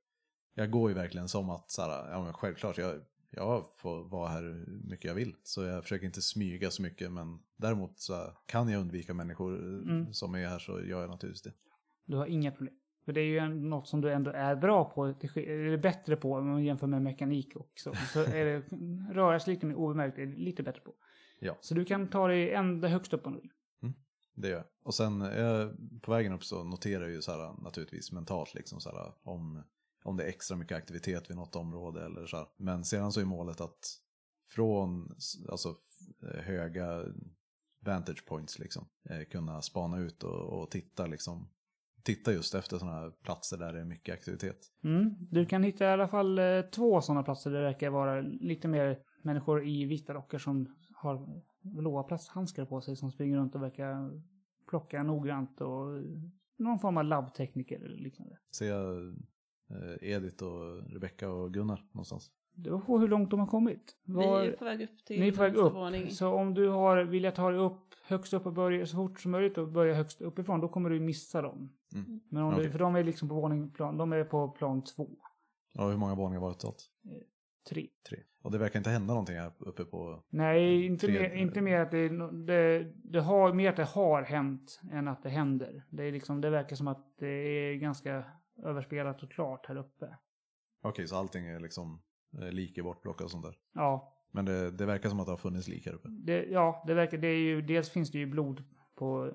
Jag 0.55 0.71
går 0.71 0.91
ju 0.91 0.95
verkligen 0.95 1.29
som 1.29 1.51
att 1.51 1.71
så 1.71 1.83
här, 1.83 2.11
ja 2.11 2.25
men 2.25 2.33
självklart, 2.33 2.79
jag, 2.79 3.01
jag 3.31 3.65
får 3.77 4.05
vara 4.05 4.29
här 4.29 4.43
hur 4.43 4.81
mycket 4.85 5.05
jag 5.05 5.15
vill. 5.15 5.35
Så 5.43 5.63
jag 5.63 5.83
försöker 5.83 6.07
inte 6.07 6.23
smyga 6.23 6.71
så 6.71 6.83
mycket, 6.83 7.13
men 7.13 7.39
däremot 7.57 7.99
så 7.99 8.15
här, 8.15 8.33
kan 8.47 8.69
jag 8.69 8.81
undvika 8.81 9.15
människor 9.15 9.55
eh, 9.55 9.91
Mm. 9.91 10.13
som 10.13 10.35
är 10.35 10.47
här 10.47 10.59
så 10.59 10.73
gör 10.73 11.01
jag 11.01 11.11
naturligtvis 11.11 11.43
det. 11.43 11.53
Du 12.05 12.17
har 12.17 12.27
inga 12.27 12.51
problem. 12.51 12.75
För 13.07 13.13
det 13.13 13.21
är 13.21 13.25
ju 13.25 13.49
något 13.55 13.89
som 13.89 14.01
du 14.01 14.13
ändå 14.13 14.31
är 14.31 14.57
bra 14.57 14.85
på, 14.91 15.05
eller 15.07 15.77
bättre 15.77 16.17
på 16.17 16.33
om 16.33 16.49
man 16.49 16.65
jämför 16.65 16.87
med 16.87 17.03
mekanik 17.03 17.57
och 17.57 17.71
så. 17.75 17.91
Är 18.21 18.45
det 18.45 18.63
röra 19.15 19.41
sig 19.41 19.55
lite 19.55 19.67
mer 19.67 19.75
obemärkt, 19.75 20.19
är 20.19 20.27
lite 20.27 20.63
bättre 20.63 20.81
på. 20.81 20.95
Ja. 21.41 21.57
Så 21.61 21.75
du 21.75 21.85
kan 21.85 22.09
ta 22.11 22.29
dig 22.29 22.53
ända 22.55 22.89
högst 22.89 23.13
upp 23.13 23.27
om 23.27 23.35
du 23.35 23.41
vill. 23.41 23.51
Det 24.35 24.49
gör 24.49 24.57
jag. 24.57 24.65
Och 24.85 24.95
sen 24.95 25.23
eh, 25.23 25.69
på 26.03 26.11
vägen 26.11 26.33
upp 26.33 26.45
så 26.45 26.65
noterar 26.65 27.03
jag 27.03 27.11
ju 27.11 27.23
så 27.23 27.33
här 27.33 27.63
naturligtvis 27.63 28.13
mentalt 28.13 28.55
liksom 28.55 28.81
så 28.81 28.91
här 28.91 29.13
om, 29.23 29.63
om 30.05 30.17
det 30.17 30.25
är 30.25 30.29
extra 30.29 30.57
mycket 30.57 30.77
aktivitet 30.77 31.31
vid 31.31 31.37
något 31.37 31.57
område 31.57 32.05
eller 32.05 32.27
så 32.27 32.37
här. 32.37 32.47
Men 32.57 32.85
sedan 32.85 33.13
så 33.13 33.21
är 33.21 33.25
målet 33.25 33.61
att 33.61 33.79
från 34.55 35.15
alltså 35.51 35.69
f- 35.71 36.45
höga 36.45 37.05
vantage 37.81 38.27
points 38.27 38.59
liksom 38.59 38.89
eh, 39.11 39.23
kunna 39.31 39.63
spana 39.63 39.99
ut 39.99 40.23
och, 40.23 40.61
och 40.63 40.71
titta 40.71 41.07
liksom 41.07 41.49
titta 42.07 42.33
just 42.33 42.55
efter 42.55 42.79
sådana 42.79 42.97
här 43.01 43.11
platser 43.11 43.57
där 43.59 43.73
det 43.73 43.81
är 43.81 43.85
mycket 43.85 44.15
aktivitet. 44.15 44.57
Mm. 44.85 45.15
Du 45.31 45.47
kan 45.47 45.63
hitta 45.63 45.85
i 45.85 45.89
alla 45.89 46.09
fall 46.09 46.39
eh, 46.39 46.61
två 46.75 47.01
sådana 47.01 47.23
platser 47.23 47.51
där 47.51 47.59
det 47.59 47.65
verkar 47.65 47.91
vara 47.91 48.21
lite 48.21 48.69
mer 48.69 48.99
människor 49.23 49.67
i 49.69 49.85
vita 49.85 50.15
rockar 50.15 50.39
som 50.39 50.75
har 50.95 51.43
blåa 51.63 52.03
plasthandskar 52.03 52.65
på 52.65 52.81
sig 52.81 52.97
som 52.97 53.11
springer 53.11 53.37
runt 53.39 53.55
och 53.55 53.63
verkar 53.63 54.23
plocka 54.71 55.03
noggrant 55.03 55.61
och 55.61 56.03
någon 56.59 56.79
form 56.79 56.97
av 56.97 57.05
labbtekniker 57.05 57.77
eller 57.85 57.97
liknande. 57.97 58.39
Ser 58.57 58.67
jag 58.69 59.09
eh, 59.71 60.11
Edith 60.11 60.45
och 60.45 60.93
Rebecca 60.93 61.29
och 61.31 61.55
Gunnar 61.55 61.85
någonstans? 61.93 62.31
Det 62.55 62.63
beror 62.63 62.81
på 62.81 62.99
hur 62.99 63.09
långt 63.09 63.31
de 63.31 63.41
har 63.41 63.47
kommit. 63.47 63.97
Var- 64.05 64.41
Vi 64.43 64.49
är 64.49 64.53
på 64.57 64.65
väg 64.65 64.83
upp 64.83 65.05
till 65.07 65.21
Ni 65.21 65.29
är 65.29 65.33
på 65.33 65.43
väg 65.43 65.55
upp. 65.57 65.75
våning. 65.75 66.11
Så 66.11 66.29
om 66.29 66.55
du 66.55 66.69
har, 66.69 67.05
vill 67.05 67.25
jag 67.25 67.35
ta 67.35 67.51
dig 67.51 67.61
upp 67.61 67.83
högst 68.09 68.35
upp 68.35 68.47
och 68.47 68.53
börja 68.53 68.87
så 68.87 68.97
fort 68.97 69.21
som 69.21 69.31
möjligt 69.31 69.59
och 69.59 69.69
börja 69.69 69.95
högst 69.95 70.23
uppifrån, 70.23 70.61
då 70.61 70.69
kommer 70.69 70.91
du 70.91 71.01
missa 71.01 71.43
dem. 71.43 71.73
Mm. 71.97 72.21
Men 72.31 72.43
om 72.43 72.51
du, 72.55 72.57
Okej. 72.61 72.71
för 72.73 72.79
de 72.79 72.97
är 72.97 73.05
liksom 73.05 73.29
på 73.29 73.35
våning, 73.35 73.71
plan, 73.71 73.99
de 73.99 74.13
är 74.13 74.25
på 74.25 74.49
plan 74.49 74.85
två, 74.85 75.09
Ja, 75.73 75.89
hur 75.89 75.97
många 75.97 76.15
våningar 76.15 76.41
var 76.41 76.49
det 76.49 76.55
totalt? 76.55 76.83
tre. 77.69 77.87
Tre. 78.09 78.19
Och 78.43 78.51
det 78.53 78.59
verkar 78.59 78.81
inte 78.81 78.91
hända 78.91 79.15
någonting 79.15 79.37
här 79.37 79.53
uppe 79.59 79.85
på... 79.85 80.23
Nej, 80.29 80.85
inte 80.87 81.07
Tre- 81.07 81.21
mer, 81.21 81.35
inte 81.35 81.61
mer 81.61 81.81
att 81.81 81.91
det, 81.91 82.09
det, 82.47 82.93
det 82.95 83.21
har, 83.21 83.53
mer 83.53 83.71
att 83.71 83.77
det 83.77 83.85
har 83.85 84.23
hänt 84.23 84.81
än 84.93 85.09
att 85.09 85.23
det 85.23 85.29
händer. 85.29 85.85
Det, 85.91 86.03
är 86.05 86.13
liksom, 86.13 86.41
det 86.41 86.51
verkar 86.51 86.77
som 86.77 86.89
att 86.89 87.15
det 87.19 87.27
är 87.29 87.75
ganska 87.75 88.25
överspelat 88.65 89.23
och 89.23 89.31
klart 89.31 89.67
här 89.67 89.77
uppe. 89.77 90.17
Okej, 90.83 91.07
så 91.09 91.17
allting 91.17 91.47
är 91.47 91.61
liksom 91.61 92.03
eh, 92.43 92.49
lik 92.53 92.79
är 92.79 92.83
bortplockat 92.83 93.25
och 93.25 93.31
sånt 93.31 93.45
där. 93.45 93.55
Ja, 93.75 94.17
Men 94.33 94.45
det, 94.45 94.71
det 94.71 94.87
verkar 94.87 95.09
som 95.09 95.21
att 95.21 95.27
det 95.27 95.33
har 95.33 95.37
funnits 95.37 95.69
lik 95.69 95.87
här 95.87 95.93
uppe. 95.95 96.09
det, 96.09 96.45
ja, 96.45 96.85
det 96.87 96.95
verkar, 96.95 97.19
det 97.19 97.29
är 97.29 97.39
ju, 97.39 97.63
dels 97.63 97.91
finns 97.91 98.11
det 98.11 98.19
ju 98.19 98.27
blod 98.27 98.65
på 98.97 99.33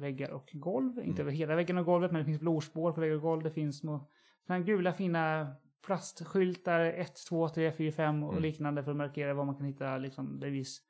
väggar 0.00 0.30
och 0.30 0.50
golv. 0.52 0.98
Inte 1.04 1.22
över 1.22 1.32
hela 1.32 1.56
väggen 1.56 1.78
och 1.78 1.84
golvet, 1.84 2.12
men 2.12 2.18
det 2.18 2.24
finns 2.24 2.40
blodspår 2.40 2.92
på 2.92 3.00
väggar 3.00 3.14
och 3.14 3.22
golv. 3.22 3.42
Det 3.42 3.50
finns 3.50 3.78
små 3.78 4.08
såna 4.46 4.60
gula 4.60 4.92
fina 4.92 5.54
plastskyltar 5.86 6.80
1, 6.80 7.12
2, 7.28 7.48
3, 7.48 7.72
4, 7.72 7.92
5 7.92 8.22
och 8.22 8.30
Mm. 8.32 8.42
liknande 8.42 8.84
för 8.84 8.90
att 8.90 8.96
markera 8.96 9.34
var 9.34 9.44
man 9.44 9.56
kan 9.56 9.66
hitta 9.66 9.98
liksom, 9.98 10.38
bevis. 10.38 10.82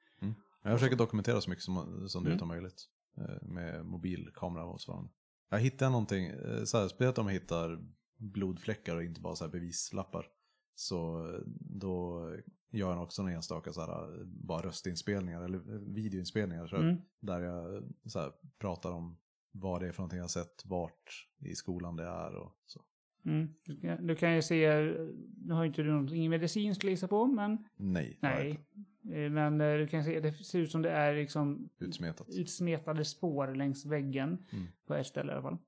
Jag 0.62 0.78
försöker 0.78 0.96
dokumentera 0.96 1.40
så 1.40 1.50
mycket 1.50 1.64
som, 1.64 2.08
som 2.08 2.24
det 2.24 2.30
Mm. 2.30 2.42
är 2.42 2.46
möjligt. 2.46 2.84
eh, 3.18 3.48
Med 3.48 3.86
mobilkamera 3.86 4.64
och 4.64 4.80
sådant. 4.80 5.12
Jag 5.50 5.58
hittar 5.58 5.90
någonting, 5.90 6.26
eh, 6.26 6.62
speciellt 6.64 7.18
om 7.18 7.26
jag 7.26 7.32
hittar 7.32 7.78
blodfläckar 8.18 8.96
och 8.96 9.04
inte 9.04 9.20
bara 9.20 9.34
så 9.36 9.44
här 9.44 9.52
bevislappar. 9.52 10.26
Så 10.74 11.18
eh, 11.34 11.40
då 11.80 12.22
gör 12.70 13.02
också 13.02 13.22
en 13.22 13.28
enstaka 13.28 13.72
så 13.72 13.80
här, 13.80 14.20
eh, 14.20 14.24
bara 14.26 14.62
röstinspelningar 14.66 15.42
eller 15.42 15.58
eh, 15.58 15.80
videoinspelningar. 15.80 16.66
Så 16.66 16.76
Mm. 16.76 16.96
Där 17.20 17.40
jag 17.40 17.84
så 18.06 18.18
här, 18.20 18.32
pratar 18.58 18.92
om 18.92 19.18
vad 19.52 19.80
det 19.80 19.88
är 19.88 19.92
för 19.92 20.00
någonting 20.02 20.18
jag 20.18 20.30
sett, 20.30 20.62
vart 20.66 21.28
i 21.38 21.54
skolan 21.54 21.96
det 21.96 22.04
är 22.04 22.36
och 22.36 22.52
så. 22.66 22.80
Mm. 23.24 23.54
Du, 23.64 23.80
kan, 23.80 24.06
du 24.06 24.16
kan 24.16 24.34
ju 24.34 24.42
se, 24.42 24.68
nu 25.36 25.54
har 25.54 25.64
inte 25.64 25.82
du 25.82 25.90
någon, 25.92 26.14
ingen 26.14 26.30
medicin 26.30 26.74
skulle 26.74 26.90
gissa 26.92 27.08
på, 27.08 27.26
men 27.26 27.64
Nej, 27.76 28.18
nej. 28.22 28.50
Eh, 29.12 29.30
Men 29.30 29.60
eh, 29.60 29.74
du 29.76 29.86
kan 29.88 30.04
se, 30.04 30.20
det 30.20 30.32
ser 30.32 30.58
ut 30.58 30.70
som 30.70 30.82
det 30.82 30.90
är 30.90 31.14
liksom 31.14 31.68
utsmetat. 31.78 32.26
utsmetade 32.30 33.04
spår 33.04 33.54
längs 33.54 33.86
väggen. 33.86 34.46
Mm. 34.52 34.66
På 34.86 34.94
ett 34.94 35.06
ställe 35.06 35.32
i 35.32 35.34
alla 35.34 35.42
fall. 35.42 35.58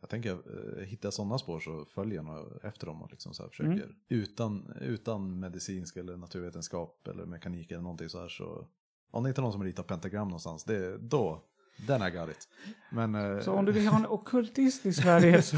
Jag 0.00 0.10
tänker, 0.10 0.30
eh, 0.32 0.84
hittar 0.84 1.06
jag 1.06 1.14
sådana 1.14 1.38
spår 1.38 1.60
så 1.60 1.84
följer 1.84 2.16
jag 2.16 2.24
nog 2.24 2.60
efter 2.62 2.86
dem 2.86 3.02
och 3.02 3.10
liksom 3.10 3.34
så 3.34 3.42
här 3.42 3.50
försöker, 3.50 3.70
Mm. 3.72 3.96
utan, 4.08 4.72
utan 4.80 5.40
medicinsk 5.40 5.96
eller 5.96 6.16
naturvetenskap 6.16 7.08
eller 7.08 7.26
mekanik 7.26 7.70
eller 7.70 7.82
någonting 7.82 8.08
så 8.08 8.20
här 8.20 8.28
så, 8.28 8.68
om 9.10 9.22
det 9.22 9.28
inte 9.28 9.40
är 9.40 9.42
någon 9.42 9.52
som 9.52 9.64
ritar 9.64 9.82
pentagram 9.82 10.28
någonstans, 10.28 10.64
det, 10.64 10.98
då, 10.98 11.42
I 11.78 12.10
got 12.16 12.28
it. 12.30 12.48
Men, 12.92 13.14
eh, 13.14 13.40
Så 13.40 13.52
om 13.52 13.64
du 13.64 13.72
vill 13.72 13.86
ha 13.86 13.98
en 13.98 14.06
ockultist 14.06 14.86
i 14.86 14.92
Sverige 15.02 15.42
så... 15.42 15.56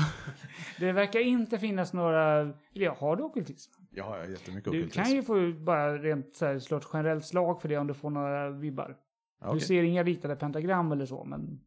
Det 0.79 0.93
verkar 0.93 1.21
inte 1.21 1.59
finnas 1.59 1.93
några... 1.93 2.41
Eller 2.41 2.55
ja, 2.73 2.97
har 2.99 3.17
du 3.17 3.23
ockultism? 3.23 3.73
jag 3.91 4.05
har 4.05 4.19
jättemycket 4.25 4.73
Du 4.73 4.79
ockultism. 4.79 5.03
kan 5.03 5.13
ju 5.13 5.23
få 5.23 5.53
bara 5.65 5.99
rent 5.99 6.37
så 6.37 6.47
här, 6.47 6.59
slå 6.59 6.77
ett 6.77 6.89
generellt 6.93 7.25
slag 7.27 7.63
för 7.63 7.69
det 7.69 7.77
om 7.77 7.87
du 7.87 7.95
får 7.95 8.11
några 8.11 8.51
vibbar. 8.51 8.97
Ja, 9.41 9.55
Du 9.55 9.61
ser 9.61 9.83
inga 9.83 10.03
ritade 10.03 10.37
pentagram 10.37 10.93
eller 10.93 11.07
så, 11.07 11.25
men... 11.25 11.61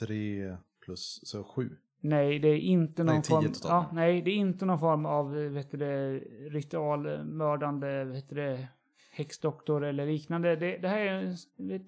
Tre 0.00 0.56
plus, 0.84 1.20
så 1.22 1.44
sju. 1.44 1.76
Nej, 2.00 2.38
det 2.38 2.48
är 2.48 2.58
inte 2.58 3.04
någon 3.04 3.14
Nej, 3.14 3.24
form... 3.24 3.52
Ja, 3.64 3.90
nej, 3.92 4.22
det 4.22 4.30
är 4.30 4.36
inte 4.36 4.64
någon 4.64 4.78
form 4.78 5.06
av, 5.06 5.32
vet 5.32 5.70
det, 5.70 6.18
ritualmördande, 6.50 8.04
vet 8.04 8.28
det, 8.28 8.68
häxdoktor 9.10 9.84
eller 9.84 10.06
liknande. 10.06 10.56
Det, 10.56 10.78
det 10.78 10.88
här 10.88 11.00
är 11.00 11.12
en 11.12 11.36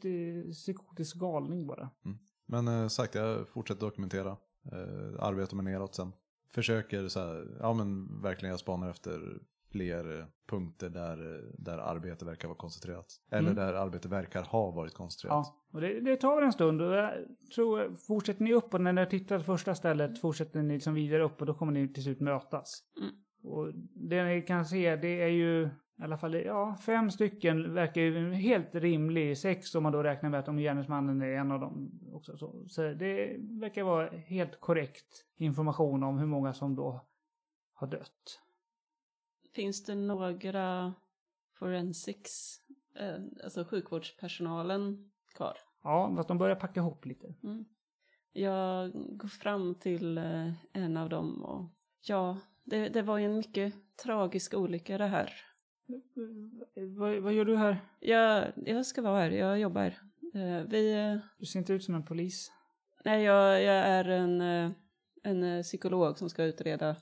du, 0.01 0.53
psykotisk 0.53 1.17
galning 1.17 1.67
bara. 1.67 1.91
Men 2.47 2.69
eh, 2.69 2.89
sagt, 2.89 3.15
jag 3.15 3.49
fortsätter 3.49 3.81
dokumentera, 3.81 4.37
eh, 4.73 5.25
arbetar 5.25 5.57
mig 5.57 5.65
neråt 5.73 5.95
sen. 5.95 6.13
Försöker 6.51 7.09
så 7.09 7.21
här, 7.21 7.57
ja 7.61 7.73
men 7.73 8.21
verkligen 8.23 8.51
jag 8.51 8.61
spanar 8.61 8.91
efter 8.91 9.39
fler 9.75 10.19
eh, 10.19 10.25
punkter 10.51 10.91
där, 10.91 11.35
eh, 11.35 11.43
där 11.59 11.79
arbete 11.79 12.25
verkar 12.25 12.49
vara 12.49 12.59
koncentrerat. 12.59 13.07
Eller 13.31 13.51
Mm. 13.51 13.55
där 13.55 13.75
arbete 13.75 14.09
verkar 14.09 14.43
ha 14.43 14.71
varit 14.71 14.95
koncentrerat. 14.95 15.47
Ja, 15.47 15.65
och 15.73 15.81
det, 15.81 16.01
det 16.01 16.17
tar 16.17 16.43
en 16.43 16.53
stund. 16.53 16.83
Och 16.83 16.93
jag 16.93 17.13
tror, 17.55 17.95
fortsätter 17.95 18.43
ni 18.43 18.53
upp 18.53 18.75
och 18.75 18.81
när 18.81 18.93
ni 18.93 19.07
tittar 19.07 19.39
på 19.39 19.45
första 19.45 19.75
stället 19.75 20.21
fortsätter 20.21 20.63
ni 20.63 20.75
liksom 20.75 20.95
vidare 20.95 21.23
upp 21.23 21.41
och 21.41 21.47
då 21.47 21.55
kommer 21.55 21.73
ni 21.73 21.93
till 21.93 22.03
slut 22.03 22.21
mötas. 22.21 22.83
Mm. 23.01 23.15
Och 23.43 23.73
det 24.11 24.25
ni 24.25 24.43
kan 24.43 24.65
se 24.65 24.97
det 24.97 25.23
är 25.23 25.29
ju 25.29 25.69
i 25.99 26.03
alla 26.03 26.19
fall 26.19 26.35
ja, 26.35 26.77
fem 26.87 27.11
stycken 27.11 27.75
verkar 27.75 28.01
ju 28.01 28.33
helt 28.33 28.75
rimlig. 28.75 29.39
Sex 29.39 29.75
om 29.75 29.83
man 29.83 29.93
då 29.93 30.03
räknar 30.03 30.31
med 30.31 30.41
att 30.41 30.49
om 30.49 30.57
gärningsmannen 30.59 31.23
är 31.23 31.27
en 31.27 31.53
av 31.53 31.61
dem 31.61 31.91
också. 32.13 32.37
Så, 32.37 32.65
så 32.69 32.83
det 32.83 33.37
verkar 33.61 33.83
vara 33.83 34.11
helt 34.11 34.61
korrekt 34.61 35.25
information 35.37 36.03
om 36.03 36.19
hur 36.19 36.27
många 36.27 36.53
som 36.53 36.75
då 36.77 37.07
har 37.75 37.87
dött. 37.87 38.41
Finns 39.55 39.85
det 39.85 39.95
några 39.95 40.95
forensics, 41.59 42.59
eh, 42.97 43.45
alltså 43.45 43.65
sjukvårdspersonalen 43.65 45.11
kvar? 45.35 45.57
Ja, 45.83 46.21
att 46.21 46.29
de 46.29 46.39
börjar 46.39 46.57
packa 46.57 46.81
ihop 46.81 47.07
lite. 47.07 47.35
Mm. 47.43 47.65
Jag 48.33 48.93
går 48.93 49.29
fram 49.29 49.75
till 49.75 50.19
eh, 50.19 50.53
en 50.73 50.97
av 50.97 51.09
dem 51.09 51.45
och 51.45 51.71
ja, 52.01 52.39
det, 52.65 52.89
det 52.89 53.03
var 53.03 53.19
ju 53.19 53.25
en 53.25 53.37
mycket 53.37 53.75
tragisk 54.03 54.55
olycka 54.55 54.99
det 54.99 55.07
här. 55.07 55.33
Vad, 56.97 57.19
vad 57.19 57.33
gör 57.33 57.45
du 57.45 57.57
här? 57.57 57.77
Jag, 58.01 58.53
jag 58.57 58.87
ska 58.87 59.03
vara 59.03 59.21
här, 59.21 59.31
jag 59.31 59.59
jobbar. 59.61 59.87
Eh, 60.35 60.63
vi, 60.69 60.93
eh, 60.95 61.17
Du 61.39 61.47
ser 61.47 61.59
inte 61.59 61.73
ut 61.73 61.85
som 61.85 61.95
en 61.95 62.05
polis. 62.05 62.53
nej 63.05 63.23
jag, 63.23 63.63
jag 63.63 63.75
är 63.75 64.05
en, 64.05 64.41
eh, 64.41 64.71
en 65.23 65.63
psykolog 65.63 66.19
som 66.19 66.31
ska 66.31 66.45
utreda. 66.45 66.97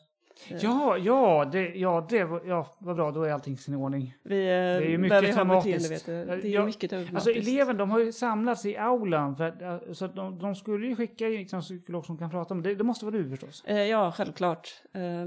Ja, 0.60 0.98
ja, 0.98 1.48
det, 1.52 1.68
ja, 1.74 2.06
det 2.10 2.24
var, 2.24 2.42
ja, 2.46 2.66
vad 2.78 2.96
bra, 2.96 3.10
då 3.10 3.22
är 3.22 3.32
allting 3.32 3.54
i 3.54 3.56
sin 3.56 3.74
ordning. 3.74 4.14
Vi 4.22 4.44
eh, 4.46 4.52
är 4.52 4.80
ju 4.80 4.98
mycket 4.98 5.34
traumatiskt. 5.34 6.06
beteende. 6.06 6.36
Det 6.36 6.48
är 6.48 6.52
Ja, 6.52 6.64
mycket 6.64 6.90
traumatiskt. 6.90 7.14
Alltså 7.14 7.30
eleven, 7.30 7.76
de 7.76 7.90
har 7.90 7.98
ju 7.98 8.12
samlats 8.12 8.66
i 8.66 8.76
aulan, 8.76 9.36
för 9.36 9.62
eh, 9.62 9.92
så 9.92 10.06
de, 10.06 10.38
de 10.38 10.54
skulle 10.54 10.86
ju 10.86 10.96
skicka 10.96 11.24
liksom, 11.28 11.56
en 11.56 11.62
psykolog 11.62 12.06
som 12.06 12.18
kan 12.18 12.30
prata 12.30 12.54
om 12.54 12.62
det. 12.62 12.74
Det 12.74 12.84
måste 12.84 13.04
vara 13.04 13.16
du 13.16 13.30
förstås. 13.30 13.64
Eh, 13.66 13.76
Ja, 13.82 14.12
självklart. 14.12 14.68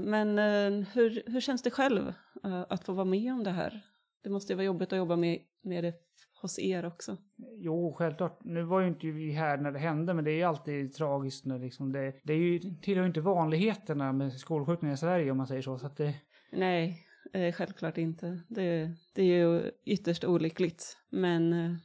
Men 0.04 0.38
hur, 0.92 1.22
hur 1.26 1.40
känns 1.40 1.62
det 1.62 1.70
själv 1.70 2.12
att 2.68 2.84
få 2.84 2.92
vara 2.92 3.04
med 3.04 3.32
om 3.32 3.44
det 3.44 3.50
här? 3.50 3.80
Det 4.24 4.30
måste 4.30 4.52
ju 4.52 4.56
vara 4.56 4.64
jobbigt 4.64 4.92
att 4.92 4.98
jobba 4.98 5.16
med, 5.16 5.38
med 5.62 5.84
det 5.84 5.92
hos 6.40 6.58
er 6.58 6.86
också. 6.86 7.16
Jo, 7.56 7.94
självklart. 7.98 8.44
Nu 8.44 8.62
var 8.62 8.80
ju 8.80 8.88
inte 8.88 9.06
vi 9.06 9.30
här 9.30 9.58
när 9.58 9.72
det 9.72 9.78
hände, 9.78 10.14
men 10.14 10.24
det 10.24 10.30
är 10.30 10.36
ju 10.36 10.42
alltid 10.42 10.94
tragiskt 10.94 11.44
när 11.44 11.58
liksom 11.58 11.92
det, 11.92 12.14
det 12.22 12.32
är 12.32 12.38
ju, 12.38 12.58
tillhör 12.58 13.02
ju 13.02 13.08
inte 13.08 13.20
vanligheterna 13.20 14.12
med 14.12 14.32
skolskjutningar 14.32 14.94
i 14.94 14.98
Sverige 14.98 15.30
om 15.30 15.36
man 15.36 15.46
säger 15.46 15.62
så. 15.62 15.78
så 15.78 15.86
att 15.86 15.96
det, 15.96 16.14
Nej, 16.52 17.06
eh, 17.32 17.54
självklart 17.54 17.98
inte. 17.98 18.40
Det, 18.48 18.92
det 19.14 19.22
är 19.22 19.26
ju 19.26 19.70
ytterst 19.84 20.24
olyckligt. 20.24 20.96
Men 21.10 21.52
eh, 21.52 21.76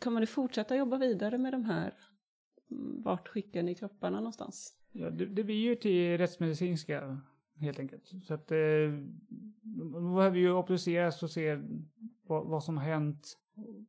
kommer 0.00 0.20
du 0.20 0.26
fortsätta 0.26 0.76
jobba 0.76 0.98
vidare 0.98 1.38
med 1.38 1.52
de 1.52 1.64
här? 1.64 1.94
Vart 3.04 3.28
skickar 3.28 3.62
ni 3.62 3.74
kropparna 3.74 4.16
någonstans? 4.16 4.76
ja, 4.92 5.10
det, 5.10 5.26
det 5.26 5.44
blir 5.44 5.56
ju 5.56 5.74
till 5.74 6.18
rättsmedicinska 6.18 7.20
helt 7.60 7.78
enkelt. 7.78 8.12
Så 8.24 8.34
att 8.34 8.50
eh, 8.50 8.58
de 9.62 10.14
behöver 10.14 10.38
ju 10.38 10.52
obduceras 10.52 11.22
och 11.22 11.30
se 11.30 11.58
vad, 12.26 12.46
vad 12.46 12.64
som 12.64 12.76
har 12.76 12.84
hänt 12.84 13.38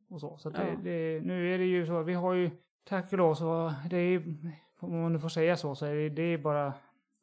och 0.08 0.20
så. 0.20 0.36
Så 0.38 0.50
Ja. 0.54 0.58
det, 0.60 0.76
det, 0.82 1.20
nu 1.24 1.54
är 1.54 1.58
det 1.58 1.64
ju 1.64 1.86
så, 1.86 2.02
vi 2.02 2.14
har 2.14 2.32
ju 2.34 2.50
tack 2.84 3.12
och 3.12 3.18
lov 3.18 3.34
så, 3.34 3.74
det 3.90 3.96
är 3.96 4.22
om 4.80 5.00
man 5.02 5.12
nu 5.12 5.18
får 5.18 5.28
säga 5.28 5.56
så, 5.56 5.74
så 5.74 5.86
är 5.86 5.94
det, 5.94 6.08
det 6.08 6.22
är 6.22 6.38
bara 6.38 6.72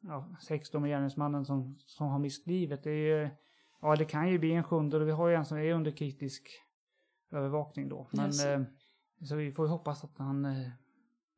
ja, 0.00 0.28
16 0.40 0.82
med 0.82 0.88
gärningsmannen 0.90 1.44
som, 1.44 1.78
som 1.86 2.06
har 2.06 2.18
mist 2.18 2.46
livet. 2.46 2.82
Det 2.82 2.90
är 3.10 3.30
ja 3.80 3.96
det 3.96 4.04
kan 4.04 4.28
ju 4.30 4.38
bli 4.38 4.52
en 4.52 4.64
sjunde 4.64 4.96
och 4.96 5.06
vi 5.08 5.12
har 5.12 5.28
ju 5.28 5.34
en 5.34 5.44
som 5.44 5.58
är 5.58 5.72
under 5.72 5.90
kritisk 5.90 6.48
övervakning 7.32 7.88
då. 7.88 8.08
Men 8.12 8.26
Yes. 8.26 8.44
eh, 8.44 8.62
så 9.24 9.36
vi 9.36 9.52
får 9.52 9.66
ju 9.66 9.70
hoppas 9.70 10.04
att 10.04 10.18
han, 10.18 10.44
eh, 10.44 10.68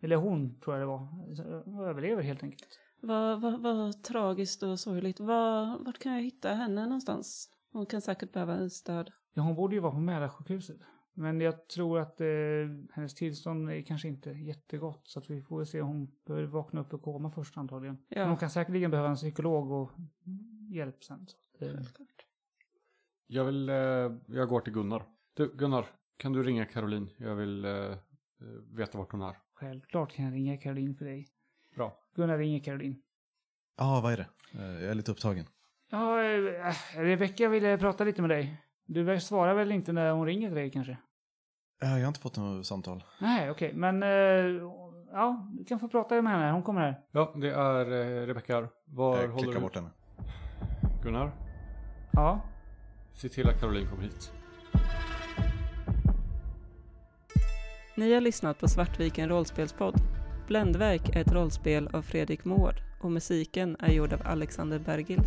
eller 0.00 0.16
hon 0.16 0.60
tror 0.60 0.76
jag 0.76 0.82
det 0.82 0.86
var, 0.86 1.88
överlever 1.88 2.22
helt 2.22 2.42
enkelt. 2.42 2.68
Vad, 3.00 3.40
vad, 3.40 3.60
vad 3.62 4.02
tragiskt 4.04 4.62
och 4.62 4.80
sorgligt. 4.80 5.20
Vad, 5.20 5.84
vart 5.84 5.98
kan 5.98 6.12
jag 6.12 6.22
hitta 6.22 6.48
henne 6.54 6.82
någonstans? 6.84 7.50
Hon 7.72 7.86
kan 7.86 8.00
säkert 8.00 8.32
behöva 8.32 8.68
stöd. 8.70 9.10
Ja, 9.34 9.42
hon 9.42 9.54
borde 9.54 9.74
ju 9.74 9.80
vara 9.80 9.92
på 9.92 9.98
Mälarsjukhuset. 9.98 10.76
Men 11.18 11.40
jag 11.40 11.68
tror 11.68 11.98
att 11.98 12.20
eh, 12.20 12.26
hennes 12.92 13.14
tillstånd 13.14 13.70
är 13.70 13.82
kanske 13.82 14.08
inte 14.08 14.30
jättegott. 14.30 15.00
Så 15.04 15.18
att 15.18 15.30
vi 15.30 15.42
får 15.42 15.64
se 15.64 15.80
om 15.80 15.88
hon 15.88 16.10
behöver 16.26 16.46
vakna 16.46 16.80
upp 16.80 16.94
ur 16.94 16.98
koma 16.98 17.30
först 17.30 17.56
antagligen. 17.56 17.98
Ja. 18.08 18.18
Men 18.20 18.28
hon 18.28 18.36
kan 18.38 18.50
säkerligen 18.50 18.90
behöva 18.90 19.08
en 19.08 19.16
psykolog 19.16 19.70
och 19.72 19.90
hjälp 20.70 21.04
sen. 21.04 21.26
Så 21.26 21.36
att, 21.36 21.62
eh, 21.62 21.80
Jag 23.26 23.44
vill, 23.44 23.68
eh, 23.68 23.74
jag 24.26 24.48
går 24.48 24.60
till 24.60 24.72
Gunnar. 24.72 25.02
Du, 25.34 25.56
Gunnar, 25.56 25.86
kan 26.16 26.32
du 26.32 26.42
ringa 26.42 26.64
Caroline? 26.64 27.10
Jag 27.16 27.34
vill 27.36 27.64
eh, 27.64 27.72
eh, 27.72 27.96
veta 28.76 28.98
vart 28.98 29.12
hon 29.12 29.22
är. 29.22 29.36
självklart 29.54 30.12
kan 30.12 30.24
jag 30.24 30.34
ringa 30.34 30.56
Caroline 30.56 30.94
för 30.94 31.04
dig. 31.04 31.26
Bra. 31.76 31.98
Gunnar 32.14 32.38
ringer 32.38 32.60
Caroline. 32.60 33.02
Ja, 33.76 34.00
vad 34.02 34.12
är 34.12 34.16
det? 34.16 34.28
Eh, 34.62 34.72
Jag 34.82 34.90
är 34.90 34.94
lite 34.94 35.10
upptagen. 35.12 35.46
Ja, 35.90 36.16
Rebecka 36.94 37.48
ville 37.48 37.78
prata 37.78 38.04
lite 38.04 38.22
med 38.22 38.30
dig. 38.30 38.62
Du 38.86 39.20
svarar 39.20 39.54
väl 39.54 39.72
inte 39.72 39.92
när 39.92 40.12
hon 40.12 40.26
ringer 40.26 40.48
till 40.48 40.56
dig 40.56 40.70
kanske? 40.70 40.98
Eh, 41.82 41.88
Jag 41.92 42.00
har 42.00 42.08
inte 42.08 42.20
fått 42.20 42.36
något 42.36 42.66
samtal. 42.66 43.04
Nej, 43.20 43.50
okej. 43.50 43.72
Men 43.74 44.02
eh, 44.02 44.08
ja, 45.12 45.46
du 45.58 45.64
kan 45.64 45.78
få 45.78 45.88
prata 45.88 46.22
med 46.22 46.32
henne. 46.32 46.50
Hon 46.52 46.62
kommer 46.62 46.80
här. 46.80 47.00
Ja, 47.12 47.32
det 47.36 47.50
är 47.50 47.90
eh, 47.92 48.26
Rebecka 48.26 48.54
här. 48.54 48.68
Var 48.84 49.18
Jag 49.20 49.28
håller 49.28 49.52
du? 49.52 49.60
bort 49.60 49.74
henne. 49.74 49.88
Gunnar, 51.02 51.30
Ja. 52.12 52.40
se 53.14 53.28
till 53.28 53.48
att 53.48 53.60
Caroline 53.60 53.88
kommer 53.90 54.02
hit. 54.02 54.32
Ni 57.96 58.14
har 58.14 58.20
lyssnat 58.20 58.58
på 58.58 58.68
Svartviken 58.68 59.28
rollspelspodd. 59.28 59.94
Bländverk 60.46 61.16
är 61.16 61.20
ett 61.20 61.32
rollspel 61.32 61.88
av 61.92 62.02
Fredrik 62.02 62.44
Mård 62.44 62.74
och 63.00 63.10
musiken 63.12 63.76
är 63.80 63.92
gjord 63.92 64.12
av 64.12 64.20
Alexander 64.24 64.78
Bergil. 64.78 65.20